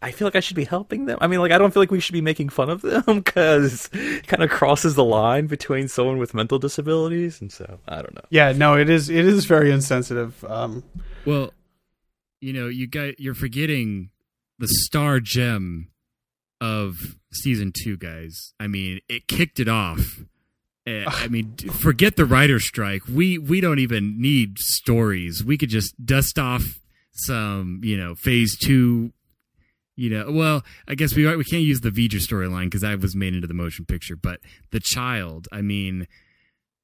I 0.00 0.12
feel 0.12 0.26
like 0.26 0.36
I 0.36 0.40
should 0.40 0.56
be 0.56 0.64
helping 0.64 1.06
them. 1.06 1.18
I 1.20 1.26
mean, 1.26 1.40
like 1.40 1.50
I 1.50 1.58
don't 1.58 1.72
feel 1.72 1.82
like 1.82 1.90
we 1.90 1.98
should 2.00 2.12
be 2.12 2.20
making 2.20 2.50
fun 2.50 2.70
of 2.70 2.82
them 2.82 3.02
because 3.06 3.90
it 3.92 4.26
kind 4.26 4.42
of 4.42 4.50
crosses 4.50 4.94
the 4.94 5.04
line 5.04 5.46
between 5.46 5.88
someone 5.88 6.18
with 6.18 6.34
mental 6.34 6.58
disabilities, 6.58 7.40
and 7.40 7.50
so 7.52 7.78
I 7.88 7.96
don't 7.96 8.14
know. 8.14 8.24
Yeah, 8.30 8.52
no, 8.52 8.76
it 8.76 8.88
is 8.88 9.08
it 9.10 9.26
is 9.26 9.44
very 9.46 9.70
insensitive. 9.72 10.44
Um, 10.44 10.84
Well, 11.26 11.52
you 12.40 12.52
know, 12.52 12.68
you 12.68 12.86
got 12.86 13.18
you're 13.18 13.34
forgetting 13.34 14.10
the 14.58 14.68
star 14.68 15.20
gem 15.20 15.88
of 16.60 17.16
season 17.32 17.72
two, 17.76 17.96
guys. 17.96 18.52
I 18.58 18.66
mean, 18.66 19.00
it 19.08 19.28
kicked 19.28 19.60
it 19.60 19.68
off. 19.68 20.20
Eh, 20.86 21.04
I 21.06 21.28
mean, 21.28 21.56
forget 21.72 22.16
the 22.16 22.24
writer 22.24 22.60
strike. 22.60 23.02
We 23.08 23.36
we 23.38 23.60
don't 23.60 23.78
even 23.80 24.20
need 24.20 24.58
stories. 24.58 25.44
We 25.44 25.58
could 25.58 25.70
just 25.70 26.04
dust 26.04 26.38
off 26.38 26.78
some, 27.12 27.80
you 27.82 27.96
know, 27.96 28.14
phase 28.14 28.56
two. 28.56 29.12
You 29.98 30.10
know, 30.10 30.30
well, 30.30 30.62
I 30.86 30.94
guess 30.94 31.16
we 31.16 31.26
we 31.36 31.42
can't 31.42 31.64
use 31.64 31.80
the 31.80 31.90
V'ger 31.90 32.20
storyline 32.20 32.66
because 32.66 32.82
that 32.82 33.00
was 33.00 33.16
made 33.16 33.34
into 33.34 33.48
the 33.48 33.54
motion 33.54 33.84
picture. 33.84 34.14
But 34.14 34.38
the 34.70 34.78
child, 34.78 35.48
I 35.50 35.60
mean, 35.60 36.06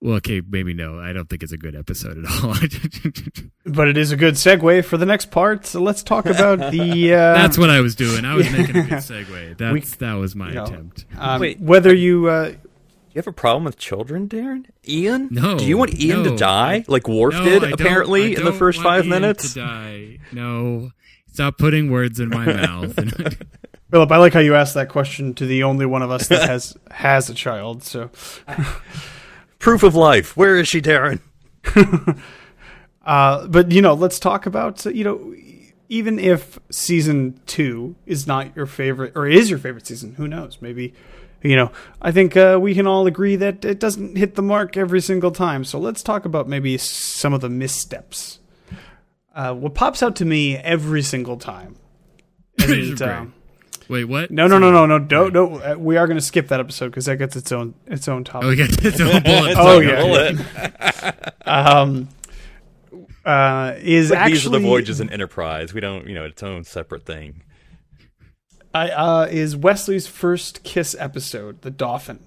well, 0.00 0.16
okay, 0.16 0.42
maybe 0.46 0.74
no. 0.74 0.98
I 0.98 1.12
don't 1.12 1.29
think 1.31 1.44
it's 1.44 1.53
a 1.53 1.57
good 1.57 1.77
episode 1.77 2.18
at 2.18 2.44
all. 2.44 2.57
but 3.72 3.87
it 3.87 3.96
is 3.96 4.11
a 4.11 4.16
good 4.16 4.35
segue 4.35 4.85
for 4.85 4.96
the 4.96 5.07
next 5.07 5.31
part. 5.31 5.64
So 5.64 5.81
let's 5.81 6.03
talk 6.03 6.27
about 6.27 6.72
the. 6.72 7.12
Uh, 7.14 7.35
That's 7.35 7.57
what 7.57 7.70
I 7.70 7.81
was 7.81 7.94
doing. 7.94 8.24
I 8.24 8.35
was 8.35 8.50
making 8.50 8.77
a 8.77 8.83
good 8.83 8.90
segue. 8.98 9.59
That's 9.59 9.72
We- 9.72 9.96
that 10.05 10.14
was 10.14 10.35
my 10.35 10.48
you 10.48 10.55
know, 10.57 10.64
attempt. 10.64 11.05
um, 11.16 11.40
Wait. 11.40 11.61
whether 11.61 11.94
you. 11.94 12.27
Uh, 12.29 12.48
You 13.14 13.18
have 13.20 13.29
a 13.29 13.33
problem 13.33 13.62
with 13.62 13.79
children, 13.79 14.29
Darren? 14.29 14.64
Ian? 14.88 15.29
No, 15.31 15.57
Do 15.57 15.64
you 15.66 15.79
want 15.79 15.94
Ian 16.00 16.24
no. 16.24 16.31
to 16.33 16.37
die 16.37 16.85
like 16.88 17.07
Worf 17.07 17.35
No, 17.35 17.44
did 17.44 17.62
I 17.62 17.70
apparently 17.70 18.35
in 18.35 18.44
the 18.44 18.53
first 18.53 18.79
want 18.79 18.88
five 18.88 19.05
Ian 19.05 19.11
minutes? 19.11 19.53
To 19.55 19.61
die. 19.61 20.18
No, 20.33 20.90
stop 21.35 21.59
putting 21.59 21.90
words 21.90 22.20
in 22.20 22.29
my 22.31 22.47
mouth. 22.66 22.94
Philip, 23.90 24.11
I 24.11 24.16
like 24.16 24.33
how 24.33 24.40
you 24.40 24.55
asked 24.55 24.75
that 24.75 24.88
question 24.88 25.35
to 25.35 25.47
the 25.47 25.62
only 25.64 25.85
one 25.87 26.03
of 26.03 26.11
us 26.11 26.29
that 26.29 26.49
has 26.49 26.77
has 26.90 27.29
a 27.29 27.35
child. 27.35 27.83
So, 27.83 28.11
Proof 29.59 29.83
of 29.83 29.94
life. 29.94 30.37
Where 30.37 30.57
is 30.57 30.68
she, 30.68 30.81
Darren? 30.81 31.20
uh, 33.05 33.47
but 33.47 33.73
you 33.73 33.83
know, 33.83 33.94
let's 33.94 34.18
talk 34.18 34.47
about 34.47 34.87
uh, 34.87 34.90
you 34.90 35.05
know, 35.05 35.35
even 35.88 36.18
if 36.18 36.59
season 36.70 37.40
two 37.47 37.94
is 38.07 38.27
not 38.27 38.55
your 38.57 38.66
favorite 38.66 39.12
or 39.14 39.27
is 39.27 39.51
your 39.51 39.59
favorite 39.59 39.87
season, 39.87 40.14
who 40.14 40.27
knows? 40.27 40.59
Maybe, 40.61 40.94
you 41.42 41.57
know, 41.57 41.70
I 42.03 42.11
think 42.11 42.37
uh, 42.37 42.59
we 42.61 42.75
can 42.75 42.87
all 42.87 43.07
agree 43.07 43.37
that 43.37 43.65
it 43.65 43.79
doesn't 43.81 44.17
hit 44.17 44.35
the 44.35 44.42
mark 44.42 44.77
every 44.77 45.00
single 45.00 45.31
time. 45.31 45.65
So 45.65 45.79
let's 45.79 46.02
talk 46.02 46.25
about 46.25 46.48
maybe 46.48 46.77
some 46.79 47.33
of 47.33 47.40
the 47.40 47.50
missteps. 47.50 48.40
Uh, 49.35 49.53
what 49.53 49.75
pops 49.75 50.03
out 50.03 50.17
to 50.17 50.25
me 50.25 50.57
every 50.57 51.03
single 51.03 51.37
time. 51.37 51.77
And, 52.63 53.03
um, 53.03 53.35
Wait, 53.89 54.05
what? 54.05 54.31
no, 54.31 54.47
no, 54.47 54.59
no, 54.59 54.71
no, 54.71 54.87
no, 54.87 54.99
don't, 54.99 55.33
no. 55.33 55.57
Uh, 55.57 55.75
we 55.77 55.97
are 55.97 56.07
going 56.07 56.17
to 56.17 56.25
skip 56.25 56.49
that 56.49 56.61
episode 56.61 56.87
because 56.87 57.07
that 57.07 57.17
gets 57.17 57.35
its 57.37 57.51
own 57.53 57.75
its 57.87 58.07
own 58.09 58.25
topic. 58.25 58.47
Oh, 58.47 58.49
we 58.49 58.57
got 58.57 58.71
its 58.85 59.01
own 59.01 59.23
bullet. 59.25 59.57
Oh, 59.59 59.81
point. 59.81 60.41
yeah. 60.65 61.13
um, 61.47 62.09
uh, 63.25 63.75
is 63.79 64.11
Like 64.11 64.19
actually 64.21 64.33
these 64.35 64.47
are 64.47 64.51
the 64.51 64.59
voyages 64.61 65.01
in 65.01 65.11
Enterprise. 65.11 65.75
We 65.75 65.81
don't, 65.81 66.07
you 66.07 66.15
know, 66.15 66.25
it's 66.25 66.35
its 66.35 66.43
own 66.43 66.65
separate 66.65 67.05
thing. 67.05 67.43
I, 68.73 68.91
uh, 68.91 69.29
is 69.31 69.57
Wesley's 69.57 70.07
first 70.07 70.63
kiss 70.63 70.97
episode, 70.99 71.63
the 71.63 71.71
dolphin. 71.71 72.21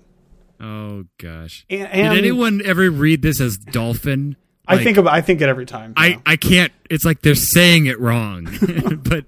Oh 0.60 1.05
gosh. 1.20 1.66
And, 1.70 1.88
and 1.89 2.14
Did 2.14 2.26
anyone 2.26 2.62
ever 2.64 2.89
read 2.89 3.22
this 3.22 3.39
as 3.39 3.58
dolphin? 3.58 4.38
I 4.68 4.84
think 4.84 4.97
about, 4.97 5.13
I 5.13 5.22
think 5.22 5.41
it 5.41 5.49
every 5.49 5.65
time. 5.65 5.93
I, 5.95 6.07
yeah. 6.07 6.18
I 6.26 6.36
can't. 6.36 6.74
It's 6.89 7.05
like 7.05 7.22
they're 7.22 7.36
saying 7.36 7.86
it 7.86 7.99
wrong, 7.99 8.49
but 9.03 9.26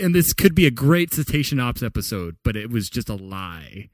and 0.00 0.14
this 0.14 0.32
could 0.32 0.54
be 0.54 0.66
a 0.66 0.70
great 0.70 1.12
cetacean 1.12 1.60
ops 1.60 1.82
episode, 1.82 2.36
but 2.42 2.56
it 2.56 2.70
was 2.70 2.88
just 2.90 3.08
a 3.08 3.14
lie. 3.14 3.90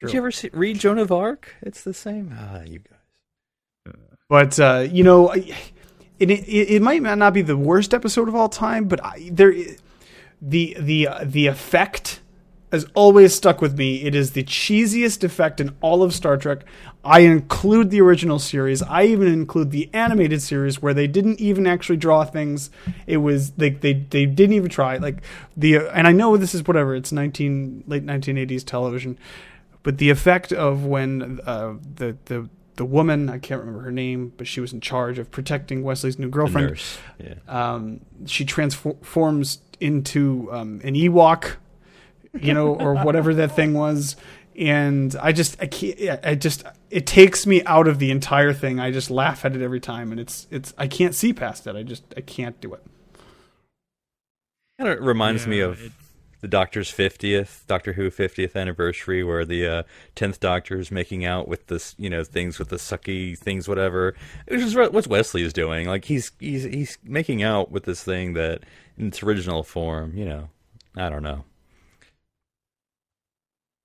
Did 0.00 0.12
you 0.12 0.18
ever 0.18 0.30
see, 0.30 0.50
read 0.52 0.78
Joan 0.78 0.98
of 0.98 1.10
Arc? 1.10 1.54
It's 1.62 1.82
the 1.82 1.94
same. 1.94 2.36
Ah, 2.38 2.60
you 2.62 2.80
guys. 2.80 3.94
But 4.28 4.58
uh, 4.58 4.86
you 4.90 5.04
know, 5.04 5.30
it, 5.30 5.54
it 6.18 6.30
it 6.30 6.82
might 6.82 7.02
not 7.02 7.32
be 7.32 7.42
the 7.42 7.56
worst 7.56 7.94
episode 7.94 8.28
of 8.28 8.34
all 8.34 8.48
time, 8.48 8.86
but 8.86 9.04
I, 9.04 9.28
there 9.32 9.54
the 10.40 10.76
the 10.78 11.08
uh, 11.08 11.24
the 11.24 11.46
effect 11.46 12.20
has 12.74 12.86
always 12.94 13.34
stuck 13.34 13.60
with 13.60 13.78
me. 13.78 14.02
It 14.02 14.14
is 14.14 14.32
the 14.32 14.44
cheesiest 14.44 15.24
effect 15.24 15.60
in 15.60 15.74
all 15.80 16.02
of 16.02 16.12
Star 16.12 16.36
Trek. 16.36 16.64
I 17.04 17.20
include 17.20 17.90
the 17.90 18.00
original 18.00 18.38
series. 18.38 18.82
I 18.82 19.04
even 19.04 19.28
include 19.28 19.70
the 19.70 19.90
animated 19.92 20.42
series 20.42 20.80
where 20.80 20.94
they 20.94 21.06
didn't 21.06 21.40
even 21.40 21.66
actually 21.66 21.98
draw 21.98 22.24
things. 22.24 22.70
It 23.06 23.18
was 23.18 23.52
they 23.52 23.70
they 23.70 23.94
they 23.94 24.26
didn't 24.26 24.54
even 24.54 24.70
try. 24.70 24.96
Like 24.96 25.22
the 25.56 25.76
and 25.76 26.06
I 26.06 26.12
know 26.12 26.36
this 26.36 26.54
is 26.54 26.66
whatever. 26.66 26.94
It's 26.94 27.12
nineteen 27.12 27.84
late 27.86 28.02
nineteen 28.02 28.38
eighties 28.38 28.64
television, 28.64 29.18
but 29.82 29.98
the 29.98 30.10
effect 30.10 30.52
of 30.52 30.84
when 30.84 31.40
uh, 31.46 31.74
the 31.96 32.16
the 32.26 32.48
the 32.76 32.84
woman 32.84 33.28
I 33.28 33.38
can't 33.38 33.60
remember 33.60 33.82
her 33.82 33.92
name, 33.92 34.32
but 34.36 34.46
she 34.46 34.60
was 34.60 34.72
in 34.72 34.80
charge 34.80 35.18
of 35.18 35.30
protecting 35.30 35.82
Wesley's 35.82 36.18
new 36.18 36.28
girlfriend. 36.28 36.80
Yeah. 37.18 37.34
um, 37.48 38.00
she 38.26 38.44
transforms 38.44 39.60
into 39.80 40.48
um, 40.52 40.80
an 40.82 40.94
Ewok, 40.94 41.56
you 42.40 42.54
know, 42.54 42.74
or 42.74 42.96
whatever 42.96 43.34
that 43.34 43.54
thing 43.54 43.74
was. 43.74 44.16
And 44.56 45.16
I 45.20 45.32
just, 45.32 45.60
I 45.60 45.66
can't, 45.66 46.24
I 46.24 46.36
just, 46.36 46.64
it 46.88 47.06
takes 47.06 47.44
me 47.46 47.64
out 47.64 47.88
of 47.88 47.98
the 47.98 48.10
entire 48.12 48.52
thing. 48.52 48.78
I 48.78 48.92
just 48.92 49.10
laugh 49.10 49.44
at 49.44 49.56
it 49.56 49.62
every 49.62 49.80
time, 49.80 50.12
and 50.12 50.20
it's, 50.20 50.46
it's, 50.50 50.72
I 50.78 50.86
can't 50.86 51.14
see 51.14 51.32
past 51.32 51.66
it. 51.66 51.74
I 51.74 51.82
just, 51.82 52.04
I 52.16 52.20
can't 52.20 52.60
do 52.60 52.72
it. 52.74 52.82
Kind 54.78 54.90
of 54.90 55.04
reminds 55.04 55.46
me 55.46 55.60
of 55.60 55.82
it- 55.82 55.92
the 56.40 56.48
Doctor's 56.48 56.90
fiftieth, 56.90 57.64
Doctor 57.66 57.94
Who 57.94 58.10
fiftieth 58.10 58.54
anniversary, 58.54 59.24
where 59.24 59.46
the 59.46 59.66
uh, 59.66 59.82
tenth 60.14 60.40
Doctor 60.40 60.78
is 60.78 60.90
making 60.90 61.24
out 61.24 61.48
with 61.48 61.68
this, 61.68 61.94
you 61.96 62.10
know, 62.10 62.22
things 62.22 62.58
with 62.58 62.68
the 62.68 62.76
sucky 62.76 63.38
things, 63.38 63.66
whatever. 63.66 64.14
Which 64.46 64.60
is 64.60 64.76
what 64.76 64.92
what 64.92 65.06
Wesley 65.06 65.42
is 65.42 65.54
doing. 65.54 65.88
Like 65.88 66.04
he's 66.04 66.32
he's 66.38 66.64
he's 66.64 66.98
making 67.02 67.42
out 67.42 67.70
with 67.70 67.84
this 67.84 68.04
thing 68.04 68.34
that, 68.34 68.60
in 68.98 69.06
its 69.06 69.22
original 69.22 69.62
form, 69.62 70.16
you 70.18 70.26
know, 70.26 70.50
I 70.94 71.08
don't 71.08 71.22
know. 71.22 71.44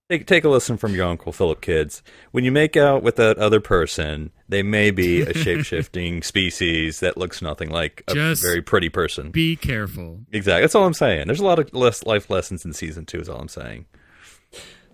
Take 0.09 0.25
take 0.25 0.43
a 0.43 0.49
listen 0.49 0.75
from 0.77 0.95
your 0.95 1.05
uncle 1.05 1.31
Philip, 1.31 1.61
kids. 1.61 2.01
When 2.31 2.43
you 2.43 2.51
make 2.51 2.75
out 2.75 3.03
with 3.03 3.17
that 3.17 3.37
other 3.37 3.59
person, 3.59 4.31
they 4.47 4.63
may 4.63 4.89
be 4.89 5.21
a 5.21 5.33
shape 5.35 5.63
shifting 5.63 6.23
species 6.23 6.99
that 7.01 7.15
looks 7.15 7.43
nothing 7.43 7.69
like 7.69 8.03
a 8.07 8.15
Just 8.15 8.41
very 8.41 8.63
pretty 8.63 8.89
person. 8.89 9.29
Be 9.29 9.55
careful. 9.55 10.21
Exactly. 10.31 10.61
That's 10.61 10.73
all 10.73 10.85
I'm 10.85 10.95
saying. 10.95 11.27
There's 11.27 11.39
a 11.39 11.45
lot 11.45 11.59
of 11.59 11.71
less 11.75 12.05
life 12.07 12.27
lessons 12.31 12.65
in 12.65 12.73
season 12.73 13.05
two. 13.05 13.19
Is 13.19 13.29
all 13.29 13.39
I'm 13.39 13.47
saying. 13.47 13.85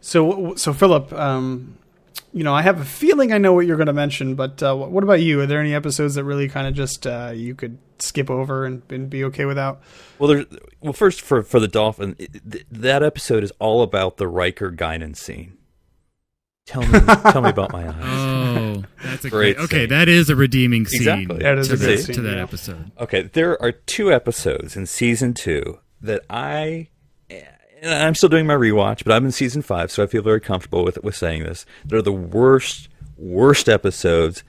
So, 0.01 0.53
so 0.55 0.73
Philip, 0.73 1.13
um, 1.13 1.77
you 2.35 2.43
know, 2.43 2.53
I 2.53 2.61
have 2.63 2.81
a 2.81 2.85
feeling 2.85 3.31
I 3.31 3.37
know 3.37 3.53
what 3.53 3.65
you're 3.65 3.77
going 3.77 3.87
to 3.87 3.93
mention, 3.93 4.35
but 4.35 4.61
uh, 4.61 4.75
what 4.75 5.05
about 5.05 5.21
you? 5.21 5.39
Are 5.39 5.45
there 5.45 5.61
any 5.61 5.73
episodes 5.73 6.15
that 6.15 6.25
really 6.25 6.49
kind 6.49 6.67
of 6.67 6.73
just 6.73 7.07
uh, 7.07 7.31
you 7.33 7.55
could 7.55 7.77
skip 7.97 8.29
over 8.29 8.65
and, 8.65 8.81
and 8.89 9.09
be 9.09 9.23
okay 9.23 9.45
without? 9.45 9.81
Well, 10.19 10.27
there's 10.27 10.45
well 10.81 10.91
first 10.91 11.21
for 11.21 11.43
for 11.43 11.61
the 11.61 11.69
dolphin. 11.69 12.17
it- 12.19 12.51
th- 12.51 12.65
that 12.69 13.03
episode 13.03 13.41
is 13.45 13.51
all 13.57 13.81
about 13.83 14.17
the 14.17 14.27
Riker 14.27 14.69
Guinan 14.69 15.15
scene. 15.15 15.57
Tell 16.67 16.81
me, 16.85 16.99
tell 17.31 17.41
me 17.41 17.51
about 17.51 17.71
my 17.71 17.87
eyes. 17.87 17.95
Oh, 18.03 18.83
that's 19.01 19.23
a 19.23 19.29
Great 19.29 19.55
great. 19.55 19.63
Okay, 19.65 19.81
scene. 19.83 19.89
that 19.89 20.09
is 20.09 20.29
a 20.29 20.35
redeeming 20.35 20.87
scene. 20.87 21.01
Exactly. 21.07 21.37
That 21.39 21.57
is 21.57 21.67
to 21.69 21.73
a 21.75 21.77
that, 21.77 22.05
good 22.07 22.15
to 22.15 22.21
that 22.21 22.35
yeah. 22.35 22.43
episode. 22.43 22.91
Okay, 22.99 23.21
there 23.31 23.61
are 23.61 23.71
two 23.71 24.11
episodes 24.11 24.75
in 24.75 24.85
season 24.87 25.33
two 25.33 25.79
that 26.01 26.23
I. 26.29 26.89
And 27.81 27.93
I'm 27.93 28.15
still 28.15 28.29
doing 28.29 28.45
my 28.47 28.53
rewatch, 28.55 29.03
but 29.03 29.13
I'm 29.13 29.25
in 29.25 29.31
season 29.31 29.61
five, 29.61 29.91
so 29.91 30.03
I 30.03 30.07
feel 30.07 30.21
very 30.21 30.41
comfortable 30.41 30.83
with 30.83 30.97
with 31.03 31.15
saying 31.15 31.43
this. 31.43 31.65
They're 31.83 32.01
the 32.01 32.11
worst, 32.11 32.89
worst 33.17 33.67
episodes, 33.69 34.43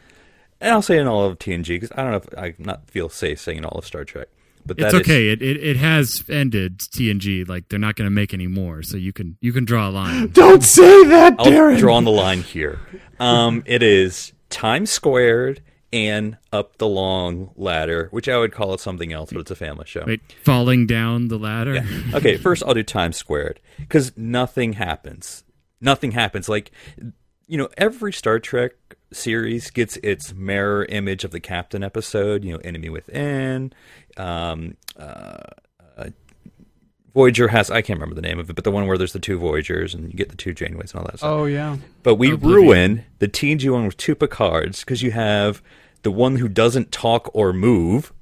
and 0.61 0.71
I'll 0.73 0.83
say 0.83 0.99
in 0.99 1.07
all 1.07 1.25
of 1.25 1.39
TNG 1.39 1.69
because 1.81 1.91
I 1.93 2.03
don't 2.03 2.11
know 2.13 2.17
if 2.19 2.39
I 2.39 2.55
not 2.59 2.89
feel 2.91 3.09
safe 3.09 3.41
saying 3.41 3.59
in 3.59 3.65
all 3.65 3.79
of 3.79 3.85
Star 3.87 4.05
Trek. 4.05 4.29
But 4.65 4.79
It's 4.81 4.93
that 4.93 4.95
is- 4.95 5.01
okay. 5.07 5.29
It, 5.29 5.43
it 5.43 5.57
it 5.63 5.77
has 5.77 6.23
ended 6.29 6.79
TNG. 6.79 7.49
Like 7.49 7.69
they're 7.69 7.79
not 7.79 7.97
going 7.97 8.07
to 8.07 8.11
make 8.15 8.33
any 8.35 8.47
more, 8.47 8.83
so 8.83 8.97
you 8.97 9.13
can 9.13 9.37
you 9.41 9.53
can 9.53 9.65
draw 9.65 9.89
a 9.89 9.91
line. 9.91 10.29
Don't 10.33 10.63
say 10.65 11.05
that, 11.07 11.37
Darren. 11.39 11.75
I'll 11.75 11.79
draw 11.79 11.97
on 11.97 12.05
the 12.05 12.11
line 12.11 12.43
here. 12.43 12.79
Um, 13.21 13.63
it 13.67 13.83
is 13.83 14.33
Times 14.51 14.91
Squared 14.91 15.63
and 15.93 16.37
Up 16.53 16.79
the 16.79 16.87
Long 16.89 17.51
Ladder, 17.57 18.09
which 18.11 18.29
I 18.29 18.37
would 18.39 18.53
call 18.53 18.75
it 18.75 18.81
something 18.81 19.13
else, 19.13 19.33
but 19.33 19.41
it's 19.41 19.51
a 19.51 19.57
family 19.57 19.87
show. 19.87 20.05
Wait, 20.07 20.21
falling 20.43 20.87
down 20.87 21.29
the 21.29 21.39
ladder. 21.39 21.85
Okay, 22.15 22.37
first 22.37 22.63
I'll 22.67 22.75
do 22.75 22.83
Times 22.83 23.17
Squared 23.17 23.61
because 23.79 24.17
nothing 24.17 24.75
happens. 24.75 25.45
Nothing 25.81 26.13
happens. 26.13 26.49
Like, 26.49 26.71
you 27.47 27.59
know, 27.59 27.69
every 27.77 28.13
Star 28.13 28.39
Trek 28.39 28.73
series 29.13 29.71
gets 29.71 29.97
its 29.99 30.33
mirror 30.35 30.85
image 30.87 31.25
of 31.25 31.31
the 31.31 31.41
captain 31.41 31.83
episode. 31.83 32.45
You 32.45 32.53
know, 32.53 32.59
Enemy 32.59 32.89
Within. 32.91 33.73
Um, 34.17 34.77
uh, 34.99 35.43
Voyager 37.17 37.49
has 37.49 37.71
I 37.71 37.81
can't 37.81 37.99
remember 37.99 38.15
the 38.15 38.21
name 38.21 38.39
of 38.39 38.51
it, 38.51 38.53
but 38.53 38.65
the 38.65 38.71
one 38.71 38.87
where 38.87 38.99
there's 38.99 39.15
the 39.15 39.19
two 39.19 39.39
Voyagers 39.39 39.95
and 39.95 40.13
you 40.13 40.19
get 40.19 40.29
the 40.29 40.37
two 40.37 40.55
Janeways 40.55 40.93
and 40.93 40.97
all 40.97 41.05
that 41.07 41.17
stuff. 41.17 41.31
Oh 41.31 41.45
yeah. 41.47 41.79
But 42.03 42.17
we 42.17 42.31
oh, 42.31 42.35
Oblivion. 42.35 42.67
ruin 42.67 43.05
the 43.21 43.27
TNG 43.27 43.73
one 43.73 43.87
with 43.87 43.97
two 43.97 44.15
Picards 44.15 44.81
because 44.81 45.03
you 45.03 45.13
have 45.13 45.63
the 46.03 46.11
one 46.11 46.37
who 46.37 46.47
doesn't 46.47 46.93
talk 46.93 47.31
or 47.33 47.55
move, 47.55 48.13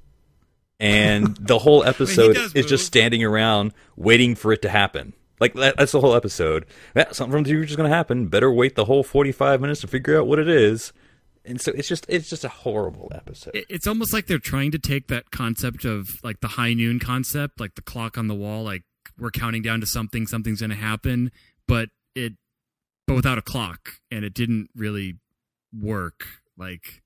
and 0.78 1.36
the 1.40 1.58
whole 1.58 1.82
episode 1.82 2.34
does 2.34 2.54
is 2.54 2.66
just 2.66 2.86
standing 2.86 3.24
around 3.24 3.74
waiting 3.96 4.36
for 4.36 4.52
it 4.52 4.62
to 4.62 4.68
happen. 4.68 5.12
Like 5.40 5.54
that, 5.54 5.76
that's 5.76 5.90
the 5.90 6.00
whole 6.00 6.14
episode. 6.14 6.64
Yeah, 6.94 7.10
something 7.10 7.32
from 7.32 7.42
the 7.42 7.50
future 7.50 7.70
is 7.70 7.76
going 7.76 7.90
to 7.90 7.96
happen. 7.96 8.28
Better 8.28 8.52
wait 8.52 8.76
the 8.76 8.84
whole 8.84 9.02
forty-five 9.02 9.60
minutes 9.60 9.80
to 9.80 9.88
figure 9.88 10.16
out 10.20 10.28
what 10.28 10.38
it 10.38 10.48
is. 10.48 10.92
And 11.44 11.60
so 11.60 11.72
it's 11.74 11.88
just 11.88 12.06
it's 12.08 12.30
just 12.30 12.44
a 12.44 12.48
horrible 12.48 13.12
episode. 13.14 13.52
It's 13.68 13.86
almost 13.86 14.12
like 14.12 14.26
they're 14.26 14.38
trying 14.38 14.70
to 14.72 14.78
take 14.78 15.08
that 15.08 15.30
concept 15.30 15.84
of 15.84 16.18
like 16.22 16.40
the 16.40 16.48
high 16.48 16.72
noon 16.74 16.98
concept, 16.98 17.60
like 17.60 17.74
the 17.74 17.82
clock 17.82 18.16
on 18.16 18.28
the 18.28 18.34
wall, 18.34 18.62
like 18.64 18.82
we're 19.18 19.30
counting 19.30 19.62
down 19.62 19.80
to 19.80 19.86
something, 19.86 20.26
something's 20.26 20.60
going 20.60 20.70
to 20.70 20.76
happen, 20.76 21.30
but 21.68 21.90
it, 22.14 22.34
but 23.06 23.14
without 23.14 23.38
a 23.38 23.42
clock, 23.42 24.00
and 24.10 24.24
it 24.24 24.34
didn't 24.34 24.70
really 24.74 25.16
work. 25.78 26.24
Like, 26.56 27.02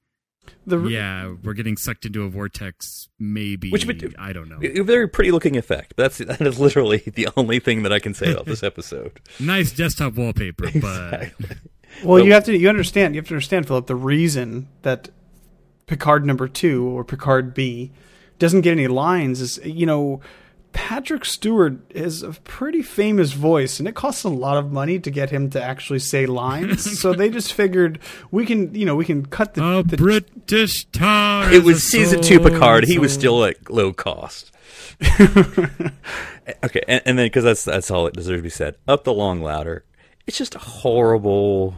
The 0.67 0.79
yeah, 0.87 1.35
we're 1.43 1.55
getting 1.55 1.77
sucked 1.77 2.07
into 2.07 2.23
a 2.23 2.29
vortex. 2.29 3.09
Maybe, 3.19 3.71
Which 3.71 3.87
would 3.87 4.15
I 4.19 4.33
don't 4.33 4.49
know. 4.49 4.59
A 4.63 4.83
very 4.83 5.09
pretty 5.09 5.33
looking 5.33 5.57
effect. 5.57 5.95
That's 5.97 6.19
that 6.19 6.41
is 6.41 6.61
literally 6.61 6.99
the 7.15 7.29
only 7.37 7.59
thing 7.59 7.83
that 7.83 7.93
I 7.93 7.99
can 7.99 8.15
say 8.15 8.33
about 8.33 8.47
this 8.47 8.63
episode. 8.63 9.21
Nice 9.41 9.73
desktop 9.73 10.15
wallpaper, 10.15 10.71
but 10.81 11.31
Well, 12.05 12.19
But- 12.19 12.27
you 12.27 12.33
have 12.33 12.45
to 12.45 12.57
you 12.57 12.69
understand 12.69 13.15
you 13.15 13.21
have 13.21 13.29
to 13.29 13.35
understand, 13.35 13.67
Philip, 13.67 13.87
the 13.87 13.97
reason 13.97 14.69
that 14.83 15.11
Picard 15.87 16.25
number 16.25 16.49
two 16.49 16.87
or 16.87 17.05
Picard 17.05 17.55
B 17.55 17.91
doesn't 18.39 18.61
get 18.61 18.73
any 18.73 18.87
lines 18.87 19.41
is 19.41 19.59
you 19.65 19.87
know 19.87 20.21
Patrick 20.73 21.25
Stewart 21.25 21.79
is 21.91 22.23
a 22.23 22.33
pretty 22.33 22.83
famous 22.83 23.33
voice, 23.33 23.79
and 23.79 23.89
it 23.89 23.95
costs 23.95 24.23
a 24.23 24.29
lot 24.29 24.59
of 24.59 24.71
money 24.71 24.99
to 24.99 25.11
get 25.11 25.31
him 25.31 25.51
to 25.51 25.63
actually 25.63 25.99
say 25.99 26.27
lines. 26.27 27.01
so 27.01 27.13
they 27.13 27.31
just 27.31 27.53
figured 27.53 27.99
we 28.31 28.47
can 28.47 28.75
you 28.75 28.85
know 28.85 28.95
we 28.95 29.05
can 29.05 29.27
cut 29.27 29.55
the, 29.55 29.65
a 29.65 29.83
the 29.83 29.97
British 29.97 30.85
time. 30.87 31.53
It 31.53 31.65
was 31.65 31.85
season 31.85 32.23
two 32.23 32.39
Picard. 32.39 32.85
He 32.85 32.99
was 32.99 33.13
still 33.13 33.45
at 33.45 33.71
low 33.71 33.93
cost. 33.93 34.53
okay, 35.21 36.83
and, 36.87 37.03
and 37.07 37.19
then 37.19 37.27
because 37.27 37.45
that's 37.45 37.65
that's 37.65 37.91
all 37.91 38.07
it 38.07 38.15
deserves 38.15 38.39
to 38.39 38.43
be 38.43 38.51
said. 38.51 38.77
Up 38.87 39.05
the 39.05 39.13
long 39.13 39.43
ladder. 39.43 39.85
It's 40.29 40.37
just 40.37 40.55
a 40.55 40.59
horrible, 40.59 41.75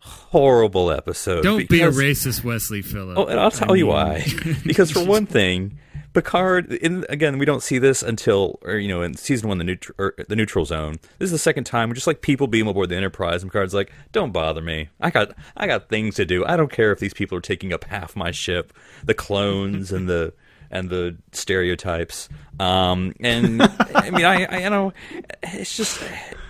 horrible 0.00 0.90
episode. 0.90 1.42
Don't 1.42 1.68
be 1.68 1.82
a 1.82 1.90
racist, 1.90 2.42
Wesley 2.42 2.80
Phillips. 2.80 3.20
Oh, 3.20 3.26
and 3.26 3.38
I'll 3.38 3.50
tell 3.50 3.72
I 3.72 3.76
you 3.76 3.84
mean- 3.84 3.92
why. 3.94 4.26
because 4.64 4.90
for 4.90 5.04
one 5.04 5.26
thing, 5.26 5.78
Picard. 6.14 6.72
In, 6.72 7.04
again, 7.10 7.36
we 7.36 7.44
don't 7.44 7.62
see 7.62 7.76
this 7.78 8.02
until, 8.02 8.58
or 8.62 8.76
you 8.76 8.88
know, 8.88 9.02
in 9.02 9.14
season 9.14 9.46
one, 9.50 9.58
the 9.58 9.64
neutral, 9.64 10.10
the 10.26 10.34
neutral 10.34 10.64
zone. 10.64 11.00
This 11.18 11.26
is 11.26 11.32
the 11.32 11.38
second 11.38 11.64
time. 11.64 11.90
We're 11.90 11.94
just 11.94 12.06
like 12.06 12.22
people 12.22 12.46
beam 12.46 12.66
aboard 12.66 12.88
the 12.88 12.96
Enterprise, 12.96 13.42
and 13.42 13.52
Picard's 13.52 13.74
like, 13.74 13.92
"Don't 14.10 14.32
bother 14.32 14.62
me. 14.62 14.88
I 14.98 15.10
got, 15.10 15.32
I 15.54 15.66
got 15.66 15.90
things 15.90 16.14
to 16.14 16.24
do. 16.24 16.46
I 16.46 16.56
don't 16.56 16.72
care 16.72 16.92
if 16.92 16.98
these 16.98 17.12
people 17.14 17.36
are 17.36 17.42
taking 17.42 17.74
up 17.74 17.84
half 17.84 18.16
my 18.16 18.30
ship, 18.30 18.72
the 19.04 19.14
clones 19.14 19.92
and 19.92 20.08
the." 20.08 20.32
And 20.74 20.88
the 20.88 21.18
stereotypes, 21.32 22.30
um, 22.58 23.12
and 23.20 23.60
I 23.94 24.08
mean, 24.10 24.24
I, 24.24 24.44
I, 24.46 24.58
you 24.60 24.70
know, 24.70 24.94
it's 25.42 25.76
just, 25.76 26.02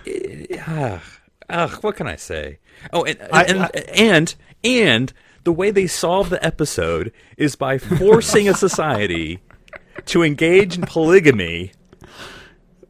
it, 0.05 0.61
ah, 0.65 1.03
ah, 1.49 1.77
what 1.81 1.95
can 1.95 2.07
I 2.07 2.15
say? 2.15 2.59
Oh, 2.91 3.03
and 3.03 3.17
I- 3.31 3.43
and, 3.43 3.61
I- 3.63 3.69
and 3.95 4.35
and 4.63 5.13
the 5.43 5.51
way 5.51 5.71
they 5.71 5.87
solve 5.87 6.29
the 6.29 6.43
episode 6.45 7.11
is 7.37 7.55
by 7.55 7.77
forcing 7.99 8.47
a 8.49 8.53
society 8.53 9.39
to 10.05 10.23
engage 10.23 10.75
in 10.77 10.83
polygamy 10.83 11.71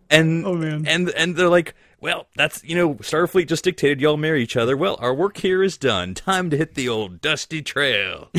and 0.10 0.46
Oh, 0.46 0.54
man. 0.56 0.86
and 0.88 1.10
and 1.12 1.36
they're 1.36 1.50
like, 1.50 1.74
well, 2.00 2.28
that's 2.36 2.64
you 2.64 2.76
know, 2.76 2.96
Starfleet 2.96 3.48
just 3.48 3.64
dictated 3.64 4.00
y'all 4.02 4.18
marry 4.18 4.44
each 4.44 4.56
other. 4.58 4.78
Well, 4.78 4.98
our 5.00 5.14
work 5.14 5.38
here 5.38 5.64
is 5.64 5.78
done. 5.78 6.14
Time 6.14 6.50
to 6.50 6.58
hit 6.58 6.76
the 6.76 6.88
old 6.90 7.22
dusty 7.22 7.62
trail. 7.62 8.30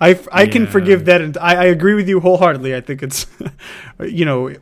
I, 0.00 0.18
I 0.32 0.46
can 0.46 0.66
forgive 0.66 1.04
that, 1.04 1.20
and 1.20 1.36
I, 1.38 1.54
I 1.54 1.64
agree 1.66 1.94
with 1.94 2.08
you 2.08 2.18
wholeheartedly. 2.20 2.74
I 2.74 2.80
think 2.80 3.02
it's, 3.02 3.26
you 4.00 4.24
know, 4.24 4.54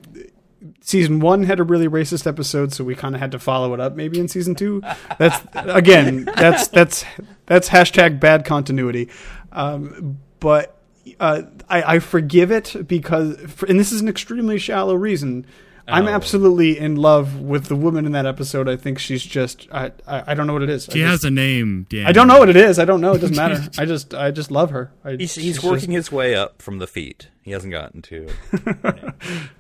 season 0.83 1.21
one 1.21 1.45
had 1.45 1.59
a 1.61 1.63
really 1.65 1.89
racist 1.89 2.27
episode, 2.27 2.73
so 2.73 2.85
we 2.85 2.95
kind 2.95 3.15
of 3.15 3.21
had 3.21 3.33
to 3.33 3.39
follow 3.39 3.73
it 3.75 3.81
up 3.81 3.95
maybe 3.97 4.21
in 4.21 4.29
season 4.29 4.55
two. 4.55 4.83
That's 5.19 5.41
again, 5.55 6.25
that's 6.25 6.69
that's 6.69 7.05
that's 7.47 7.69
hashtag 7.71 8.21
bad 8.21 8.45
continuity. 8.45 9.09
Um, 9.53 10.19
but 10.41 10.77
uh, 11.21 11.43
I, 11.69 11.95
I 11.95 11.99
forgive 11.99 12.51
it 12.51 12.75
because, 12.87 13.37
and 13.69 13.79
this 13.79 13.93
is 13.93 14.01
an 14.01 14.09
extremely 14.09 14.59
shallow 14.59 14.95
reason. 14.95 15.47
I'm 15.89 16.07
Oh. 16.07 16.11
absolutely 16.11 16.79
in 16.79 16.95
love 16.95 17.41
with 17.41 17.65
the 17.67 17.75
woman 17.75 18.07
in 18.07 18.13
that 18.13 18.25
episode. 18.25 18.69
I 18.69 18.77
think 18.77 19.01
she's 19.01 19.23
just 19.25 19.67
I 19.73 19.91
I, 20.07 20.23
I 20.29 20.35
don't 20.35 20.47
know 20.47 20.53
what 20.53 20.63
it 20.63 20.71
is. 20.71 20.85
She 20.85 21.01
just- 21.01 21.11
has 21.11 21.25
a 21.25 21.31
name, 21.31 21.87
Dan. 21.91 22.07
I 22.07 22.13
don't 22.13 22.29
know 22.29 22.39
what 22.39 22.49
it 22.49 22.57
is. 22.57 22.79
I 22.79 22.85
don't 22.85 23.01
know. 23.01 23.15
It 23.15 23.19
doesn't 23.21 23.37
matter. 23.49 23.61
I 23.79 23.85
just 23.85 24.15
I 24.15 24.31
just 24.31 24.51
love 24.53 24.71
her. 24.71 24.93
I, 25.05 25.13
He's 25.17 25.33
she's 25.33 25.43
he's 25.45 25.55
just- 25.57 25.67
working 25.67 25.91
his 25.91 26.13
way 26.13 26.37
up 26.37 26.63
from 26.63 26.79
the 26.79 26.87
feet. 26.87 27.29
He 27.43 27.51
hasn't 27.51 27.73
gotten 27.73 28.01
to. 28.03 28.29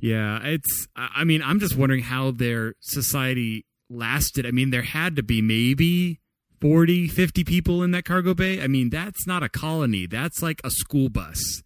Yeah, 0.00 0.40
it's. 0.42 0.88
I 0.96 1.08
I 1.16 1.24
mean, 1.24 1.42
I'm 1.42 1.58
just 1.60 1.76
wondering 1.76 2.02
how 2.02 2.30
their 2.30 2.74
society 2.80 3.64
lasted. 3.88 4.44
I 4.46 4.50
mean, 4.50 4.70
there 4.70 4.82
had 4.82 5.16
to 5.16 5.22
be 5.22 5.40
maybe 5.40 6.20
40, 6.60 7.08
50 7.08 7.44
people 7.44 7.82
in 7.82 7.92
that 7.92 8.04
cargo 8.04 8.34
bay. 8.34 8.62
I 8.62 8.66
mean, 8.66 8.90
that's 8.90 9.26
not 9.26 9.42
a 9.42 9.48
colony. 9.48 10.06
That's 10.06 10.42
like 10.42 10.60
a 10.64 10.70
school 10.70 11.08
bus. 11.08 11.62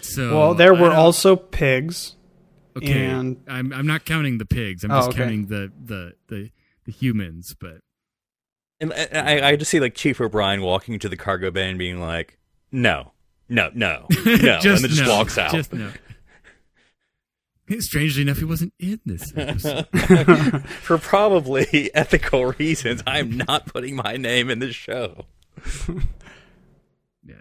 So 0.00 0.36
Well, 0.36 0.54
there 0.54 0.74
were 0.74 0.90
also 0.92 1.34
pigs. 1.36 2.16
okay. 2.76 3.06
and- 3.06 3.42
I'm 3.48 3.72
I'm 3.72 3.86
not 3.86 4.04
counting 4.04 4.38
the 4.38 4.44
pigs. 4.46 4.84
I'm 4.84 4.90
Oh, 4.90 4.98
just 4.98 5.08
okay. 5.10 5.18
counting 5.18 5.46
the 5.46 5.72
the 5.82 6.12
the 6.28 6.50
the 6.84 6.92
humans. 6.92 7.54
But 7.58 7.78
And 8.80 8.92
and 8.92 9.28
I, 9.28 9.48
I 9.50 9.56
just 9.56 9.70
see 9.70 9.80
like 9.80 9.94
Chief 9.94 10.20
O'Brien 10.20 10.60
walking 10.62 10.94
into 10.94 11.08
the 11.08 11.16
cargo 11.16 11.50
bay 11.50 11.68
and 11.68 11.78
being 11.78 11.98
like, 11.98 12.38
"No, 12.70 13.12
no, 13.48 13.70
no, 13.74 14.06
no," 14.26 14.26
and 14.26 14.40
then 14.40 14.60
just 14.60 15.00
no. 15.02 15.08
walks 15.08 15.38
out. 15.38 15.52
Just 15.52 15.72
no. 15.72 15.90
Strangely 17.80 18.22
enough, 18.22 18.38
he 18.38 18.44
wasn't 18.44 18.72
in 18.78 19.00
this 19.04 19.32
episode. 19.36 19.86
For 20.82 20.98
probably 20.98 21.90
ethical 21.94 22.46
reasons, 22.46 23.02
I'm 23.06 23.36
not 23.36 23.66
putting 23.66 23.96
my 23.96 24.16
name 24.16 24.50
in 24.50 24.60
the 24.60 24.72
show. 24.72 25.26
yeah. 27.26 27.34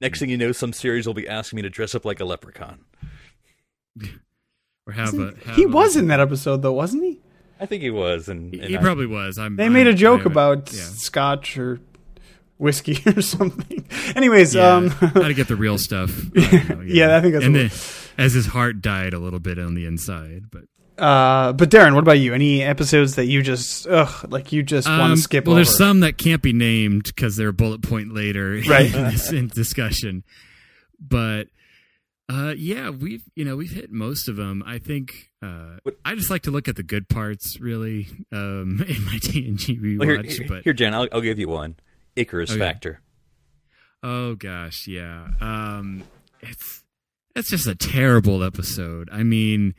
Next 0.00 0.18
thing 0.18 0.28
you 0.30 0.36
know, 0.36 0.52
some 0.52 0.72
series 0.72 1.06
will 1.06 1.14
be 1.14 1.26
asking 1.28 1.56
me 1.56 1.62
to 1.62 1.70
dress 1.70 1.94
up 1.94 2.04
like 2.04 2.20
a 2.20 2.24
leprechaun. 2.24 2.80
Or 4.86 4.92
have 4.92 5.14
a. 5.14 5.34
Have 5.46 5.56
He 5.56 5.64
a- 5.64 5.68
was 5.68 5.96
in 5.96 6.08
that 6.08 6.20
episode 6.20 6.62
though, 6.62 6.72
wasn't 6.72 7.04
he? 7.04 7.20
I 7.60 7.66
think 7.66 7.82
he 7.82 7.90
was, 7.90 8.28
and, 8.28 8.52
He, 8.52 8.60
and 8.60 8.68
he 8.70 8.76
I- 8.76 8.80
probably 8.80 9.06
was. 9.06 9.38
I'm, 9.38 9.56
They 9.56 9.64
I'm- 9.64 9.72
made 9.72 9.86
a 9.86 9.94
joke 9.94 10.20
haven't- 10.22 10.32
about 10.32 10.72
yeah. 10.72 10.80
scotch 10.82 11.56
or 11.56 11.80
whiskey 12.58 12.98
or 13.06 13.22
something. 13.22 13.86
Anyways, 14.16 14.54
Yeah, 14.54 14.74
um 14.76 14.88
how 14.90 15.22
to 15.22 15.34
get 15.34 15.48
the 15.48 15.56
real 15.56 15.78
stuff. 15.78 16.10
I 16.36 16.74
know, 16.74 16.80
Yeah, 16.84 17.16
I 17.16 17.20
think 17.20 17.34
that's 17.34 17.44
and 17.44 17.54
what- 17.54 17.70
then, 17.70 17.70
as 18.18 18.32
his 18.34 18.46
heart 18.46 18.80
died 18.82 19.14
a 19.14 19.18
little 19.18 19.40
bit 19.40 19.58
on 19.58 19.74
the 19.74 19.86
inside, 19.86 20.44
but 20.50 20.64
uh 21.02 21.52
but 21.54 21.70
Darren, 21.70 21.94
what 21.94 22.02
about 22.02 22.18
you? 22.18 22.34
Any 22.34 22.62
episodes 22.62 23.14
that 23.16 23.24
you 23.26 23.42
just 23.42 23.86
ugh 23.86 24.30
like 24.30 24.52
you 24.52 24.62
just 24.62 24.86
want 24.88 25.00
Um, 25.00 25.14
to 25.16 25.16
skip 25.22 25.46
well, 25.46 25.54
over? 25.54 25.64
there's 25.64 25.76
some 25.76 26.00
that 26.00 26.18
can't 26.18 26.42
be 26.42 26.52
named 26.52 27.04
because 27.04 27.36
they're 27.36 27.48
a 27.48 27.52
bullet 27.52 27.82
point 27.82 28.12
later 28.14 28.60
Right. 28.68 28.86
in 28.94 29.02
this 29.10 29.32
in 29.32 29.48
discussion. 29.48 30.22
But 31.00 31.48
uh, 32.28 32.54
yeah, 32.56 32.90
we've 32.90 33.24
you 33.34 33.44
know 33.44 33.56
we've 33.56 33.72
hit 33.72 33.90
most 33.90 34.28
of 34.28 34.36
them. 34.36 34.62
I 34.66 34.78
think 34.78 35.30
uh, 35.42 35.76
I 36.04 36.14
just 36.14 36.30
like 36.30 36.42
to 36.42 36.50
look 36.50 36.68
at 36.68 36.76
the 36.76 36.82
good 36.82 37.08
parts 37.08 37.58
really 37.60 38.06
um, 38.30 38.84
in 38.88 39.04
my 39.04 39.16
TNG 39.18 39.80
rewatch. 39.80 39.98
Well, 39.98 40.08
here, 40.08 40.22
here, 40.22 40.46
but 40.48 40.62
here, 40.62 40.72
Jen, 40.72 40.94
I'll, 40.94 41.08
I'll 41.12 41.20
give 41.20 41.38
you 41.38 41.48
one. 41.48 41.76
Icarus 42.16 42.50
Okay. 42.50 42.58
Factor. 42.60 43.00
Oh 44.02 44.34
gosh, 44.34 44.86
yeah. 44.86 45.28
Um 45.40 46.04
it's 46.40 46.81
it's 47.34 47.50
just 47.50 47.66
a 47.66 47.74
terrible 47.74 48.42
episode. 48.42 49.08
I 49.12 49.22
mean, 49.22 49.74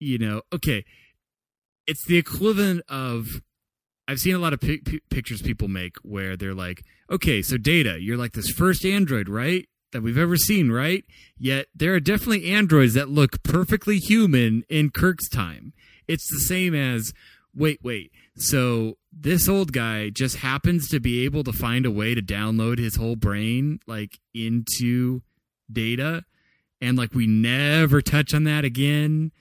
you 0.00 0.18
know, 0.18 0.42
okay. 0.52 0.84
It's 1.86 2.04
the 2.04 2.18
equivalent 2.18 2.82
of 2.88 3.42
I've 4.06 4.20
seen 4.20 4.34
a 4.34 4.38
lot 4.38 4.52
of 4.52 4.60
pi- 4.60 4.80
pi- 4.84 5.00
pictures 5.10 5.42
people 5.42 5.68
make 5.68 5.96
where 6.02 6.36
they're 6.36 6.54
like, 6.54 6.82
"Okay, 7.10 7.42
so 7.42 7.56
Data, 7.56 7.98
you're 8.00 8.16
like 8.16 8.32
this 8.32 8.50
first 8.50 8.84
android, 8.84 9.28
right? 9.28 9.68
That 9.92 10.02
we've 10.02 10.18
ever 10.18 10.36
seen, 10.36 10.70
right? 10.70 11.04
Yet 11.38 11.66
there 11.74 11.94
are 11.94 12.00
definitely 12.00 12.50
androids 12.50 12.94
that 12.94 13.08
look 13.08 13.42
perfectly 13.42 13.98
human 13.98 14.64
in 14.68 14.90
Kirk's 14.90 15.28
time. 15.28 15.72
It's 16.06 16.30
the 16.30 16.40
same 16.40 16.74
as 16.74 17.12
wait, 17.54 17.80
wait. 17.82 18.12
So 18.36 18.98
this 19.12 19.48
old 19.48 19.72
guy 19.72 20.10
just 20.10 20.36
happens 20.36 20.88
to 20.88 21.00
be 21.00 21.24
able 21.24 21.42
to 21.44 21.52
find 21.52 21.86
a 21.86 21.90
way 21.90 22.14
to 22.14 22.22
download 22.22 22.78
his 22.78 22.96
whole 22.96 23.16
brain 23.16 23.80
like 23.86 24.18
into 24.34 25.22
data 25.70 26.24
and 26.80 26.96
like 26.98 27.12
we 27.14 27.26
never 27.26 28.00
touch 28.02 28.34
on 28.34 28.44
that 28.44 28.64
again. 28.64 29.32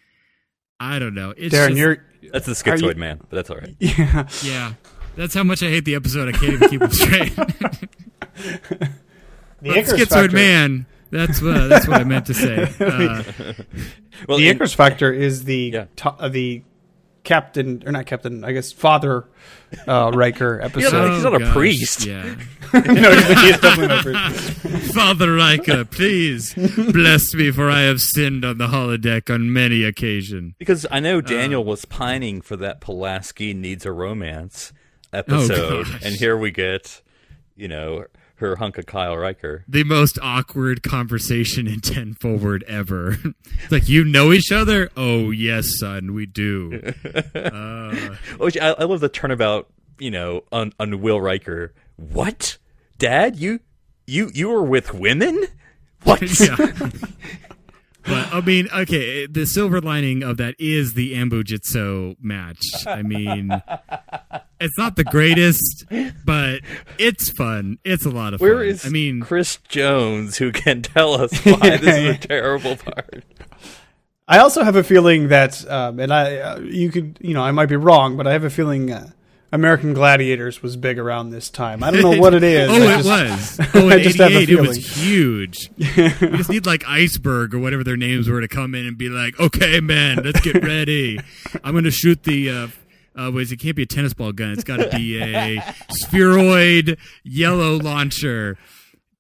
I 0.80 1.00
don't 1.00 1.14
know. 1.16 1.34
It's 1.38 1.54
Darren, 1.56 1.70
just- 1.70 1.78
you're 1.80 2.06
That's 2.32 2.46
the 2.46 2.72
Are 2.72 2.76
you- 2.78 2.84
schizoid 2.84 2.98
man, 2.98 3.18
but 3.30 3.32
that's 3.32 3.50
all 3.50 3.58
right. 3.58 3.76
yeah. 3.80 4.28
yeah. 4.44 4.74
That's 5.16 5.34
how 5.34 5.44
much 5.44 5.64
I 5.64 5.70
hate 5.70 5.86
the 5.86 5.96
episode. 5.96 6.28
I 6.30 6.32
can't 6.38 6.54
even 6.54 6.70
keep 6.70 6.82
it 6.84 6.94
straight. 6.94 7.36
The 9.60 9.70
But 9.70 9.86
Schizoid 9.86 10.08
factor, 10.10 10.36
man. 10.36 10.86
That's 11.10 11.42
what 11.42 11.68
that's 11.68 11.88
what 11.88 12.00
I 12.00 12.04
meant 12.04 12.28
to 12.28 12.34
say. 12.36 12.64
Uh, 12.80 13.24
Well, 14.28 14.38
The 14.38 14.48
and- 14.50 14.56
Icarus 14.58 14.74
factor 14.74 15.12
is 15.12 15.46
the 15.46 15.72
Yeah. 15.74 15.86
to- 15.98 16.10
uh, 16.12 16.30
the 16.30 16.62
captain 17.28 17.84
or 17.86 17.92
not 17.92 18.06
captain, 18.06 18.44
I 18.46 18.54
guess 18.54 18.72
father 18.72 19.26
uh, 19.86 20.12
Riker 20.14 20.62
episode. 20.62 20.92
but 20.92 21.14
he's 21.14 21.24
not 21.24 21.36
a 21.36 21.40
gosh, 21.40 21.54
priest. 21.54 22.06
Yeah. 22.06 22.24
no, 22.74 22.80
he's, 23.12 23.42
he's 23.42 23.60
definitely 23.60 23.88
not 23.88 24.00
a 24.00 24.04
priest. 24.04 24.94
Father 24.96 25.34
Riker, 25.36 25.84
please 25.86 26.54
bless 26.54 27.34
me, 27.34 27.52
for 27.52 27.70
I 27.70 27.82
have 27.82 28.00
sinned 28.02 28.46
on 28.46 28.58
the 28.58 28.68
holodeck 28.68 29.32
on 29.34 29.52
many 29.52 29.84
occasion. 29.84 30.56
Because 30.58 30.86
I 30.90 30.98
Uh. 30.98 31.00
know 31.02 31.22
Daniel 31.22 31.64
was 31.66 31.84
pining 31.86 32.42
for 32.42 32.56
that 32.56 32.80
Pulaski 32.82 33.54
needs 33.54 33.86
a 33.86 33.92
romance 33.92 34.72
episode, 35.14 35.86
Oh, 35.88 35.98
and 36.04 36.16
here 36.16 36.38
we 36.38 36.52
get, 36.52 37.02
you 37.58 37.68
know, 37.68 38.06
her 38.40 38.56
hunk 38.58 38.78
of 38.78 38.86
Kyle 38.86 39.18
Riker. 39.18 39.64
The 39.68 39.84
most 39.84 40.18
awkward 40.22 40.84
conversation 40.84 41.68
in 41.68 41.80
Ten 41.80 42.14
Forward 42.14 42.64
ever. 42.68 43.18
it's 43.24 43.72
like 43.72 43.90
you 43.90 44.04
know 44.04 44.32
each 44.32 44.52
other. 44.52 44.90
Oh 44.96 45.32
yes, 45.32 45.80
son, 45.80 46.14
we 46.14 46.26
do. 46.26 46.94
Uh, 47.36 48.16
Which 48.38 48.58
I, 48.58 48.70
I 48.70 48.84
love 48.84 49.00
the 49.00 49.10
turnabout, 49.10 49.70
you 50.00 50.12
know, 50.12 50.44
on, 50.52 50.74
on 50.80 51.02
Will 51.02 51.20
Riker. 51.22 51.74
What, 51.96 52.58
Dad? 52.98 53.38
You, 53.38 53.60
you, 54.06 54.30
you 54.34 54.50
were 54.50 54.64
with 54.64 54.94
women? 54.94 55.46
What? 56.04 56.22
yeah. 56.40 56.90
But 58.08 58.34
I 58.34 58.42
mean, 58.42 58.70
okay, 58.74 59.26
the 59.28 59.46
silver 59.46 59.82
lining 59.82 60.24
of 60.24 60.38
that 60.38 60.56
is 60.60 60.94
the 60.94 61.14
Anbo-jyutsu 61.14 62.16
match. 62.22 62.62
I 62.88 63.02
mean, 63.02 63.52
it's 64.62 64.78
not 64.78 64.96
the 64.96 65.04
greatest, 65.04 65.86
but 66.26 66.62
it's 66.98 67.30
fun. 67.32 67.80
It's 67.84 68.06
a 68.06 68.10
lot 68.10 68.34
of 68.34 68.40
Where 68.40 68.58
fun. 68.60 68.66
is 68.66 68.86
I 68.86 68.90
mean, 68.90 69.20
Chris 69.20 69.58
Jones 69.68 70.38
who 70.38 70.52
can 70.54 70.82
tell 70.84 71.16
us 71.22 71.38
why 71.46 71.78
this 71.78 71.98
is 71.98 72.16
a 72.16 72.18
terrible 72.28 72.78
part? 72.78 73.26
I 74.28 74.40
also 74.40 74.64
have 74.64 74.76
a 74.76 74.84
feeling 74.84 75.30
that, 75.30 75.70
um, 75.70 76.00
and 76.00 76.14
I, 76.14 76.38
uh, 76.38 76.60
you 76.60 76.92
could, 76.92 77.18
you 77.22 77.34
know, 77.34 77.42
I 77.42 77.52
might 77.52 77.68
be 77.68 77.78
wrong, 77.78 78.18
but 78.18 78.28
I 78.28 78.34
have 78.34 78.44
a 78.44 78.50
feeling 78.50 78.92
uh, 78.92 79.10
American 79.52 79.94
Gladiators 79.94 80.62
was 80.62 80.76
big 80.76 81.00
around 81.00 81.30
this 81.30 81.50
time. 81.50 81.84
I 81.84 81.92
don't 81.92 82.02
know 82.02 82.20
what 82.22 82.34
it 82.34 82.44
is. 82.44 82.70
oh, 82.70 82.74
I 82.74 83.00
it 83.00 83.06
was. 83.06 83.60
Oh, 83.76 83.90
I 83.90 84.00
just 84.04 84.18
have 84.18 84.32
a 84.34 84.38
'88, 84.40 84.50
it 84.50 84.62
was 84.68 84.98
huge. 84.98 85.70
you 85.78 86.10
just 86.38 86.50
need 86.50 86.66
like 86.66 86.84
Iceberg 86.88 87.54
or 87.54 87.60
whatever 87.60 87.84
their 87.84 87.98
names 87.98 88.28
were 88.28 88.42
to 88.42 88.48
come 88.48 88.76
in 88.76 88.86
and 88.86 88.98
be 88.98 89.10
like, 89.10 89.40
"Okay, 89.40 89.80
man, 89.80 90.18
let's 90.24 90.42
get 90.42 90.64
ready. 90.64 91.20
I'm 91.64 91.72
going 91.74 91.84
to 91.86 91.92
shoot 91.92 92.24
the." 92.24 92.50
Uh, 92.50 92.68
uh, 93.16 93.32
wait, 93.32 93.52
it 93.52 93.58
can't 93.60 93.76
be 93.76 93.84
a 93.84 93.88
tennis 93.88 94.14
ball 94.14 94.32
gun. 94.32 94.52
It's 94.52 94.64
got 94.64 94.78
to 94.78 94.90
be 94.96 95.20
a 95.20 95.60
spheroid 95.90 96.98
yellow 97.24 97.78
launcher. 97.78 98.58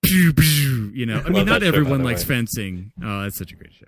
Pew, 0.04 0.34
pew, 0.34 0.92
You 0.94 1.06
know, 1.08 1.24
I 1.26 1.30
mean, 1.30 1.46
not 1.46 1.62
that 1.62 1.66
show, 1.66 1.72
by 1.72 1.78
everyone 1.78 2.04
likes 2.04 2.22
way. 2.24 2.36
fencing. 2.36 2.92
Oh, 3.04 3.24
that's 3.24 3.38
such 3.38 3.52
a 3.52 3.56
great 3.56 3.74
show. 3.74 3.88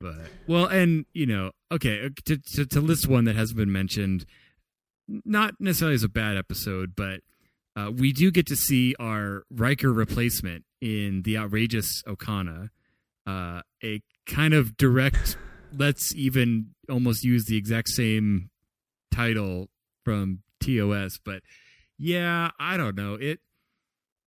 But 0.00 0.14
well, 0.46 0.66
and 0.66 1.04
you 1.12 1.26
know, 1.26 1.52
okay, 1.72 2.06
uh, 2.06 2.08
to, 2.26 2.36
to 2.38 2.66
to 2.66 2.80
list 2.80 3.06
one 3.08 3.24
that 3.24 3.36
hasn't 3.36 3.56
been 3.58 3.72
mentioned, 3.72 4.24
not 5.08 5.54
necessarily 5.60 5.94
as 5.94 6.02
a 6.02 6.08
bad 6.08 6.36
episode, 6.36 6.94
but 6.96 7.20
uh, 7.76 7.90
we 7.90 8.12
do 8.12 8.30
get 8.30 8.46
to 8.46 8.56
see 8.56 8.94
our 8.98 9.44
Riker 9.50 9.92
replacement 9.92 10.64
in 10.80 11.22
the 11.22 11.38
outrageous 11.38 12.02
Okona, 12.06 12.70
uh, 13.26 13.60
a 13.82 14.02
kind 14.26 14.54
of 14.54 14.76
direct. 14.76 15.36
let's 15.76 16.14
even 16.14 16.70
almost 16.88 17.24
use 17.24 17.44
the 17.46 17.56
exact 17.56 17.88
same 17.88 18.50
title 19.12 19.68
from 20.04 20.42
TOS, 20.60 21.18
but 21.24 21.42
yeah, 21.98 22.50
I 22.58 22.76
don't 22.76 22.96
know 22.96 23.14
it. 23.14 23.40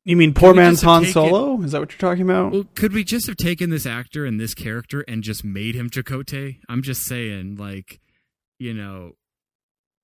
You 0.06 0.18
mean 0.18 0.34
poor 0.34 0.54
man's 0.54 0.82
Han 0.82 1.06
Solo? 1.06 1.62
Is 1.62 1.74
that 1.74 1.80
what 1.82 1.92
you're 1.92 2.00
talking 2.00 2.24
about? 2.24 2.52
Well, 2.52 2.66
could 2.74 2.94
we 2.94 3.04
just 3.04 3.28
have 3.28 3.36
taken 3.36 3.70
this 3.70 3.86
actor 3.86 4.26
and 4.26 4.40
this 4.40 4.56
character 4.56 5.02
and 5.02 5.22
just 5.22 5.44
made 5.44 5.76
him 5.76 5.90
Chakotay? 5.90 6.58
I'm 6.68 6.82
just 6.82 7.04
saying, 7.04 7.58
like, 7.58 8.00
you 8.58 8.74
know, 8.74 9.14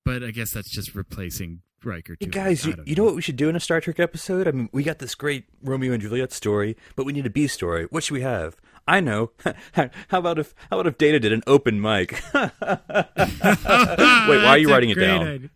but 0.06 0.22
I 0.22 0.30
guess 0.30 0.52
that's 0.52 0.70
just 0.70 0.94
replacing 0.94 1.62
Riker. 1.82 2.16
Hey 2.20 2.26
guys, 2.26 2.64
you, 2.64 2.74
don't 2.74 2.86
you 2.86 2.94
know 2.94 3.02
what 3.02 3.16
we 3.16 3.22
should 3.22 3.36
do 3.36 3.48
in 3.48 3.56
a 3.56 3.60
Star 3.60 3.80
Trek 3.80 3.98
episode? 3.98 4.46
I 4.46 4.52
mean, 4.52 4.68
we 4.72 4.84
got 4.84 5.00
this 5.00 5.16
great 5.16 5.46
Romeo 5.62 5.92
and 5.92 6.00
Juliet 6.00 6.32
story, 6.32 6.76
but 6.94 7.04
we 7.04 7.12
need 7.12 7.26
a 7.26 7.30
B 7.30 7.48
story. 7.48 7.86
What 7.90 8.04
should 8.04 8.14
we 8.14 8.20
have? 8.20 8.56
I 8.86 9.00
know. 9.00 9.32
how 9.72 9.90
about 10.12 10.38
if 10.38 10.54
how 10.70 10.78
about 10.78 10.86
if 10.86 10.96
Data 10.96 11.18
did 11.18 11.32
an 11.32 11.42
open 11.48 11.80
mic? 11.80 12.12
Wait, 12.34 12.50
why 12.60 14.46
are 14.46 14.58
you 14.58 14.70
writing 14.70 14.90
it 14.90 14.94
down? 14.94 15.26
idea. 15.26 15.50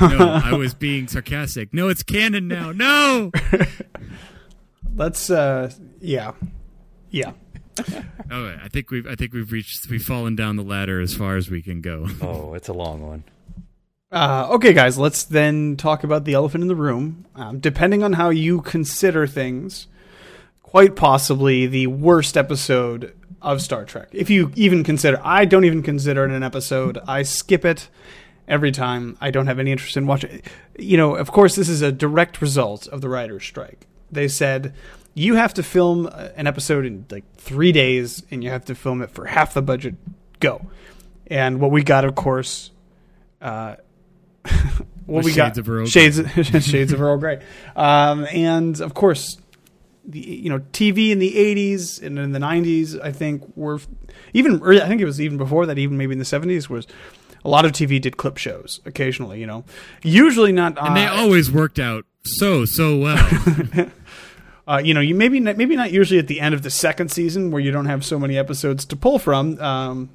no, 0.00 0.40
I 0.44 0.52
was 0.54 0.74
being 0.74 1.06
sarcastic. 1.06 1.72
No, 1.72 1.88
it's 1.88 2.02
canon 2.02 2.48
now. 2.48 2.72
No. 2.72 3.30
Let's. 4.96 5.30
uh 5.30 5.70
Yeah, 6.00 6.32
yeah. 7.10 7.32
Oh, 8.32 8.56
I 8.62 8.68
think 8.68 8.90
we've 8.90 9.06
I 9.06 9.14
think 9.14 9.32
we've 9.32 9.52
reached 9.52 9.88
we've 9.88 10.02
fallen 10.02 10.34
down 10.34 10.56
the 10.56 10.64
ladder 10.64 11.00
as 11.00 11.14
far 11.14 11.36
as 11.36 11.48
we 11.50 11.62
can 11.62 11.80
go. 11.80 12.08
Oh, 12.20 12.54
it's 12.54 12.68
a 12.68 12.72
long 12.72 13.00
one. 13.00 13.22
Uh, 14.12 14.46
okay, 14.50 14.74
guys. 14.74 14.98
Let's 14.98 15.24
then 15.24 15.76
talk 15.76 16.04
about 16.04 16.24
the 16.26 16.34
elephant 16.34 16.62
in 16.62 16.68
the 16.68 16.76
room. 16.76 17.24
Um, 17.34 17.60
depending 17.60 18.02
on 18.02 18.12
how 18.12 18.28
you 18.28 18.60
consider 18.60 19.26
things, 19.26 19.88
quite 20.62 20.94
possibly 20.94 21.66
the 21.66 21.86
worst 21.86 22.36
episode 22.36 23.14
of 23.40 23.62
Star 23.62 23.86
Trek. 23.86 24.08
If 24.12 24.28
you 24.28 24.52
even 24.54 24.84
consider, 24.84 25.18
I 25.24 25.46
don't 25.46 25.64
even 25.64 25.82
consider 25.82 26.24
it 26.24 26.30
an 26.30 26.42
episode. 26.42 26.98
I 27.08 27.22
skip 27.22 27.64
it 27.64 27.88
every 28.46 28.70
time. 28.70 29.16
I 29.18 29.30
don't 29.30 29.46
have 29.46 29.58
any 29.58 29.72
interest 29.72 29.96
in 29.96 30.06
watching. 30.06 30.30
it. 30.30 30.44
You 30.78 30.98
know, 30.98 31.16
of 31.16 31.32
course, 31.32 31.56
this 31.56 31.70
is 31.70 31.80
a 31.80 31.90
direct 31.90 32.42
result 32.42 32.86
of 32.88 33.00
the 33.00 33.08
writers' 33.08 33.44
strike. 33.44 33.86
They 34.10 34.28
said 34.28 34.74
you 35.14 35.36
have 35.36 35.54
to 35.54 35.62
film 35.62 36.06
uh, 36.06 36.28
an 36.36 36.46
episode 36.46 36.84
in 36.84 37.06
like 37.10 37.24
three 37.36 37.72
days, 37.72 38.22
and 38.30 38.44
you 38.44 38.50
have 38.50 38.66
to 38.66 38.74
film 38.74 39.00
it 39.00 39.10
for 39.10 39.24
half 39.24 39.54
the 39.54 39.62
budget. 39.62 39.94
Go. 40.38 40.70
And 41.28 41.60
what 41.60 41.70
we 41.70 41.82
got, 41.82 42.04
of 42.04 42.14
course, 42.14 42.72
uh, 43.40 43.76
what 45.06 45.24
we 45.24 45.32
got 45.32 45.54
Shades 45.54 45.58
of 45.58 45.68
Earl 45.68 45.84
Grey. 45.84 45.90
shades 45.90 46.64
shades 46.66 46.92
of 46.92 47.00
Earl 47.00 47.18
Grey, 47.18 47.42
um, 47.76 48.26
and 48.26 48.80
of 48.80 48.94
course, 48.94 49.38
the 50.04 50.20
you 50.20 50.50
know 50.50 50.60
TV 50.72 51.10
in 51.10 51.18
the 51.18 51.34
'80s 51.34 52.02
and 52.02 52.18
in 52.18 52.32
the 52.32 52.38
'90s, 52.38 53.00
I 53.02 53.12
think 53.12 53.44
were 53.56 53.80
even 54.32 54.60
or 54.60 54.72
I 54.72 54.88
think 54.88 55.00
it 55.00 55.04
was 55.04 55.20
even 55.20 55.38
before 55.38 55.66
that, 55.66 55.78
even 55.78 55.96
maybe 55.96 56.12
in 56.12 56.18
the 56.18 56.24
'70s 56.24 56.68
was 56.68 56.86
a 57.44 57.48
lot 57.48 57.64
of 57.64 57.72
TV 57.72 58.00
did 58.00 58.16
clip 58.16 58.36
shows 58.36 58.80
occasionally. 58.84 59.40
You 59.40 59.46
know, 59.46 59.64
usually 60.02 60.52
not. 60.52 60.78
And 60.78 60.96
they 60.96 61.06
uh, 61.06 61.20
always 61.20 61.50
worked 61.50 61.78
out 61.78 62.04
so 62.24 62.64
so 62.64 62.96
well. 62.98 63.90
uh, 64.68 64.80
you 64.84 64.94
know, 64.94 65.00
you 65.00 65.14
maybe 65.14 65.40
not, 65.40 65.56
maybe 65.56 65.76
not 65.76 65.92
usually 65.92 66.18
at 66.18 66.28
the 66.28 66.40
end 66.40 66.54
of 66.54 66.62
the 66.62 66.70
second 66.70 67.10
season 67.10 67.50
where 67.50 67.60
you 67.60 67.70
don't 67.70 67.86
have 67.86 68.04
so 68.04 68.18
many 68.18 68.38
episodes 68.38 68.84
to 68.86 68.96
pull 68.96 69.18
from. 69.18 69.60
Um, 69.60 70.10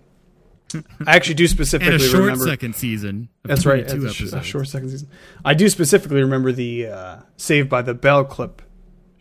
I 1.05 1.15
actually 1.15 1.35
do 1.35 1.47
specifically 1.47 1.93
and 1.93 2.01
a 2.01 2.05
short 2.05 2.23
remember. 2.23 2.45
second 2.45 2.75
season. 2.75 3.29
Of 3.43 3.49
That's 3.49 3.65
right. 3.65 3.87
Two 3.87 4.05
It's 4.05 4.19
a, 4.21 4.27
sh- 4.27 4.33
a 4.33 4.43
short 4.43 4.67
second 4.67 4.89
season. 4.89 5.09
I 5.45 5.53
do 5.53 5.69
specifically 5.69 6.21
remember 6.21 6.51
the 6.51 6.87
uh, 6.87 7.17
Saved 7.37 7.69
by 7.69 7.81
the 7.81 7.93
Bell 7.93 8.25
clip 8.25 8.61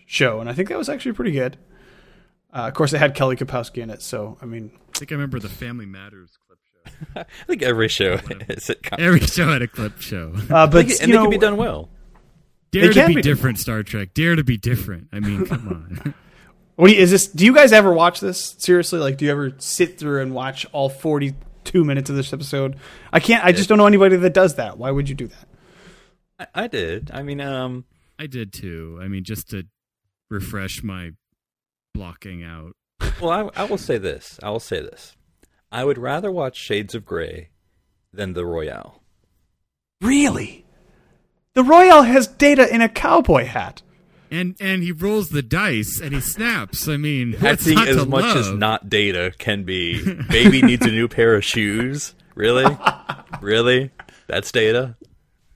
show, 0.06 0.40
and 0.40 0.48
I 0.48 0.52
think 0.54 0.68
that 0.68 0.78
was 0.78 0.88
actually 0.88 1.12
pretty 1.12 1.30
good. 1.32 1.56
Uh, 2.52 2.68
of 2.68 2.74
course, 2.74 2.92
it 2.92 2.98
had 2.98 3.14
Kelly 3.14 3.36
Kapowski 3.36 3.82
in 3.82 3.90
it, 3.90 4.02
so 4.02 4.38
I 4.40 4.46
mean, 4.46 4.70
I 4.94 4.98
think 4.98 5.12
I 5.12 5.14
remember 5.14 5.38
the 5.38 5.48
Family 5.48 5.86
Matters 5.86 6.36
clip 6.46 6.58
show. 6.64 7.20
I 7.20 7.44
think 7.46 7.62
every 7.62 7.88
show 7.88 8.14
is 8.48 8.70
it. 8.70 8.80
Every 8.98 9.20
show 9.20 9.48
had 9.52 9.62
a 9.62 9.68
clip 9.68 10.00
show. 10.00 10.32
uh, 10.50 10.66
but 10.66 10.84
and 10.86 10.90
you 10.90 10.96
they 10.98 11.06
know, 11.12 11.22
can 11.22 11.30
be 11.30 11.38
done 11.38 11.56
well. 11.56 11.90
Dare 12.72 12.88
to 12.88 12.92
can 12.94 13.08
be 13.08 13.14
be 13.16 13.22
different, 13.22 13.58
Star 13.58 13.82
Trek. 13.82 14.14
Dare 14.14 14.36
to 14.36 14.42
be 14.44 14.56
different. 14.56 15.08
I 15.12 15.20
mean, 15.20 15.46
come 15.46 15.68
on. 16.04 16.14
What 16.76 16.88
do 16.88 16.94
you, 16.94 17.00
is 17.00 17.10
this? 17.10 17.26
Do 17.26 17.44
you 17.44 17.54
guys 17.54 17.72
ever 17.72 17.92
watch 17.92 18.20
this 18.20 18.54
seriously? 18.58 18.98
Like, 18.98 19.16
do 19.16 19.24
you 19.24 19.30
ever 19.30 19.52
sit 19.58 19.98
through 19.98 20.22
and 20.22 20.34
watch 20.34 20.66
all 20.72 20.88
forty-two 20.88 21.84
minutes 21.84 22.08
of 22.10 22.16
this 22.16 22.32
episode? 22.32 22.76
I 23.12 23.20
can't. 23.20 23.44
I 23.44 23.52
just 23.52 23.68
don't 23.68 23.78
know 23.78 23.86
anybody 23.86 24.16
that 24.16 24.34
does 24.34 24.56
that. 24.56 24.78
Why 24.78 24.90
would 24.90 25.08
you 25.08 25.14
do 25.14 25.26
that? 25.26 25.48
I, 26.38 26.64
I 26.64 26.66
did. 26.68 27.10
I 27.12 27.22
mean, 27.22 27.40
um, 27.40 27.84
I 28.18 28.26
did 28.26 28.52
too. 28.52 28.98
I 29.02 29.08
mean, 29.08 29.24
just 29.24 29.50
to 29.50 29.64
refresh 30.30 30.82
my 30.82 31.10
blocking 31.94 32.42
out. 32.42 32.72
well, 33.20 33.30
I, 33.56 33.62
I 33.62 33.64
will 33.64 33.78
say 33.78 33.98
this. 33.98 34.38
I 34.42 34.50
will 34.50 34.60
say 34.60 34.80
this. 34.80 35.16
I 35.72 35.84
would 35.84 35.98
rather 35.98 36.30
watch 36.30 36.56
Shades 36.56 36.94
of 36.94 37.04
Grey 37.04 37.50
than 38.12 38.34
The 38.34 38.46
Royale. 38.46 39.02
Really? 40.00 40.64
The 41.54 41.62
Royale 41.62 42.02
has 42.02 42.26
Data 42.26 42.72
in 42.72 42.82
a 42.82 42.88
cowboy 42.88 43.46
hat. 43.46 43.82
And 44.30 44.56
and 44.60 44.82
he 44.82 44.92
rolls 44.92 45.30
the 45.30 45.42
dice 45.42 46.00
and 46.00 46.12
he 46.14 46.20
snaps. 46.20 46.88
I 46.88 46.96
mean, 46.96 47.32
what's 47.38 47.62
Acting 47.62 47.74
not 47.74 47.88
as 47.88 47.96
to 47.96 48.06
much 48.06 48.36
as 48.36 48.50
not 48.50 48.88
data 48.88 49.32
can 49.38 49.64
be. 49.64 50.02
Baby 50.30 50.62
needs 50.62 50.84
a 50.84 50.90
new 50.90 51.08
pair 51.08 51.34
of 51.34 51.44
shoes. 51.44 52.14
Really? 52.34 52.76
really? 53.40 53.90
That's 54.26 54.50
data? 54.52 54.96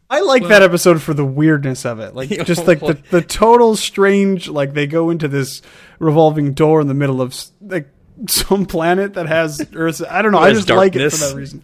I 0.08 0.20
like 0.20 0.48
that 0.48 0.62
episode 0.62 1.00
for 1.00 1.14
the 1.14 1.24
weirdness 1.24 1.84
of 1.84 2.00
it. 2.00 2.16
Like 2.16 2.28
just 2.44 2.66
like 2.66 2.80
the, 2.80 2.98
the 3.10 3.22
total 3.22 3.76
strange 3.76 4.48
like 4.48 4.74
they 4.74 4.88
go 4.88 5.10
into 5.10 5.28
this 5.28 5.62
revolving 6.00 6.52
door 6.52 6.80
in 6.80 6.88
the 6.88 6.94
middle 6.94 7.22
of 7.22 7.34
like 7.60 7.88
some 8.28 8.66
planet 8.66 9.14
that 9.14 9.26
has 9.26 9.64
Earth. 9.74 10.02
I 10.08 10.22
don't 10.22 10.32
know. 10.32 10.38
I 10.38 10.48
Has 10.48 10.58
just 10.58 10.70
like 10.70 10.96
it 10.96 11.10
for 11.10 11.16
that 11.16 11.36
reason. 11.36 11.62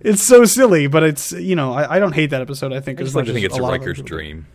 It's 0.00 0.22
so 0.22 0.44
silly, 0.44 0.86
but 0.86 1.02
it's 1.02 1.32
you 1.32 1.56
know 1.56 1.72
I, 1.72 1.96
I 1.96 1.98
don't 1.98 2.14
hate 2.14 2.30
that 2.30 2.40
episode. 2.40 2.72
I 2.72 2.80
think 2.80 3.00
I 3.00 3.02
just 3.02 3.16
like 3.16 3.22
much 3.22 3.28
to 3.28 3.32
think 3.34 3.46
it's 3.46 3.58
a 3.58 3.62
a 3.62 3.66
Riker's 3.68 3.86
other 3.86 3.94
people. 3.94 4.06
dream. 4.06 4.46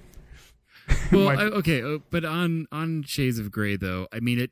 Well, 1.12 1.30
I, 1.30 1.44
okay, 1.44 1.84
uh, 1.84 2.00
but 2.10 2.26
on 2.26 2.68
on 2.72 3.04
Shades 3.04 3.38
of 3.38 3.52
Grey 3.52 3.76
though, 3.76 4.08
I 4.12 4.20
mean 4.20 4.40
it. 4.40 4.52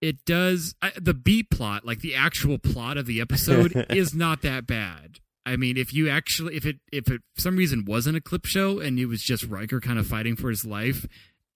It 0.00 0.24
does 0.24 0.76
I, 0.80 0.92
the 0.96 1.12
B 1.12 1.42
plot, 1.42 1.84
like 1.84 2.00
the 2.00 2.14
actual 2.14 2.56
plot 2.56 2.96
of 2.96 3.06
the 3.06 3.20
episode, 3.20 3.86
is 3.90 4.14
not 4.14 4.42
that 4.42 4.66
bad. 4.66 5.18
I 5.44 5.56
mean, 5.56 5.76
if 5.76 5.92
you 5.92 6.08
actually, 6.08 6.56
if 6.56 6.64
it, 6.64 6.76
if 6.92 7.10
it 7.10 7.22
for 7.34 7.40
some 7.40 7.56
reason 7.56 7.84
wasn't 7.84 8.16
a 8.16 8.20
clip 8.20 8.46
show 8.46 8.80
and 8.80 8.98
it 8.98 9.06
was 9.06 9.22
just 9.22 9.44
Riker 9.44 9.80
kind 9.80 9.98
of 9.98 10.06
fighting 10.06 10.36
for 10.36 10.50
his 10.50 10.64
life, 10.64 11.06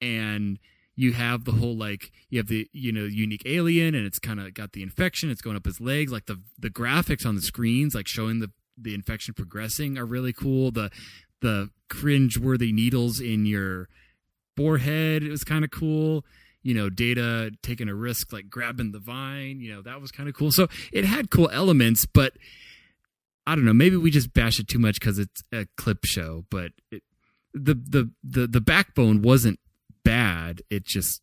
and 0.00 0.58
you 0.96 1.12
have 1.12 1.44
the 1.44 1.52
whole 1.52 1.76
like 1.76 2.10
you 2.30 2.38
have 2.38 2.48
the 2.48 2.68
you 2.72 2.90
know 2.90 3.04
unique 3.04 3.42
alien 3.46 3.94
and 3.94 4.06
it's 4.06 4.18
kind 4.18 4.40
of 4.40 4.54
got 4.54 4.72
the 4.72 4.82
infection, 4.82 5.30
it's 5.30 5.42
going 5.42 5.56
up 5.56 5.64
his 5.66 5.80
legs, 5.80 6.10
like 6.10 6.26
the 6.26 6.40
the 6.58 6.70
graphics 6.70 7.26
on 7.26 7.34
the 7.34 7.42
screens, 7.42 7.94
like 7.94 8.08
showing 8.08 8.40
the 8.40 8.50
the 8.76 8.94
infection 8.94 9.34
progressing, 9.34 9.98
are 9.98 10.06
really 10.06 10.32
cool. 10.32 10.70
The 10.70 10.90
the 11.42 11.68
cringe-worthy 11.90 12.72
needles 12.72 13.20
in 13.20 13.44
your 13.44 13.88
forehead. 14.56 15.22
It 15.22 15.30
was 15.30 15.44
kind 15.44 15.64
of 15.64 15.70
cool. 15.70 16.24
You 16.62 16.74
know, 16.74 16.88
Data 16.88 17.50
taking 17.62 17.88
a 17.88 17.94
risk, 17.94 18.32
like 18.32 18.48
grabbing 18.48 18.92
the 18.92 19.00
vine. 19.00 19.60
You 19.60 19.74
know, 19.74 19.82
that 19.82 20.00
was 20.00 20.10
kind 20.10 20.28
of 20.28 20.34
cool. 20.34 20.52
So 20.52 20.68
it 20.92 21.04
had 21.04 21.30
cool 21.30 21.50
elements, 21.52 22.06
but 22.06 22.32
I 23.46 23.54
don't 23.56 23.64
know. 23.64 23.72
Maybe 23.72 23.96
we 23.96 24.10
just 24.10 24.32
bash 24.32 24.60
it 24.60 24.68
too 24.68 24.78
much 24.78 25.00
because 25.00 25.18
it's 25.18 25.42
a 25.52 25.66
clip 25.76 26.04
show. 26.04 26.44
But 26.50 26.70
it, 26.90 27.02
the 27.52 27.74
the 27.74 28.10
the 28.22 28.46
the 28.46 28.60
backbone 28.60 29.22
wasn't 29.22 29.58
bad. 30.04 30.62
It 30.70 30.84
just, 30.84 31.20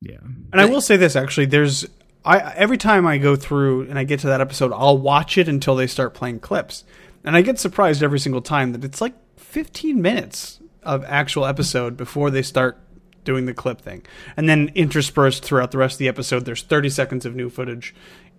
yeah. 0.00 0.18
And 0.52 0.60
I 0.60 0.64
will 0.64 0.80
say 0.80 0.96
this 0.96 1.14
actually, 1.14 1.46
there's 1.46 1.86
I 2.24 2.52
every 2.54 2.78
time 2.78 3.06
I 3.06 3.18
go 3.18 3.36
through 3.36 3.82
and 3.82 3.98
I 3.98 4.04
get 4.04 4.20
to 4.20 4.26
that 4.26 4.40
episode, 4.40 4.72
I'll 4.72 4.98
watch 4.98 5.38
it 5.38 5.46
until 5.48 5.76
they 5.76 5.86
start 5.86 6.12
playing 6.14 6.40
clips. 6.40 6.82
And 7.26 7.36
I 7.36 7.42
get 7.42 7.58
surprised 7.58 8.02
every 8.02 8.20
single 8.20 8.40
time 8.40 8.72
that 8.72 8.84
it's 8.84 9.00
like 9.00 9.14
15 9.36 10.00
minutes 10.00 10.60
of 10.84 11.04
actual 11.04 11.44
episode 11.44 11.96
before 11.96 12.30
they 12.30 12.42
start 12.42 12.78
doing 13.24 13.46
the 13.46 13.52
clip 13.52 13.80
thing. 13.80 14.06
And 14.36 14.48
then 14.48 14.70
interspersed 14.76 15.44
throughout 15.44 15.72
the 15.72 15.78
rest 15.78 15.96
of 15.96 15.98
the 15.98 16.08
episode, 16.08 16.44
there's 16.44 16.62
30 16.62 16.88
seconds 16.88 17.26
of 17.26 17.34
new 17.34 17.50
footage 17.50 17.94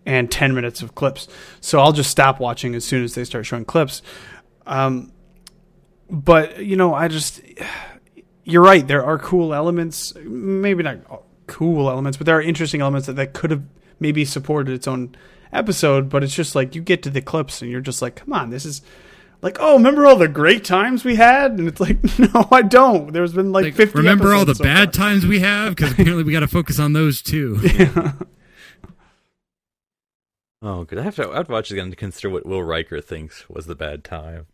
and 0.05 0.31
10 0.31 0.55
minutes 0.55 0.81
of 0.81 0.95
clips. 0.95 1.27
So 1.59 1.79
I'll 1.79 1.91
just 1.91 2.09
stop 2.09 2.39
watching 2.39 2.73
as 2.73 2.85
soon 2.85 3.03
as 3.03 3.13
they 3.13 3.25
start 3.25 3.45
showing 3.45 3.65
clips. 3.65 4.01
Um, 4.65 5.11
but, 6.09 6.65
you 6.65 6.77
know, 6.77 6.95
I 6.95 7.09
just 7.09 7.41
you're 8.45 8.63
right. 8.63 8.88
There 8.88 9.03
are 9.03 9.19
cool 9.19 9.53
elements, 9.53 10.13
maybe 10.15 10.81
not 10.81 10.99
cool 11.47 11.89
elements, 11.89 12.17
but 12.17 12.25
there 12.25 12.38
are 12.38 12.41
interesting 12.41 12.79
elements 12.79 13.07
that, 13.07 13.17
that 13.17 13.33
could 13.33 13.51
have 13.51 13.63
maybe 13.99 14.23
supported 14.23 14.73
its 14.73 14.88
own 14.88 15.15
episode. 15.51 16.09
But 16.09 16.23
it's 16.23 16.35
just 16.35 16.55
like 16.55 16.75
you 16.75 16.81
get 16.81 17.03
to 17.03 17.09
the 17.09 17.21
clips 17.21 17.61
and 17.61 17.69
you're 17.71 17.81
just 17.81 18.01
like, 18.01 18.15
come 18.15 18.33
on, 18.33 18.49
this 18.49 18.65
is 18.65 18.81
like, 19.41 19.57
oh, 19.59 19.73
remember 19.77 20.05
all 20.05 20.15
the 20.15 20.27
great 20.27 20.63
times 20.65 21.05
we 21.05 21.15
had? 21.15 21.51
And 21.51 21.67
it's 21.67 21.79
like, 21.79 21.97
no, 22.19 22.47
I 22.51 22.61
don't. 22.63 23.13
There's 23.13 23.33
been 23.33 23.51
like, 23.51 23.65
Like, 23.65 23.75
50 23.75 23.97
remember 23.97 24.33
all 24.33 24.45
the 24.45 24.55
so 24.55 24.63
bad 24.63 24.95
far. 24.95 25.05
times 25.05 25.25
we 25.25 25.39
have 25.39 25.75
because 25.75 25.91
apparently 25.99 26.23
we 26.23 26.31
got 26.31 26.39
to 26.41 26.47
focus 26.47 26.79
on 26.79 26.93
those 26.93 27.21
too. 27.21 27.59
Oh, 30.59 30.85
good. 30.85 30.97
I 30.97 31.03
have 31.03 31.15
to. 31.17 31.29
I 31.31 31.35
have 31.37 31.45
to 31.47 31.53
watch 31.53 31.69
it 31.69 31.75
again 31.75 31.91
to 31.91 31.95
consider 31.95 32.31
what 32.31 32.43
Will 32.45 32.63
Riker 32.63 32.99
thinks 32.99 33.47
was 33.47 33.67
the 33.67 33.75
bad 33.75 34.03
time. 34.03 34.47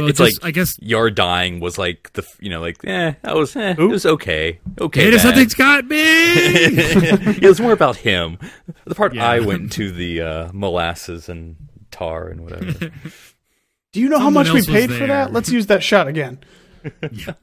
Well, 0.00 0.08
it's 0.08 0.18
just- 0.18 0.42
like 0.42 0.48
I 0.48 0.50
guess 0.52 0.74
your 0.80 1.10
dying 1.10 1.60
was 1.60 1.78
like 1.78 2.12
the 2.14 2.24
you 2.40 2.50
know 2.50 2.60
like 2.60 2.84
eh 2.84 3.14
that 3.22 3.34
was 3.34 3.54
eh, 3.56 3.74
it 3.78 3.82
was 3.82 4.06
okay 4.06 4.58
okay. 4.80 5.04
Data 5.04 5.16
bad. 5.16 5.22
something's 5.22 5.54
got 5.54 5.86
me. 5.86 5.96
it 5.98 7.48
was 7.48 7.60
more 7.60 7.72
about 7.72 7.96
him. 7.96 8.38
The 8.84 8.94
part 8.94 9.14
Yeah. 9.14 9.28
I 9.28 9.40
went 9.40 9.72
to 9.72 9.90
the 9.90 10.20
uh, 10.22 10.50
molasses 10.52 11.28
and 11.28 11.56
tar 11.90 12.28
and 12.28 12.40
whatever. 12.42 12.72
Do 13.92 14.00
you 14.00 14.08
know 14.08 14.18
how 14.18 14.30
much 14.30 14.50
we 14.50 14.62
paid 14.62 14.92
for 14.92 15.06
that? 15.06 15.32
Let's 15.32 15.48
use 15.50 15.66
that 15.66 15.82
shot 15.82 16.06
again. 16.08 16.40
yeah. 17.10 17.34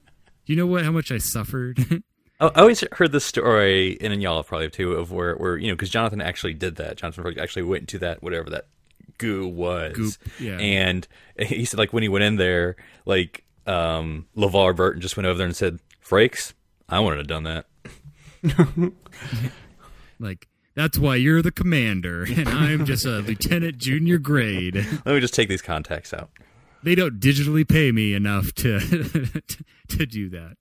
You 0.46 0.56
know 0.56 0.68
what? 0.68 0.84
How 0.84 0.92
much 0.92 1.12
I 1.12 1.18
suffered. 1.18 1.80
I 2.40 2.46
I 2.48 2.60
always 2.62 2.84
heard 2.92 3.12
the 3.12 3.20
story, 3.20 3.98
and 4.02 4.12
then 4.12 4.20
y'all 4.22 4.38
have 4.38 4.48
probably 4.48 4.70
too, 4.70 4.94
of 4.94 5.12
where, 5.12 5.36
where 5.36 5.58
you 5.58 5.70
know, 5.70 5.74
because 5.76 5.90
Jonathan 5.90 6.22
actually 6.22 6.54
did 6.54 6.76
that. 6.76 6.98
Jonathan 6.98 7.40
actually 7.40 7.64
went 7.64 7.88
to 7.90 8.00
that 8.00 8.22
whatever 8.22 8.50
that 8.50 8.68
goo 9.18 9.48
was, 9.48 9.96
Goop, 9.96 10.14
yeah. 10.40 10.58
and 10.58 11.08
he 11.40 11.66
said 11.66 11.78
like 11.78 11.94
when 11.94 12.04
he 12.04 12.10
went 12.10 12.24
in 12.24 12.36
there, 12.38 12.76
like 13.06 13.44
um, 13.66 14.28
LeVar 14.36 14.76
Burton 14.76 15.02
just 15.02 15.18
went 15.18 15.28
over 15.28 15.38
there 15.38 15.48
and 15.48 15.56
said, 15.56 15.80
"Frakes, 16.06 16.54
I 16.90 17.00
wouldn't 17.00 17.20
have 17.20 17.28
done 17.28 17.44
that." 17.44 17.66
like 20.20 20.48
that's 20.76 20.98
why 20.98 21.16
you're 21.16 21.42
the 21.42 21.52
commander, 21.52 22.24
and 22.30 22.50
I'm 22.50 22.86
just 22.86 23.06
a 23.06 23.20
lieutenant 23.20 23.78
junior 23.78 24.18
grade. 24.18 24.76
Let 25.06 25.14
me 25.14 25.20
just 25.20 25.34
take 25.34 25.50
these 25.50 25.62
contacts 25.62 26.14
out. 26.14 26.30
They 26.82 26.96
don't 26.96 27.20
digitally 27.20 27.68
pay 27.68 27.92
me 27.92 28.14
enough 28.14 28.54
to 28.56 28.80
to 29.88 30.06
do 30.06 30.30
that. 30.30 30.58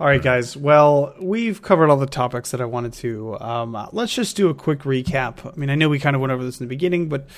All 0.00 0.08
right, 0.08 0.20
guys. 0.20 0.56
Well, 0.56 1.14
we've 1.20 1.62
covered 1.62 1.88
all 1.88 1.96
the 1.96 2.06
topics 2.06 2.50
that 2.50 2.60
I 2.60 2.64
wanted 2.64 2.94
to. 2.94 3.38
Um, 3.40 3.76
uh, 3.76 3.86
let's 3.92 4.12
just 4.12 4.36
do 4.36 4.48
a 4.48 4.54
quick 4.54 4.80
recap. 4.80 5.50
I 5.50 5.56
mean, 5.56 5.70
I 5.70 5.76
know 5.76 5.88
we 5.88 6.00
kind 6.00 6.16
of 6.16 6.20
went 6.20 6.32
over 6.32 6.42
this 6.44 6.60
in 6.60 6.66
the 6.66 6.68
beginning, 6.68 7.08
but 7.08 7.28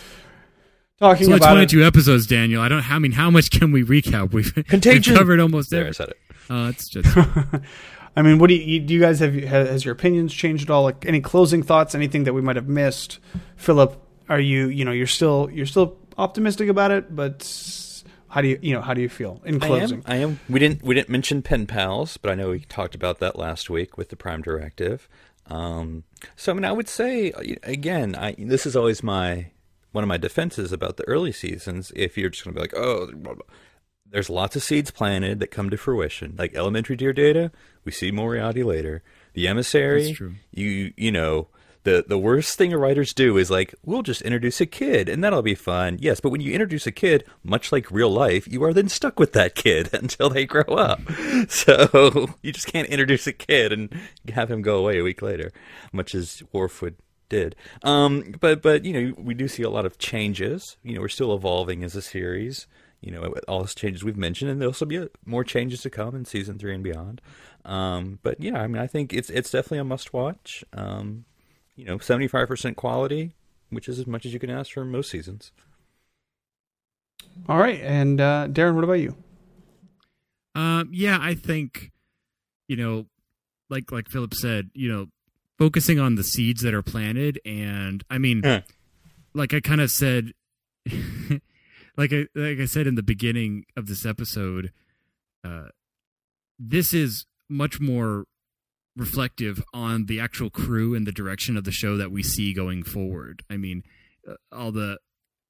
talking 0.98 1.22
It's 1.22 1.28
only 1.28 1.36
about 1.36 1.58
it, 1.58 1.68
22 1.68 1.84
episodes, 1.84 2.26
Daniel. 2.26 2.62
I 2.62 2.68
don't. 2.68 2.90
I 2.90 2.98
mean, 2.98 3.12
how 3.12 3.30
much 3.30 3.50
can 3.50 3.72
we 3.72 3.84
recap? 3.84 4.32
We've, 4.32 4.54
Contagion. 4.68 5.12
we've 5.12 5.18
covered 5.18 5.38
almost 5.38 5.70
There, 5.70 5.86
I 5.86 5.90
said 5.90 6.08
it. 6.08 6.18
Uh, 6.48 6.70
it's 6.72 6.88
just 6.88 7.16
I 8.16 8.22
mean, 8.22 8.38
what 8.38 8.48
do 8.48 8.54
you, 8.54 8.80
do 8.80 8.94
you 8.94 9.00
guys 9.00 9.20
have? 9.20 9.34
Has 9.34 9.84
your 9.84 9.92
opinions 9.92 10.32
changed 10.32 10.64
at 10.64 10.70
all? 10.70 10.84
Like 10.84 11.04
any 11.04 11.20
closing 11.20 11.62
thoughts? 11.62 11.94
Anything 11.94 12.24
that 12.24 12.32
we 12.32 12.40
might 12.40 12.56
have 12.56 12.68
missed? 12.68 13.18
Philip, 13.56 14.02
are 14.30 14.40
you 14.40 14.68
you 14.68 14.84
know 14.86 14.92
you're 14.92 15.06
still 15.06 15.50
you're 15.52 15.66
still 15.66 15.98
optimistic 16.16 16.70
about 16.70 16.90
it, 16.90 17.14
but 17.14 17.42
how 18.28 18.40
do 18.40 18.48
you 18.48 18.58
you 18.62 18.74
know 18.74 18.80
how 18.80 18.94
do 18.94 19.00
you 19.00 19.08
feel 19.08 19.40
in 19.44 19.62
I 19.62 19.66
closing? 19.66 19.98
am. 19.98 20.04
I 20.06 20.16
am. 20.16 20.40
We 20.48 20.58
didn't. 20.60 20.82
We 20.82 20.94
didn't 20.94 21.08
mention 21.08 21.42
pen 21.42 21.66
pals, 21.66 22.16
but 22.16 22.30
I 22.30 22.34
know 22.34 22.50
we 22.50 22.60
talked 22.60 22.94
about 22.94 23.18
that 23.20 23.38
last 23.38 23.70
week 23.70 23.96
with 23.96 24.08
the 24.08 24.16
Prime 24.16 24.42
Directive. 24.42 25.08
Um, 25.48 26.04
so 26.34 26.52
I 26.52 26.54
mean, 26.54 26.64
I 26.64 26.72
would 26.72 26.88
say 26.88 27.30
again, 27.62 28.14
I, 28.16 28.34
this 28.38 28.66
is 28.66 28.74
always 28.76 29.02
my 29.02 29.50
one 29.92 30.04
of 30.04 30.08
my 30.08 30.16
defenses 30.16 30.72
about 30.72 30.96
the 30.96 31.06
early 31.08 31.32
seasons. 31.32 31.92
If 31.94 32.18
you're 32.18 32.30
just 32.30 32.44
going 32.44 32.54
to 32.54 32.58
be 32.58 32.62
like, 32.62 32.74
oh, 32.76 33.06
blah, 33.14 33.34
blah. 33.34 33.42
there's 34.10 34.28
lots 34.28 34.56
of 34.56 34.62
seeds 34.62 34.90
planted 34.90 35.40
that 35.40 35.50
come 35.50 35.70
to 35.70 35.76
fruition, 35.76 36.34
like 36.36 36.54
elementary 36.54 36.96
dear 36.96 37.12
data. 37.12 37.52
We 37.84 37.92
see 37.92 38.10
Moriarty 38.10 38.62
later. 38.62 39.02
The 39.34 39.48
emissary. 39.48 40.06
That's 40.06 40.16
true. 40.16 40.34
You 40.50 40.92
you 40.96 41.12
know. 41.12 41.48
The, 41.86 42.04
the 42.04 42.18
worst 42.18 42.58
thing 42.58 42.72
writers 42.72 43.14
do 43.14 43.38
is 43.38 43.48
like 43.48 43.72
we'll 43.84 44.02
just 44.02 44.20
introduce 44.22 44.60
a 44.60 44.66
kid 44.66 45.08
and 45.08 45.22
that'll 45.22 45.40
be 45.40 45.54
fun. 45.54 45.98
Yes 46.00 46.18
but 46.18 46.30
when 46.30 46.40
you 46.40 46.50
introduce 46.50 46.84
a 46.84 46.90
kid 46.90 47.22
much 47.44 47.70
like 47.70 47.92
real 47.92 48.10
life 48.10 48.48
you 48.48 48.64
are 48.64 48.74
then 48.74 48.88
stuck 48.88 49.20
with 49.20 49.32
that 49.34 49.54
kid 49.54 49.90
until 49.92 50.28
they 50.28 50.46
grow 50.46 50.64
up. 50.64 51.00
So 51.48 52.34
you 52.42 52.50
just 52.50 52.66
can't 52.66 52.88
introduce 52.88 53.28
a 53.28 53.32
kid 53.32 53.72
and 53.72 53.96
have 54.34 54.50
him 54.50 54.62
go 54.62 54.78
away 54.78 54.98
a 54.98 55.04
week 55.04 55.22
later 55.22 55.52
much 55.92 56.12
as 56.12 56.42
Warfwood 56.52 56.94
did. 57.28 57.54
Um 57.84 58.34
but 58.40 58.62
but 58.62 58.84
you 58.84 58.92
know 58.92 59.14
we 59.16 59.34
do 59.34 59.46
see 59.46 59.62
a 59.62 59.70
lot 59.70 59.86
of 59.86 59.96
changes. 59.96 60.76
You 60.82 60.96
know 60.96 61.02
we're 61.02 61.08
still 61.08 61.32
evolving 61.32 61.84
as 61.84 61.94
a 61.94 62.02
series. 62.02 62.66
You 63.00 63.12
know 63.12 63.32
all 63.46 63.60
those 63.60 63.76
changes 63.76 64.02
we've 64.02 64.16
mentioned 64.16 64.50
and 64.50 64.60
there'll 64.60 64.70
also 64.70 64.86
be 64.86 65.06
more 65.24 65.44
changes 65.44 65.82
to 65.82 65.90
come 65.90 66.16
in 66.16 66.24
season 66.24 66.58
three 66.58 66.74
and 66.74 66.82
beyond. 66.82 67.20
Um 67.64 68.18
but 68.24 68.40
yeah 68.40 68.60
i 68.60 68.66
mean 68.66 68.82
i 68.82 68.88
think 68.88 69.12
it's 69.12 69.30
it's 69.30 69.52
definitely 69.52 69.78
a 69.78 69.84
must 69.84 70.12
watch 70.12 70.64
um 70.72 71.26
you 71.76 71.84
know, 71.84 71.98
75% 71.98 72.74
quality, 72.76 73.34
which 73.70 73.88
is 73.88 73.98
as 73.98 74.06
much 74.06 74.24
as 74.26 74.32
you 74.32 74.38
can 74.40 74.50
ask 74.50 74.72
for 74.72 74.84
most 74.84 75.10
seasons. 75.10 75.52
All 77.48 77.58
right, 77.58 77.80
and 77.82 78.20
uh, 78.20 78.48
Darren, 78.50 78.74
what 78.74 78.84
about 78.84 78.94
you? 78.94 79.14
Um, 80.54 80.88
yeah, 80.92 81.18
I 81.20 81.34
think, 81.34 81.92
you 82.68 82.76
know, 82.76 83.06
like 83.68 83.92
like 83.92 84.08
Philip 84.08 84.32
said, 84.34 84.70
you 84.74 84.88
know, 84.90 85.06
focusing 85.58 85.98
on 86.00 86.14
the 86.14 86.24
seeds 86.24 86.62
that 86.62 86.72
are 86.74 86.82
planted, 86.82 87.40
and 87.44 88.02
I 88.08 88.18
mean, 88.18 88.40
Yeah. 88.42 88.62
like 89.34 89.52
I 89.52 89.60
kind 89.60 89.80
of 89.80 89.90
said, 89.90 90.32
like 91.96 92.12
I 92.12 92.26
like 92.34 92.58
I 92.58 92.64
said 92.64 92.86
in 92.86 92.94
the 92.94 93.02
beginning 93.02 93.66
of 93.76 93.86
this 93.86 94.06
episode, 94.06 94.72
uh, 95.44 95.68
this 96.58 96.94
is 96.94 97.26
much 97.50 97.80
more 97.80 98.24
reflective 98.96 99.62
on 99.74 100.06
the 100.06 100.18
actual 100.20 100.50
crew 100.50 100.94
and 100.94 101.06
the 101.06 101.12
direction 101.12 101.56
of 101.56 101.64
the 101.64 101.72
show 101.72 101.96
that 101.96 102.10
we 102.10 102.22
see 102.22 102.52
going 102.52 102.82
forward. 102.82 103.42
I 103.50 103.56
mean, 103.56 103.82
uh, 104.28 104.34
all 104.50 104.72
the 104.72 104.98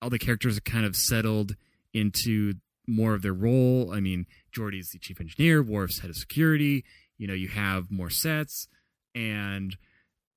all 0.02 0.10
the 0.10 0.18
characters 0.18 0.58
are 0.58 0.62
kind 0.62 0.84
of 0.84 0.96
settled 0.96 1.56
into 1.94 2.54
more 2.86 3.14
of 3.14 3.22
their 3.22 3.32
role. 3.32 3.92
I 3.92 4.00
mean, 4.00 4.26
Geordi's 4.52 4.90
the 4.90 4.98
chief 4.98 5.20
engineer, 5.20 5.62
Worf's 5.62 6.00
head 6.00 6.10
of 6.10 6.16
security. 6.16 6.84
You 7.18 7.26
know, 7.26 7.34
you 7.34 7.48
have 7.48 7.90
more 7.90 8.10
sets, 8.10 8.68
and 9.14 9.76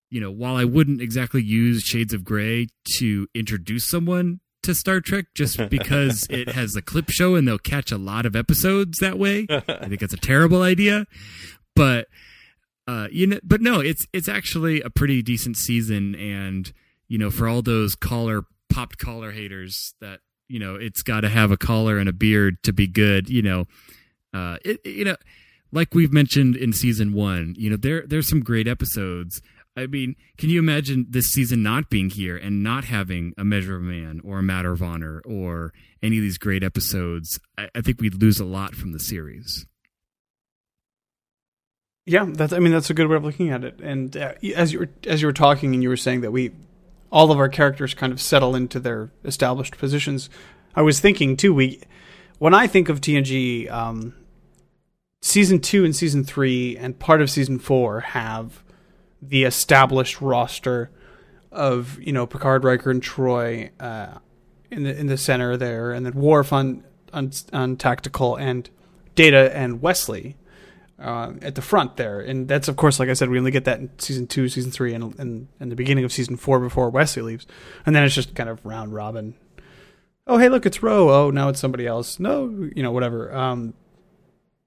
you 0.10 0.22
know, 0.22 0.32
while 0.32 0.56
I 0.56 0.64
wouldn't 0.64 1.02
exactly 1.02 1.44
use 1.44 1.84
Shades 1.84 2.14
of 2.14 2.24
Grey 2.24 2.68
to 2.98 3.28
introduce 3.36 3.90
someone 3.90 4.40
to 4.64 4.74
Star 4.74 5.02
Trek, 5.02 5.26
just 5.36 5.58
because 5.70 6.26
it 6.30 6.50
has 6.50 6.76
a 6.76 6.82
clip 6.82 7.10
show 7.10 7.36
and 7.36 7.48
they'll 7.48 7.58
catch 7.58 7.92
a 7.92 7.98
lot 7.98 8.26
of 8.26 8.36
episodes 8.36 9.00
that 9.00 9.20
way, 9.20 9.46
I 9.50 9.88
think 9.88 10.02
it's 10.02 10.14
a 10.14 10.18
terrible 10.18 10.62
idea. 10.62 11.06
But 11.76 12.08
uh, 12.90 13.08
you 13.12 13.28
know, 13.28 13.40
but 13.44 13.62
no, 13.62 13.80
it's 13.80 14.08
it's 14.14 14.28
actually 14.28 14.82
a 14.82 14.90
pretty 14.90 15.22
decent 15.22 15.58
season, 15.58 16.16
and 16.16 16.74
you 17.08 17.20
know, 17.20 17.30
for 17.30 17.48
all 17.48 17.62
those 17.62 17.94
collar 17.94 18.46
popped 18.68 18.98
collar 18.98 19.32
haters 19.32 19.94
that 20.02 20.22
you 20.48 20.58
know, 20.58 20.74
it's 20.74 21.04
got 21.04 21.22
to 21.22 21.30
have 21.30 21.52
a 21.52 21.58
collar 21.58 22.00
and 22.00 22.10
a 22.10 22.14
beard 22.14 22.64
to 22.64 22.74
be 22.74 22.88
good. 22.88 23.30
You 23.30 23.44
know, 23.44 23.66
uh, 24.34 24.58
it, 24.66 24.84
you 24.84 25.06
know, 25.06 25.18
like 25.72 25.94
we've 25.94 26.12
mentioned 26.12 26.56
in 26.56 26.74
season 26.74 27.14
one, 27.14 27.54
you 27.60 27.70
know, 27.70 27.78
there 27.78 28.08
there's 28.08 28.28
some 28.28 28.40
great 28.40 28.68
episodes. 28.68 29.40
I 29.78 29.86
mean, 29.86 30.16
can 30.40 30.50
you 30.50 30.58
imagine 30.58 31.06
this 31.08 31.28
season 31.28 31.62
not 31.62 31.92
being 31.92 32.10
here 32.10 32.38
and 32.38 32.64
not 32.64 32.86
having 32.86 33.36
a 33.38 33.44
Measure 33.44 33.76
of 33.76 33.84
Man 33.84 34.20
or 34.26 34.40
a 34.40 34.44
Matter 34.44 34.72
of 34.72 34.82
Honor 34.82 35.22
or 35.26 35.74
any 36.02 36.18
of 36.18 36.24
these 36.24 36.40
great 36.40 36.64
episodes? 36.64 37.40
I, 37.56 37.70
I 37.76 37.82
think 37.82 38.02
we'd 38.02 38.20
lose 38.20 38.40
a 38.40 38.46
lot 38.46 38.74
from 38.74 38.94
the 38.94 39.00
series. 39.00 39.68
Yeah, 42.10 42.26
that's. 42.28 42.54
I 42.54 42.58
mean, 42.58 42.72
that's 42.72 42.90
a 42.90 42.96
good 42.96 43.08
way 43.08 43.18
of 43.18 43.24
looking 43.24 43.52
at 43.52 43.64
it. 43.64 43.80
And 43.84 44.18
uh, 44.18 44.34
as 44.56 44.74
you 44.74 44.80
were 44.80 44.90
as 45.06 45.22
you 45.22 45.28
were 45.28 45.34
talking, 45.34 45.76
and 45.76 45.84
you 45.84 45.90
were 45.90 45.98
saying 45.98 46.22
that 46.22 46.32
we, 46.32 46.50
all 47.12 47.32
of 47.32 47.38
our 47.38 47.50
characters, 47.50 47.94
kind 47.94 48.12
of 48.12 48.20
settle 48.20 48.56
into 48.56 48.80
their 48.80 49.12
established 49.24 49.78
positions. 49.78 50.28
I 50.76 50.82
was 50.82 51.00
thinking 51.00 51.38
too. 51.38 51.54
We, 51.54 51.82
when 52.40 52.56
I 52.56 52.66
think 52.66 52.90
of 52.90 53.00
TNG, 53.00 53.70
um, 53.70 54.16
season 55.22 55.60
two 55.60 55.86
and 55.86 55.96
season 55.96 56.24
three, 56.24 56.76
and 56.78 56.98
part 56.98 57.22
of 57.22 57.30
season 57.30 57.60
four 57.60 58.00
have 58.00 58.64
the 59.22 59.44
established 59.44 60.20
roster 60.20 60.90
of 61.52 62.00
you 62.02 62.12
know 62.12 62.26
Picard, 62.26 62.64
Riker, 62.64 62.90
and 62.90 63.04
Troi 63.04 63.70
uh, 63.80 64.18
in 64.72 64.82
the 64.82 64.98
in 64.98 65.06
the 65.06 65.18
center 65.18 65.58
there, 65.58 65.92
and 65.92 66.08
then 66.08 66.14
Worf 66.14 66.54
on 66.54 66.84
on, 67.14 67.30
on 67.54 67.76
tactical, 67.78 68.36
and 68.36 68.68
Data 69.14 69.56
and 69.56 69.80
Wesley 69.80 70.38
uh, 71.00 71.34
at 71.42 71.56
the 71.56 71.62
front 71.62 71.98
there. 71.98 72.20
And 72.20 72.48
that's, 72.48 72.68
of 72.68 72.76
course, 72.76 73.00
like 73.00 73.10
I 73.10 73.14
said, 73.14 73.30
we 73.30 73.38
only 73.38 73.52
get 73.52 73.66
that 73.66 73.80
in 73.80 73.90
season 74.00 74.28
two, 74.28 74.50
season 74.50 74.72
three, 74.72 74.94
and, 74.94 75.18
and, 75.20 75.48
and 75.60 75.72
the 75.72 75.76
beginning 75.76 76.04
of 76.04 76.12
season 76.12 76.36
four 76.36 76.60
before 76.60 76.90
Wesley 76.90 77.22
leaves. 77.22 77.48
And 77.86 77.96
then 77.96 78.04
it's 78.04 78.16
just 78.16 78.36
kind 78.36 78.50
of 78.50 78.64
round 78.66 78.94
robin. 78.94 79.36
Oh, 80.28 80.38
hey, 80.38 80.50
look, 80.50 80.66
it's 80.66 80.84
Ro. 80.84 81.10
Oh, 81.10 81.32
now 81.32 81.50
it's 81.50 81.60
somebody 81.60 81.88
else. 81.88 82.20
No, 82.20 82.70
you 82.76 82.84
know, 82.84 82.92
whatever. 82.92 83.34
Um, 83.34 83.74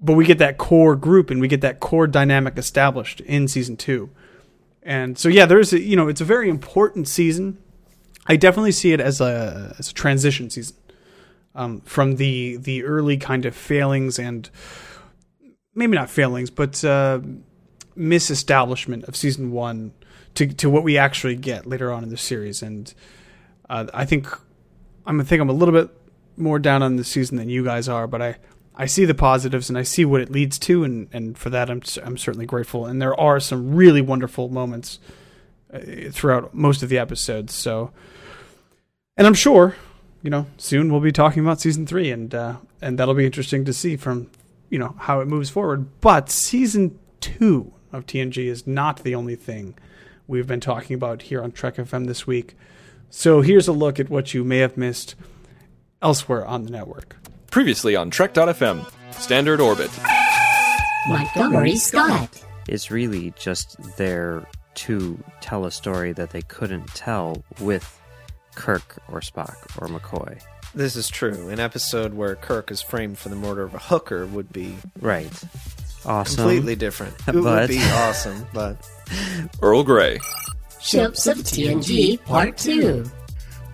but 0.01 0.15
we 0.15 0.25
get 0.25 0.39
that 0.39 0.59
core 0.59 0.97
group 0.97 1.31
and 1.31 1.41
we 1.41 1.49
get 1.49 1.61
that 1.61 1.79
core 1.79 2.07
dynamic 2.07 2.59
established 2.59 3.21
in 3.21 3.47
season 3.47 3.77
two. 3.77 4.11
And 4.83 5.17
so, 5.17 5.29
yeah, 5.29 5.47
there's 5.47 5.73
a, 5.73 5.81
you 5.81 5.95
know, 5.95 6.09
it's 6.09 6.21
a 6.21 6.25
very 6.25 6.49
important 6.49 7.07
season. 7.07 7.59
I 8.27 8.37
definitely 8.37 8.73
see 8.73 8.93
it 8.93 9.01
as 9.01 9.21
a, 9.21 9.77
as 9.79 9.91
a 9.91 9.95
transition 9.95 10.51
season 10.51 10.77
um, 11.55 11.81
from 11.83 12.17
the, 12.17 12.57
the 12.57 12.83
early 12.83 13.17
kind 13.17 13.47
of 13.47 13.55
failings 13.55 14.19
and, 14.19 14.51
maybe 15.75 15.97
not 15.97 16.11
failings, 16.11 16.51
but 16.51 16.85
uh, 16.85 17.21
misestablishment 17.95 19.05
of 19.05 19.17
season 19.17 19.53
one 19.53 19.93
to 20.35 20.47
to 20.47 20.71
what 20.71 20.83
we 20.83 20.99
actually 20.99 21.37
get 21.37 21.67
later 21.67 21.93
on 21.93 22.03
in 22.03 22.09
the 22.09 22.17
series. 22.17 22.63
And 22.63 22.93
uh, 23.69 23.87
I 23.93 24.05
think 24.05 24.27
I'm 25.07 25.23
think 25.25 25.41
I'm 25.41 25.51
a 25.51 25.55
little 25.55 25.75
bit 25.75 25.91
more 26.37 26.59
down 26.59 26.83
on 26.83 26.97
the 26.97 27.05
season 27.05 27.37
than 27.37 27.49
you 27.49 27.65
guys 27.65 27.89
are, 27.89 28.07
but 28.07 28.23
I. 28.23 28.37
I 28.75 28.87
see 28.87 29.05
the 29.05 29.15
positives 29.15 29.69
and 29.69 29.77
I 29.77 29.83
see 29.83 30.07
what 30.07 30.23
it 30.23 30.31
leads 30.31 30.59
to, 30.61 30.83
and, 30.83 31.07
and 31.13 31.37
for 31.37 31.51
that 31.51 31.69
I'm 31.69 31.83
I'm 32.03 32.17
certainly 32.17 32.47
grateful. 32.47 32.87
And 32.87 33.03
there 33.03 33.15
are 33.21 33.39
some 33.39 33.75
really 33.75 34.01
wonderful 34.01 34.49
moments 34.49 34.99
uh, 35.73 35.79
throughout 36.11 36.55
most 36.55 36.83
of 36.83 36.89
the 36.89 36.97
episodes. 36.97 37.55
So, 37.55 37.93
and 39.19 39.27
I'm 39.27 39.35
sure, 39.35 39.77
you 40.23 40.31
know, 40.31 40.47
soon 40.57 40.91
we'll 40.91 41.03
be 41.03 41.13
talking 41.13 41.43
about 41.43 41.61
season 41.61 41.87
three, 41.87 42.11
and 42.11 42.35
uh, 42.35 42.57
and 42.81 42.99
that'll 42.99 43.13
be 43.13 43.27
interesting 43.27 43.67
to 43.67 43.75
see 43.75 43.99
from 43.99 44.31
you 44.73 44.79
know 44.79 44.95
how 44.99 45.21
it 45.21 45.29
moves 45.29 45.51
forward. 45.51 46.01
But 46.01 46.31
season 46.31 46.99
two 47.21 47.75
of 47.93 48.07
TNG 48.07 48.47
is 48.47 48.67
not 48.67 49.05
the 49.05 49.15
only 49.15 49.37
thing 49.37 49.79
we've 50.27 50.47
been 50.47 50.61
talking 50.61 50.95
about 50.95 51.23
here 51.23 51.43
on 51.43 51.53
Trek 51.53 51.77
FM 51.77 52.07
this 52.07 52.27
week. 52.27 52.57
So 53.11 53.43
here's 53.43 53.69
a 53.69 53.73
look 53.73 54.01
at 54.01 54.09
what 54.09 54.33
you 54.33 54.45
may 54.45 54.59
have 54.59 54.79
missed 54.79 55.15
elsewhere 56.01 56.47
on 56.47 56.63
the 56.63 56.71
network. 56.71 57.17
Previously 57.51 57.95
on 57.95 58.09
Trek.fm, 58.09 58.91
Standard 59.13 59.61
Orbit. 59.61 59.91
Montgomery 61.07 61.77
Scott. 61.77 62.43
is 62.67 62.91
really 62.91 63.35
just 63.39 63.77
there 63.99 64.47
to 64.75 65.23
tell 65.43 65.67
a 65.67 65.71
story 65.71 66.13
that 66.15 66.31
they 66.31 66.41
couldn't 66.43 66.87
tell 66.95 67.45
with 67.61 68.01
Kirk 68.55 68.97
or 69.11 69.21
Spock 69.21 69.57
or 69.79 69.89
McCoy. 69.89 70.41
This 70.75 70.97
is 70.97 71.09
true. 71.09 71.49
An 71.51 71.61
episode 71.61 72.15
where 72.15 72.35
Kirk 72.35 72.71
is 72.71 72.81
framed 72.81 73.19
for 73.19 73.29
the 73.29 73.37
murder 73.37 73.63
of 73.63 73.75
a 73.75 73.79
hooker 73.79 74.25
would 74.27 74.53
be 74.53 74.75
Right. 75.01 75.31
Awesome. 76.05 76.37
completely 76.37 76.75
different. 76.77 77.15
It 77.29 77.35
would 77.35 77.69
be 77.69 77.79
awesome, 77.93 78.47
but 78.53 78.77
Earl 79.63 79.83
Grey. 79.85 80.19
Ships 80.81 81.27
of 81.27 81.39
TNG 81.39 82.25
Part 82.25 82.57
2. 82.59 83.05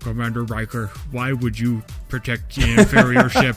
Commander 0.01 0.45
Riker, 0.45 0.87
why 1.11 1.33
would 1.33 1.59
you 1.59 1.83
protect 2.09 2.55
the 2.57 2.73
inferior 2.81 3.29
ship? 3.31 3.57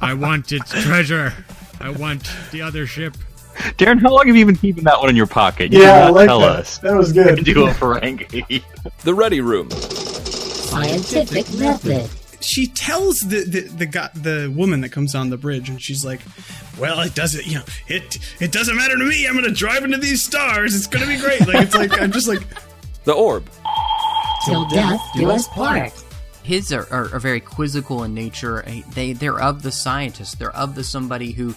I 0.00 0.14
want 0.14 0.50
its 0.52 0.70
treasure. 0.70 1.32
I 1.80 1.90
want 1.90 2.30
the 2.50 2.62
other 2.62 2.86
ship. 2.86 3.16
Darren, 3.78 4.00
how 4.00 4.10
long 4.10 4.26
have 4.26 4.36
you 4.36 4.46
been 4.46 4.56
keeping 4.56 4.84
that 4.84 4.98
one 4.98 5.08
in 5.10 5.16
your 5.16 5.26
pocket? 5.26 5.72
You 5.72 5.82
Yeah, 5.82 6.06
I 6.06 6.10
like 6.10 6.26
tell 6.26 6.40
that. 6.40 6.56
us. 6.60 6.78
That 6.78 6.94
was 6.96 7.12
good. 7.12 7.44
Do 7.44 7.66
a 7.66 7.70
Ferengi. 7.70 8.62
The 9.02 9.14
Ready 9.14 9.40
Room. 9.40 9.68
Scientific 10.74 11.54
Method. 11.58 12.10
she 12.40 12.66
tells 12.66 13.20
the 13.20 13.44
the 13.44 13.60
the, 13.60 13.86
guy, 13.86 14.10
the 14.14 14.52
woman 14.54 14.80
that 14.82 14.90
comes 14.90 15.14
on 15.14 15.30
the 15.30 15.36
bridge, 15.36 15.68
and 15.68 15.80
she's 15.80 16.04
like, 16.04 16.20
"Well, 16.78 17.00
it 17.00 17.14
doesn't, 17.14 17.46
you 17.46 17.54
know, 17.56 17.64
it 17.88 18.18
it 18.40 18.52
doesn't 18.52 18.76
matter 18.76 18.96
to 18.98 19.04
me. 19.04 19.26
I'm 19.26 19.34
gonna 19.34 19.50
drive 19.50 19.84
into 19.84 19.98
these 19.98 20.22
stars. 20.22 20.74
It's 20.74 20.86
gonna 20.86 21.06
be 21.06 21.16
great." 21.16 21.40
Like 21.46 21.62
it's 21.62 21.74
like 21.74 22.00
I'm 22.00 22.12
just 22.12 22.28
like, 22.28 22.42
The 23.04 23.12
Orb. 23.12 23.48
Till 24.46 24.66
death 24.68 25.00
do 25.14 25.30
us 25.30 25.48
part. 25.48 25.92
his 26.42 26.70
are, 26.70 26.86
are, 26.90 27.14
are 27.14 27.18
very 27.18 27.40
quizzical 27.40 28.04
in 28.04 28.12
nature. 28.12 28.62
They 28.94 29.14
they're 29.14 29.40
of 29.40 29.62
the 29.62 29.72
scientist. 29.72 30.38
They're 30.38 30.54
of 30.54 30.74
the 30.74 30.84
somebody 30.84 31.32
who 31.32 31.54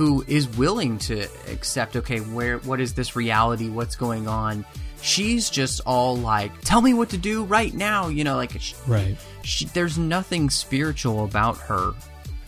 who 0.00 0.24
is 0.26 0.48
willing 0.56 0.96
to 0.96 1.28
accept. 1.52 1.94
Okay, 1.94 2.20
where 2.20 2.56
what 2.60 2.80
is 2.80 2.94
this 2.94 3.14
reality? 3.14 3.68
What's 3.68 3.96
going 3.96 4.26
on? 4.26 4.64
She's 5.02 5.50
just 5.50 5.82
all 5.84 6.16
like, 6.16 6.58
"Tell 6.62 6.80
me 6.80 6.94
what 6.94 7.10
to 7.10 7.18
do 7.18 7.44
right 7.44 7.74
now." 7.74 8.08
You 8.08 8.24
know, 8.24 8.36
like 8.36 8.58
she, 8.58 8.74
Right. 8.86 9.18
she, 9.42 9.66
there's 9.66 9.98
nothing 9.98 10.48
spiritual 10.48 11.24
about 11.24 11.58
her. 11.58 11.92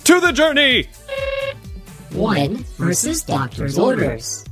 To 0.05 0.18
the 0.18 0.32
Journey. 0.32 0.88
One 2.12 2.64
versus 2.78 3.22
doctor's 3.22 3.78
orders. 3.78 4.46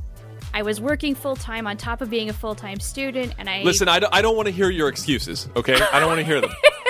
I 0.53 0.61
was 0.61 0.79
working 0.79 1.15
full 1.15 1.35
time 1.35 1.65
on 1.65 1.77
top 1.77 2.01
of 2.01 2.09
being 2.11 2.29
a 2.29 2.33
full 2.33 2.53
time 2.53 2.79
student, 2.79 3.33
and 3.39 3.49
I 3.49 3.63
Listen, 3.63 3.87
I 3.87 3.97
don't, 3.97 4.13
I 4.13 4.21
don't 4.21 4.35
want 4.35 4.45
to 4.45 4.51
hear 4.53 4.69
your 4.69 4.89
excuses, 4.89 5.49
okay? 5.55 5.73
I 5.91 5.99
don't 5.99 6.07
want 6.07 6.19
to 6.19 6.25
hear 6.25 6.39
them. 6.39 6.51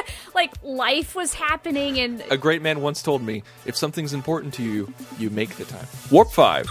like 0.42 0.54
life 0.64 1.14
was 1.14 1.36
happening, 1.36 2.00
and 2.00 2.24
A 2.32 2.38
great 2.38 2.64
man 2.64 2.82
once 2.82 3.04
told 3.04 3.22
me 3.22 3.44
if 3.68 3.78
something's 3.78 4.14
important 4.14 4.54
to 4.56 4.64
you, 4.64 4.92
you 5.20 5.30
make 5.30 5.56
the 5.56 5.66
time. 5.66 5.86
Warp 6.10 6.32
5. 6.32 6.68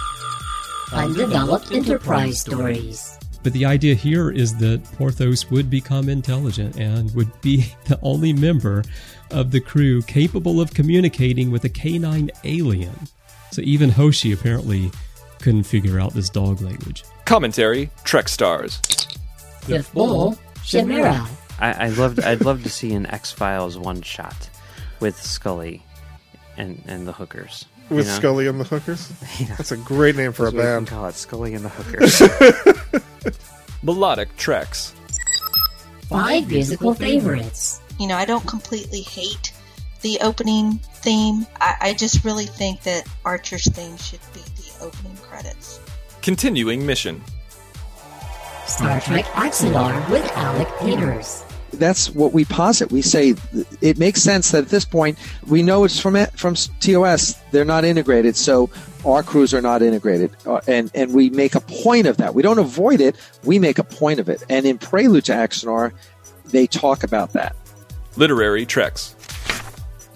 Undeveloped 0.93 1.71
Enterprise 1.71 2.41
stories. 2.41 3.17
But 3.45 3.53
the 3.53 3.65
idea 3.65 3.95
here 3.95 4.31
is 4.31 4.57
that 4.57 4.83
Porthos 4.99 5.51
would 5.53 5.71
become 5.71 6.09
intelligent 6.09 6.79
and 6.79 7.15
would 7.15 7.31
be 7.43 7.73
the 7.87 7.99
only 8.03 8.33
member 8.33 8.83
of 9.31 9.53
the 9.53 9.61
crew 9.61 10.03
capable 10.03 10.61
of 10.61 10.75
communicating 10.75 11.53
with 11.53 11.65
a 11.65 11.69
canine 11.69 12.31
alien. 12.43 12.95
So 13.53 13.63
even 13.63 13.89
Hoshi 13.89 14.33
apparently 14.33 14.91
couldn't 15.41 15.63
figure 15.63 16.01
out 16.01 16.13
this 16.13 16.29
dog 16.29 16.61
language. 16.61 17.05
Commentary 17.25 17.89
Trek 18.03 18.29
Stars. 18.29 18.81
Fifth 19.63 19.95
Bull, 19.95 20.37
Chimera. 20.65 21.29
I, 21.61 21.87
I 21.87 21.89
loved. 21.91 22.21
I'd 22.21 22.45
love 22.45 22.63
to 22.63 22.69
see 22.71 22.93
an 22.95 23.07
X 23.07 23.31
Files 23.33 23.77
one 23.79 24.03
shot 24.03 24.49
with 25.01 25.21
Scully 25.21 25.83
and 26.57 26.83
and 26.87 27.07
the 27.07 27.13
hookers. 27.13 27.67
you 27.91 27.97
With 27.97 28.07
know? 28.07 28.13
Scully 28.15 28.47
and 28.47 28.59
the 28.61 28.65
Hookers? 28.65 29.09
That's 29.49 29.73
a 29.73 29.77
great 29.77 30.17
name 30.17 30.33
for 30.33 30.47
a 30.47 30.51
That's 30.51 30.57
what 30.57 30.63
band. 30.63 30.87
Call 30.89 31.07
it 31.07 31.15
Scully 31.15 31.55
and 31.55 31.65
the 31.65 31.69
Hookers. 31.71 32.23
Melodic 33.83 34.37
Treks. 34.37 34.95
Five 36.09 36.49
musical 36.49 36.95
favorites. 36.95 37.81
You 37.99 38.09
know, 38.09 38.17
I 38.17 38.25
don't 38.25 38.47
completely 38.47 39.01
hate 39.03 39.53
the 40.03 40.19
opening 40.23 40.79
theme. 41.03 41.47
I, 41.61 41.77
I 41.81 41.95
just 41.95 42.25
really 42.25 42.47
think 42.47 42.83
that 42.83 43.07
Archer's 43.25 43.65
theme 43.71 43.97
should 43.97 44.21
be 44.33 44.41
the 44.41 44.85
opening 44.85 45.17
credits. 45.19 45.79
Continuing 46.23 46.85
Mission. 46.85 47.23
Star 48.67 49.01
Trek 49.01 49.25
Axanar 49.27 50.09
with 50.11 50.25
Alec 50.37 50.69
Peters. 50.81 51.45
That's 51.73 52.11
what 52.11 52.33
we 52.33 52.45
posit. 52.45 52.91
We 52.91 53.03
say 53.03 53.35
it 53.81 53.99
makes 53.99 54.23
sense 54.23 54.51
that 54.51 54.65
at 54.65 54.69
this 54.71 54.85
point 54.85 55.19
we 55.47 55.63
know 55.63 55.85
it's 55.85 55.99
from 55.99 56.27
from 56.37 56.55
TOS. 56.81 57.35
They're 57.51 57.65
not 57.65 57.85
integrated, 57.85 58.37
so 58.37 58.71
our 59.05 59.23
crews 59.23 59.55
are 59.55 59.63
not 59.63 59.83
integrated, 59.83 60.37
uh, 60.47 60.61
and 60.67 60.91
and 60.95 61.15
we 61.15 61.31
make 61.31 61.55
a 61.55 61.61
point 61.61 62.07
of 62.07 62.17
that. 62.19 62.35
We 62.35 62.43
don't 62.43 62.59
avoid 62.59 63.01
it. 63.01 63.17
We 63.45 63.59
make 63.59 63.79
a 63.79 63.85
point 63.85 64.21
of 64.21 64.29
it. 64.29 64.43
And 64.49 64.67
in 64.67 64.79
Prelude 64.79 65.25
to 65.27 65.33
Axanar, 65.33 65.93
they 66.47 66.67
talk 66.67 67.03
about 67.03 67.33
that. 67.33 67.57
Literary 68.17 68.67
Treks. 68.67 69.15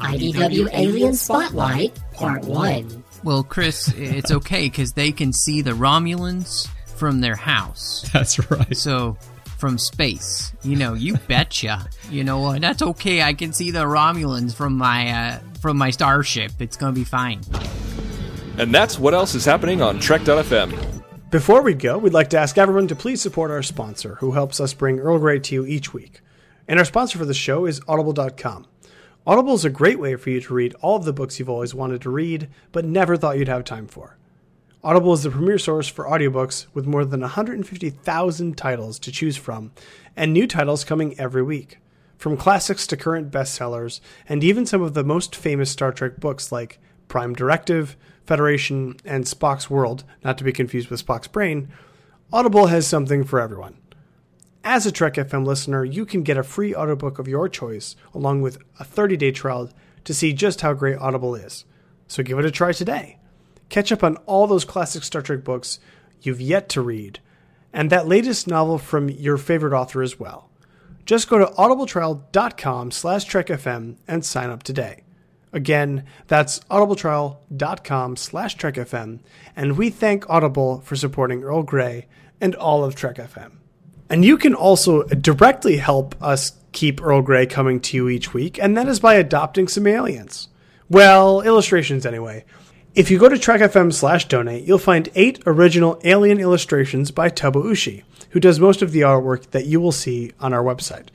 IDW 0.00 0.68
Alien 0.72 1.14
Spotlight, 1.14 1.98
Part 2.12 2.44
1. 2.44 3.04
Well, 3.22 3.42
Chris, 3.42 3.88
it's 3.96 4.30
okay 4.30 4.66
because 4.66 4.92
they 4.92 5.12
can 5.12 5.32
see 5.32 5.62
the 5.62 5.70
Romulans 5.70 6.68
from 6.96 7.20
their 7.20 7.36
house. 7.36 8.08
That's 8.12 8.50
right. 8.50 8.76
So, 8.76 9.16
from 9.64 9.78
space, 9.78 10.52
you 10.62 10.76
know, 10.76 10.92
you 10.92 11.16
betcha. 11.26 11.88
You 12.10 12.22
know 12.22 12.38
what? 12.38 12.60
That's 12.60 12.82
okay. 12.82 13.22
I 13.22 13.32
can 13.32 13.54
see 13.54 13.70
the 13.70 13.84
Romulans 13.84 14.54
from 14.54 14.76
my 14.76 15.08
uh, 15.08 15.38
from 15.58 15.78
my 15.78 15.88
starship. 15.88 16.52
It's 16.58 16.76
gonna 16.76 16.92
be 16.92 17.04
fine. 17.04 17.40
And 18.58 18.74
that's 18.74 18.98
what 18.98 19.14
else 19.14 19.34
is 19.34 19.46
happening 19.46 19.80
on 19.80 20.00
Trek.fm. 20.00 21.02
Before 21.30 21.62
we 21.62 21.72
go, 21.72 21.96
we'd 21.96 22.12
like 22.12 22.28
to 22.30 22.38
ask 22.38 22.58
everyone 22.58 22.88
to 22.88 22.94
please 22.94 23.22
support 23.22 23.50
our 23.50 23.62
sponsor, 23.62 24.16
who 24.16 24.32
helps 24.32 24.60
us 24.60 24.74
bring 24.74 25.00
Earl 25.00 25.18
Grey 25.18 25.38
to 25.38 25.54
you 25.54 25.64
each 25.64 25.94
week. 25.94 26.20
And 26.68 26.78
our 26.78 26.84
sponsor 26.84 27.16
for 27.16 27.24
the 27.24 27.32
show 27.32 27.64
is 27.64 27.80
Audible.com. 27.88 28.66
Audible 29.26 29.54
is 29.54 29.64
a 29.64 29.70
great 29.70 29.98
way 29.98 30.16
for 30.16 30.28
you 30.28 30.42
to 30.42 30.52
read 30.52 30.74
all 30.82 30.96
of 30.96 31.06
the 31.06 31.14
books 31.14 31.38
you've 31.38 31.48
always 31.48 31.74
wanted 31.74 32.02
to 32.02 32.10
read, 32.10 32.50
but 32.70 32.84
never 32.84 33.16
thought 33.16 33.38
you'd 33.38 33.48
have 33.48 33.64
time 33.64 33.86
for. 33.86 34.18
Audible 34.84 35.14
is 35.14 35.22
the 35.22 35.30
premier 35.30 35.56
source 35.56 35.88
for 35.88 36.04
audiobooks 36.04 36.66
with 36.74 36.84
more 36.84 37.06
than 37.06 37.22
150,000 37.22 38.58
titles 38.58 38.98
to 38.98 39.10
choose 39.10 39.38
from, 39.38 39.72
and 40.14 40.30
new 40.30 40.46
titles 40.46 40.84
coming 40.84 41.18
every 41.18 41.42
week. 41.42 41.78
From 42.18 42.36
classics 42.36 42.86
to 42.88 42.96
current 42.98 43.30
bestsellers, 43.30 44.00
and 44.28 44.44
even 44.44 44.66
some 44.66 44.82
of 44.82 44.92
the 44.92 45.02
most 45.02 45.34
famous 45.34 45.70
Star 45.70 45.90
Trek 45.90 46.20
books 46.20 46.52
like 46.52 46.78
Prime 47.08 47.32
Directive, 47.32 47.96
Federation, 48.26 48.96
and 49.06 49.24
Spock's 49.24 49.70
World, 49.70 50.04
not 50.22 50.36
to 50.36 50.44
be 50.44 50.52
confused 50.52 50.90
with 50.90 51.04
Spock's 51.04 51.28
Brain, 51.28 51.72
Audible 52.30 52.66
has 52.66 52.86
something 52.86 53.24
for 53.24 53.40
everyone. 53.40 53.78
As 54.62 54.84
a 54.84 54.92
Trek 54.92 55.14
FM 55.14 55.46
listener, 55.46 55.86
you 55.86 56.04
can 56.04 56.22
get 56.22 56.36
a 56.36 56.42
free 56.42 56.74
audiobook 56.74 57.18
of 57.18 57.26
your 57.26 57.48
choice, 57.48 57.96
along 58.12 58.42
with 58.42 58.58
a 58.78 58.84
30 58.84 59.16
day 59.16 59.32
trial 59.32 59.70
to 60.04 60.12
see 60.12 60.34
just 60.34 60.60
how 60.60 60.74
great 60.74 60.98
Audible 60.98 61.34
is. 61.34 61.64
So 62.06 62.22
give 62.22 62.38
it 62.38 62.44
a 62.44 62.50
try 62.50 62.72
today. 62.72 63.18
Catch 63.68 63.92
up 63.92 64.04
on 64.04 64.16
all 64.26 64.46
those 64.46 64.64
classic 64.64 65.02
Star 65.02 65.22
Trek 65.22 65.44
books 65.44 65.78
you've 66.20 66.40
yet 66.40 66.68
to 66.70 66.80
read, 66.80 67.20
and 67.72 67.90
that 67.90 68.06
latest 68.06 68.46
novel 68.46 68.78
from 68.78 69.08
your 69.08 69.36
favorite 69.36 69.76
author 69.76 70.02
as 70.02 70.18
well. 70.18 70.50
Just 71.06 71.28
go 71.28 71.38
to 71.38 71.46
audibletrial.com 71.46 72.90
slash 72.90 73.26
trekfm 73.26 73.96
and 74.08 74.24
sign 74.24 74.50
up 74.50 74.62
today. 74.62 75.02
Again, 75.52 76.04
that's 76.26 76.60
audibletrial.com 76.70 78.16
slash 78.16 78.56
trekfm, 78.56 79.20
and 79.54 79.78
we 79.78 79.90
thank 79.90 80.28
Audible 80.28 80.80
for 80.80 80.96
supporting 80.96 81.44
Earl 81.44 81.62
Grey 81.62 82.06
and 82.40 82.54
all 82.56 82.84
of 82.84 82.94
Trek 82.94 83.16
FM. 83.16 83.52
And 84.10 84.24
you 84.24 84.36
can 84.36 84.54
also 84.54 85.04
directly 85.04 85.76
help 85.76 86.20
us 86.22 86.52
keep 86.72 87.00
Earl 87.00 87.22
Grey 87.22 87.46
coming 87.46 87.80
to 87.80 87.96
you 87.96 88.08
each 88.08 88.34
week, 88.34 88.58
and 88.58 88.76
that 88.76 88.88
is 88.88 88.98
by 89.00 89.14
adopting 89.14 89.68
some 89.68 89.86
aliens. 89.86 90.48
Well, 90.90 91.40
illustrations 91.40 92.04
anyway. 92.04 92.44
If 92.94 93.10
you 93.10 93.18
go 93.18 93.28
to 93.28 93.34
trekfm 93.34 93.92
slash 93.92 94.28
donate, 94.28 94.62
you'll 94.62 94.78
find 94.78 95.08
eight 95.16 95.42
original 95.46 96.00
alien 96.04 96.38
illustrations 96.38 97.10
by 97.10 97.28
Tobo 97.28 97.64
Ushi, 97.64 98.04
who 98.30 98.38
does 98.38 98.60
most 98.60 98.82
of 98.82 98.92
the 98.92 99.00
artwork 99.00 99.50
that 99.50 99.66
you 99.66 99.80
will 99.80 99.90
see 99.90 100.30
on 100.38 100.52
our 100.52 100.62
website. 100.62 101.08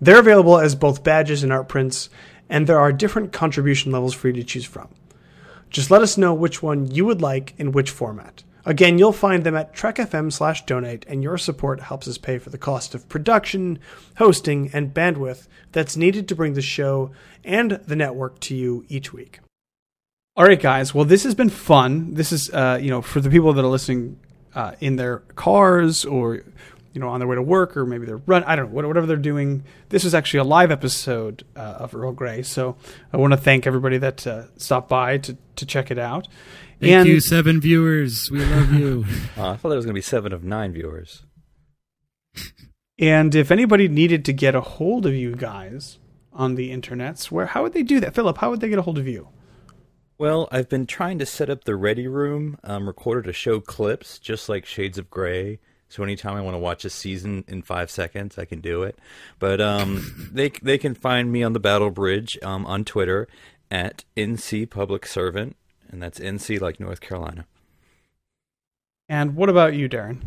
They're 0.00 0.20
available 0.20 0.56
as 0.56 0.76
both 0.76 1.02
badges 1.02 1.42
and 1.42 1.52
art 1.52 1.68
prints, 1.68 2.10
and 2.48 2.64
there 2.68 2.78
are 2.78 2.92
different 2.92 3.32
contribution 3.32 3.90
levels 3.90 4.14
for 4.14 4.28
you 4.28 4.34
to 4.34 4.44
choose 4.44 4.64
from. 4.64 4.86
Just 5.68 5.90
let 5.90 6.00
us 6.00 6.16
know 6.16 6.32
which 6.32 6.62
one 6.62 6.88
you 6.88 7.06
would 7.06 7.20
like 7.20 7.54
in 7.58 7.72
which 7.72 7.90
format. 7.90 8.44
Again, 8.64 8.96
you'll 8.96 9.12
find 9.12 9.42
them 9.42 9.56
at 9.56 9.74
trekfm 9.74 10.32
slash 10.32 10.64
donate, 10.64 11.04
and 11.08 11.24
your 11.24 11.38
support 11.38 11.80
helps 11.80 12.06
us 12.06 12.18
pay 12.18 12.38
for 12.38 12.50
the 12.50 12.56
cost 12.56 12.94
of 12.94 13.08
production, 13.08 13.80
hosting, 14.18 14.70
and 14.72 14.94
bandwidth 14.94 15.48
that's 15.72 15.96
needed 15.96 16.28
to 16.28 16.36
bring 16.36 16.52
the 16.52 16.62
show 16.62 17.10
and 17.42 17.72
the 17.84 17.96
network 17.96 18.38
to 18.38 18.54
you 18.54 18.84
each 18.88 19.12
week. 19.12 19.40
All 20.36 20.44
right, 20.44 20.60
guys. 20.60 20.94
Well, 20.94 21.04
this 21.04 21.24
has 21.24 21.34
been 21.34 21.50
fun. 21.50 22.14
This 22.14 22.32
is, 22.32 22.50
uh, 22.50 22.78
you 22.80 22.90
know, 22.90 23.02
for 23.02 23.20
the 23.20 23.28
people 23.30 23.52
that 23.52 23.64
are 23.64 23.68
listening 23.68 24.18
uh, 24.54 24.72
in 24.80 24.96
their 24.96 25.18
cars 25.34 26.04
or, 26.04 26.36
you 26.92 27.00
know, 27.00 27.08
on 27.08 27.18
their 27.20 27.28
way 27.28 27.34
to 27.36 27.42
work 27.42 27.76
or 27.76 27.84
maybe 27.84 28.06
they're 28.06 28.16
run. 28.26 28.44
I 28.44 28.56
don't 28.56 28.72
know, 28.72 28.86
whatever 28.86 29.06
they're 29.06 29.16
doing. 29.16 29.64
This 29.88 30.04
is 30.04 30.14
actually 30.14 30.40
a 30.40 30.44
live 30.44 30.70
episode 30.70 31.44
uh, 31.56 31.60
of 31.80 31.94
Earl 31.94 32.12
Grey. 32.12 32.42
So 32.42 32.76
I 33.12 33.16
want 33.16 33.32
to 33.32 33.36
thank 33.36 33.66
everybody 33.66 33.98
that 33.98 34.26
uh, 34.26 34.44
stopped 34.56 34.88
by 34.88 35.18
to, 35.18 35.36
to 35.56 35.66
check 35.66 35.90
it 35.90 35.98
out. 35.98 36.28
Thank 36.80 36.92
And- 36.92 37.08
you, 37.08 37.20
seven 37.20 37.60
viewers. 37.60 38.28
We 38.30 38.44
love 38.44 38.72
you. 38.72 39.04
Uh, 39.36 39.50
I 39.52 39.56
thought 39.56 39.68
there 39.70 39.76
was 39.76 39.84
going 39.84 39.94
to 39.94 39.98
be 39.98 40.02
seven 40.02 40.32
of 40.32 40.44
nine 40.44 40.72
viewers. 40.72 41.22
And 42.98 43.34
if 43.34 43.50
anybody 43.50 43.88
needed 43.88 44.24
to 44.26 44.32
get 44.32 44.54
a 44.54 44.60
hold 44.60 45.06
of 45.06 45.14
you 45.14 45.34
guys 45.34 45.98
on 46.32 46.54
the 46.56 46.70
internets, 46.70 47.30
where 47.30 47.46
how 47.46 47.62
would 47.62 47.72
they 47.72 47.82
do 47.82 48.00
that? 48.00 48.14
Philip, 48.14 48.38
how 48.38 48.50
would 48.50 48.60
they 48.60 48.68
get 48.68 48.78
a 48.78 48.82
hold 48.82 48.98
of 48.98 49.08
you? 49.08 49.28
Well, 50.20 50.50
I've 50.52 50.68
been 50.68 50.84
trying 50.84 51.18
to 51.20 51.24
set 51.24 51.48
up 51.48 51.64
the 51.64 51.74
Ready 51.74 52.06
Room, 52.06 52.58
um, 52.62 52.86
recorded 52.86 53.24
to 53.24 53.32
show 53.32 53.58
clips, 53.58 54.18
just 54.18 54.50
like 54.50 54.66
Shades 54.66 54.98
of 54.98 55.08
Grey. 55.08 55.60
So 55.88 56.02
anytime 56.02 56.36
I 56.36 56.42
want 56.42 56.52
to 56.52 56.58
watch 56.58 56.84
a 56.84 56.90
season 56.90 57.42
in 57.48 57.62
five 57.62 57.90
seconds, 57.90 58.36
I 58.36 58.44
can 58.44 58.60
do 58.60 58.82
it. 58.82 58.98
But 59.38 59.62
um, 59.62 60.28
they 60.30 60.50
they 60.50 60.76
can 60.76 60.94
find 60.94 61.32
me 61.32 61.42
on 61.42 61.54
the 61.54 61.58
Battle 61.58 61.90
Bridge 61.90 62.38
um, 62.42 62.66
on 62.66 62.84
Twitter 62.84 63.28
at 63.70 64.04
NC 64.14 64.68
Public 64.68 65.06
Servant, 65.06 65.56
and 65.90 66.02
that's 66.02 66.18
NC 66.18 66.60
like 66.60 66.78
North 66.78 67.00
Carolina. 67.00 67.46
And 69.08 69.34
what 69.34 69.48
about 69.48 69.72
you, 69.72 69.88
Darren? 69.88 70.20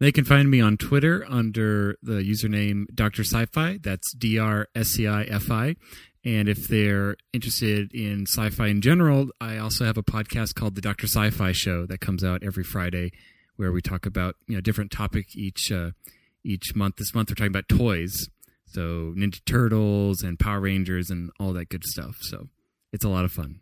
They 0.00 0.10
can 0.10 0.24
find 0.24 0.50
me 0.50 0.62
on 0.62 0.78
Twitter 0.78 1.26
under 1.28 1.98
the 2.02 2.22
username 2.22 2.86
Dr. 2.94 3.24
Sci-Fi. 3.24 3.80
That's 3.82 4.14
D 4.14 4.38
R 4.38 4.68
S 4.74 4.88
C 4.88 5.06
I 5.06 5.24
F 5.24 5.50
I. 5.50 5.76
And 6.24 6.48
if 6.48 6.68
they're 6.68 7.16
interested 7.32 7.92
in 7.92 8.22
sci-fi 8.26 8.68
in 8.68 8.80
general, 8.80 9.28
I 9.40 9.58
also 9.58 9.84
have 9.84 9.98
a 9.98 10.02
podcast 10.02 10.54
called 10.54 10.74
the 10.74 10.80
Dr. 10.80 11.06
Sci-Fi 11.06 11.52
Show 11.52 11.84
that 11.86 12.00
comes 12.00 12.24
out 12.24 12.42
every 12.42 12.64
Friday, 12.64 13.12
where 13.56 13.70
we 13.70 13.82
talk 13.82 14.06
about 14.06 14.36
you 14.46 14.54
know 14.54 14.60
different 14.60 14.90
topic 14.90 15.36
each 15.36 15.70
uh, 15.70 15.90
each 16.42 16.74
month. 16.74 16.96
This 16.96 17.14
month 17.14 17.30
we're 17.30 17.34
talking 17.34 17.52
about 17.52 17.68
toys, 17.68 18.28
so 18.66 19.12
Ninja 19.16 19.44
Turtles 19.44 20.22
and 20.22 20.38
Power 20.38 20.60
Rangers 20.60 21.10
and 21.10 21.30
all 21.38 21.52
that 21.52 21.68
good 21.68 21.84
stuff. 21.84 22.16
So 22.20 22.48
it's 22.92 23.04
a 23.04 23.10
lot 23.10 23.26
of 23.26 23.32
fun. 23.32 23.60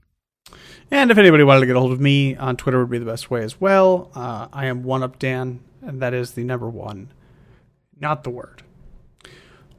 And 0.91 1.11
if 1.11 1.19
anybody 1.19 1.43
wanted 1.43 1.61
to 1.61 1.67
get 1.67 1.77
a 1.77 1.81
hold 1.81 1.93
of 1.93 2.01
me 2.01 2.37
on 2.37 2.57
Twitter, 2.57 2.79
would 2.79 2.91
be 2.91 2.99
the 2.99 3.05
best 3.05 3.31
way 3.31 3.43
as 3.43 3.61
well. 3.61 4.11
Uh, 4.15 4.49
I 4.53 4.67
am 4.67 4.85
one 4.85 5.03
up 5.03 5.19
Dan, 5.19 5.61
and 5.81 6.01
that 6.01 6.15
is 6.15 6.33
the 6.33 6.45
number 6.45 6.69
one, 6.69 7.11
not 7.99 8.23
the 8.23 8.31
word. 8.31 8.63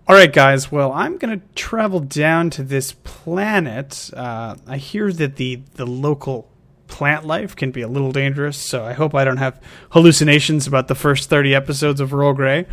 All 0.06 0.16
right, 0.16 0.32
guys. 0.32 0.70
Well, 0.70 0.92
I'm 0.92 1.18
going 1.18 1.40
to 1.40 1.46
travel 1.56 2.02
down 2.02 2.50
to 2.52 2.64
this 2.64 2.92
planet. 3.06 4.10
Uh, 4.14 4.58
I 4.68 4.76
hear 4.76 5.14
that 5.14 5.38
the 5.38 5.62
the 5.76 5.86
local 5.86 6.50
plant 6.88 7.26
life 7.26 7.56
can 7.56 7.72
be 7.72 7.82
a 7.82 7.88
little 7.88 8.12
dangerous, 8.12 8.58
so 8.58 8.84
I 8.84 8.92
hope 8.94 9.16
I 9.16 9.24
don't 9.24 9.38
have 9.38 9.62
hallucinations 9.92 10.68
about 10.68 10.90
the 10.90 10.96
first 10.96 11.30
30 11.30 11.56
episodes 11.56 12.02
of 12.02 12.14
Earl 12.14 12.34
Grey. 12.34 12.68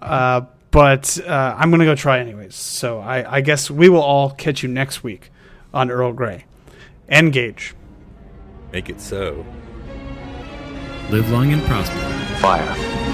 Uh, 0.00 0.42
but 0.70 1.20
uh, 1.26 1.54
I'm 1.58 1.70
going 1.70 1.80
to 1.80 1.86
go 1.86 1.94
try 1.94 2.18
anyways. 2.18 2.54
So 2.54 3.00
I, 3.00 3.36
I 3.36 3.40
guess 3.42 3.70
we 3.70 3.90
will 3.90 4.02
all 4.02 4.30
catch 4.30 4.62
you 4.62 4.68
next 4.68 5.04
week 5.04 5.30
on 5.74 5.90
Earl 5.90 6.14
Grey. 6.14 6.46
Engage. 7.10 7.74
Make 8.72 8.88
it 8.88 9.00
so. 9.00 9.44
Live 11.10 11.30
long 11.30 11.52
and 11.52 11.62
prosper. 11.64 11.98
Fire. 12.40 13.09